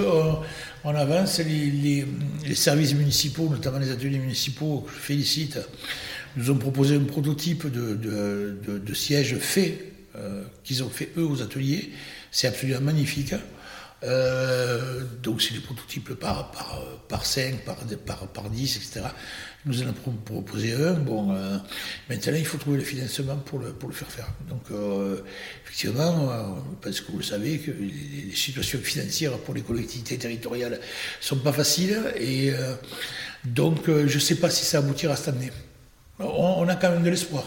On, 0.85 0.95
avance. 0.95 1.41
Les, 1.41 2.07
services 2.55 2.95
municipaux, 2.95 3.49
notamment 3.49 3.79
les 3.79 3.91
ateliers 3.91 4.19
municipaux, 4.19 4.85
que 4.87 4.93
je 4.93 4.97
félicite, 4.97 5.59
nous 6.37 6.51
ont 6.51 6.57
proposé 6.57 6.97
un 6.97 7.05
prototype 7.05 7.71
de, 7.71 7.95
de, 7.95 8.95
siège 8.95 9.37
fait, 9.39 9.93
euh, 10.17 10.43
qu'ils 10.63 10.83
ont 10.83 10.89
fait 10.89 11.11
eux 11.17 11.27
aux 11.27 11.43
ateliers. 11.43 11.91
C'est 12.31 12.49
absolument 12.49 12.81
magnifique. 12.81 13.35
Euh, 14.05 15.01
donc 15.23 15.41
c'est 15.41 15.55
des 15.55 15.61
prototypes 15.61 16.15
par, 16.15 16.51
par, 16.51 16.81
par 17.09 17.25
5, 17.25 17.65
par, 17.65 17.77
par, 18.05 18.27
par 18.29 18.51
10, 18.51 18.77
etc. 18.77 19.07
Nous 19.67 19.81
allons 19.81 19.95
proposer 20.25 20.75
un. 20.75 20.93
Bon, 20.93 21.33
euh, 21.33 21.57
maintenant, 22.11 22.35
il 22.37 22.45
faut 22.45 22.59
trouver 22.59 22.79
le 22.79 22.85
financement 22.85 23.37
pour 23.37 23.61
le, 23.61 23.73
pour 23.73 23.89
le 23.89 23.95
faire 23.95 24.11
faire. 24.11 24.29
Donc, 24.49 24.63
euh, 24.71 25.23
effectivement, 25.65 26.63
parce 26.83 27.01
que 27.01 27.13
vous 27.13 27.19
le 27.19 27.25
savez, 27.25 27.59
que 27.59 27.71
les, 27.71 28.35
situations 28.35 28.79
financières 28.81 29.39
pour 29.39 29.55
les 29.55 29.63
collectivités 29.63 30.19
territoriales 30.19 30.81
sont 31.21 31.39
pas 31.39 31.53
faciles. 31.53 31.99
Et 32.19 32.53
donc, 33.45 33.87
je 33.87 34.15
ne 34.15 34.21
sais 34.21 34.37
pas 34.37 34.51
si 34.51 34.65
ça 34.65 34.79
aboutira 34.79 35.17
cette 35.17 35.29
année. 35.29 35.51
On 36.19 36.69
a 36.69 36.77
quand 36.77 36.91
même 36.91 37.03
de 37.03 37.11
l'espoir. 37.11 37.45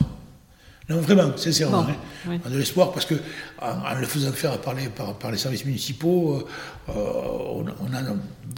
Non, 0.90 1.02
vraiment, 1.02 1.36
sincèrement. 1.36 1.86
Hein. 1.90 2.40
On 2.44 2.48
a 2.48 2.50
de 2.50 2.58
l'espoir 2.58 2.94
parce 2.94 3.06
que 3.06 3.16
en, 3.62 3.94
le 3.96 4.06
faisant 4.06 4.32
faire 4.32 4.60
par 4.62 4.74
les, 4.74 4.88
par, 4.88 5.32
les 5.32 5.38
services 5.38 5.66
municipaux, 5.66 6.48
euh, 6.90 6.94
on, 6.94 7.66
a. 7.94 8.02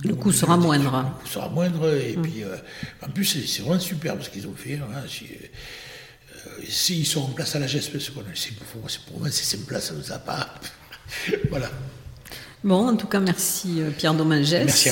Le 0.03 0.13
coût 0.13 0.31
sera 0.31 0.55
moindre. 0.55 0.91
Le 0.91 1.21
coût 1.21 1.27
sera 1.27 1.49
moindre. 1.49 1.91
Et 1.95 2.15
mm. 2.15 2.21
puis, 2.21 2.43
euh, 2.43 2.55
en 3.03 3.09
plus, 3.09 3.25
c'est 3.25 3.63
vraiment 3.63 3.79
super 3.79 4.15
ce 4.21 4.29
qu'ils 4.29 4.47
ont 4.47 4.55
fait. 4.55 4.75
Hein, 4.75 5.03
S'ils 6.67 7.05
sont 7.05 7.21
en 7.21 7.29
place 7.29 7.55
à 7.55 7.59
la 7.59 7.67
GESP, 7.67 7.97
c'est 7.99 8.13
pour, 8.13 8.23
pour 8.23 9.19
moi, 9.19 9.29
c'est 9.31 9.57
une 9.57 9.63
place, 9.63 9.87
ça 9.87 9.93
nous 9.95 10.11
a 10.11 10.19
pas. 10.19 10.47
voilà. 11.49 11.69
Bon, 12.63 12.89
en 12.89 12.95
tout 12.97 13.07
cas, 13.07 13.21
merci 13.21 13.81
euh, 13.81 13.89
Pierre 13.89 14.13
Domingès 14.13 14.89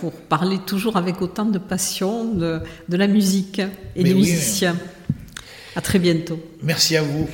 pour 0.00 0.12
parler 0.12 0.58
toujours 0.64 0.96
avec 0.96 1.20
autant 1.20 1.46
de 1.46 1.58
passion 1.58 2.24
de, 2.24 2.62
la 2.88 3.08
musique 3.08 3.60
et 3.96 4.04
des 4.04 4.14
musiciens. 4.14 4.76
À 5.78 5.80
très 5.80 6.00
bientôt. 6.00 6.40
Merci 6.60 6.96
à 6.96 7.02
vous. 7.02 7.28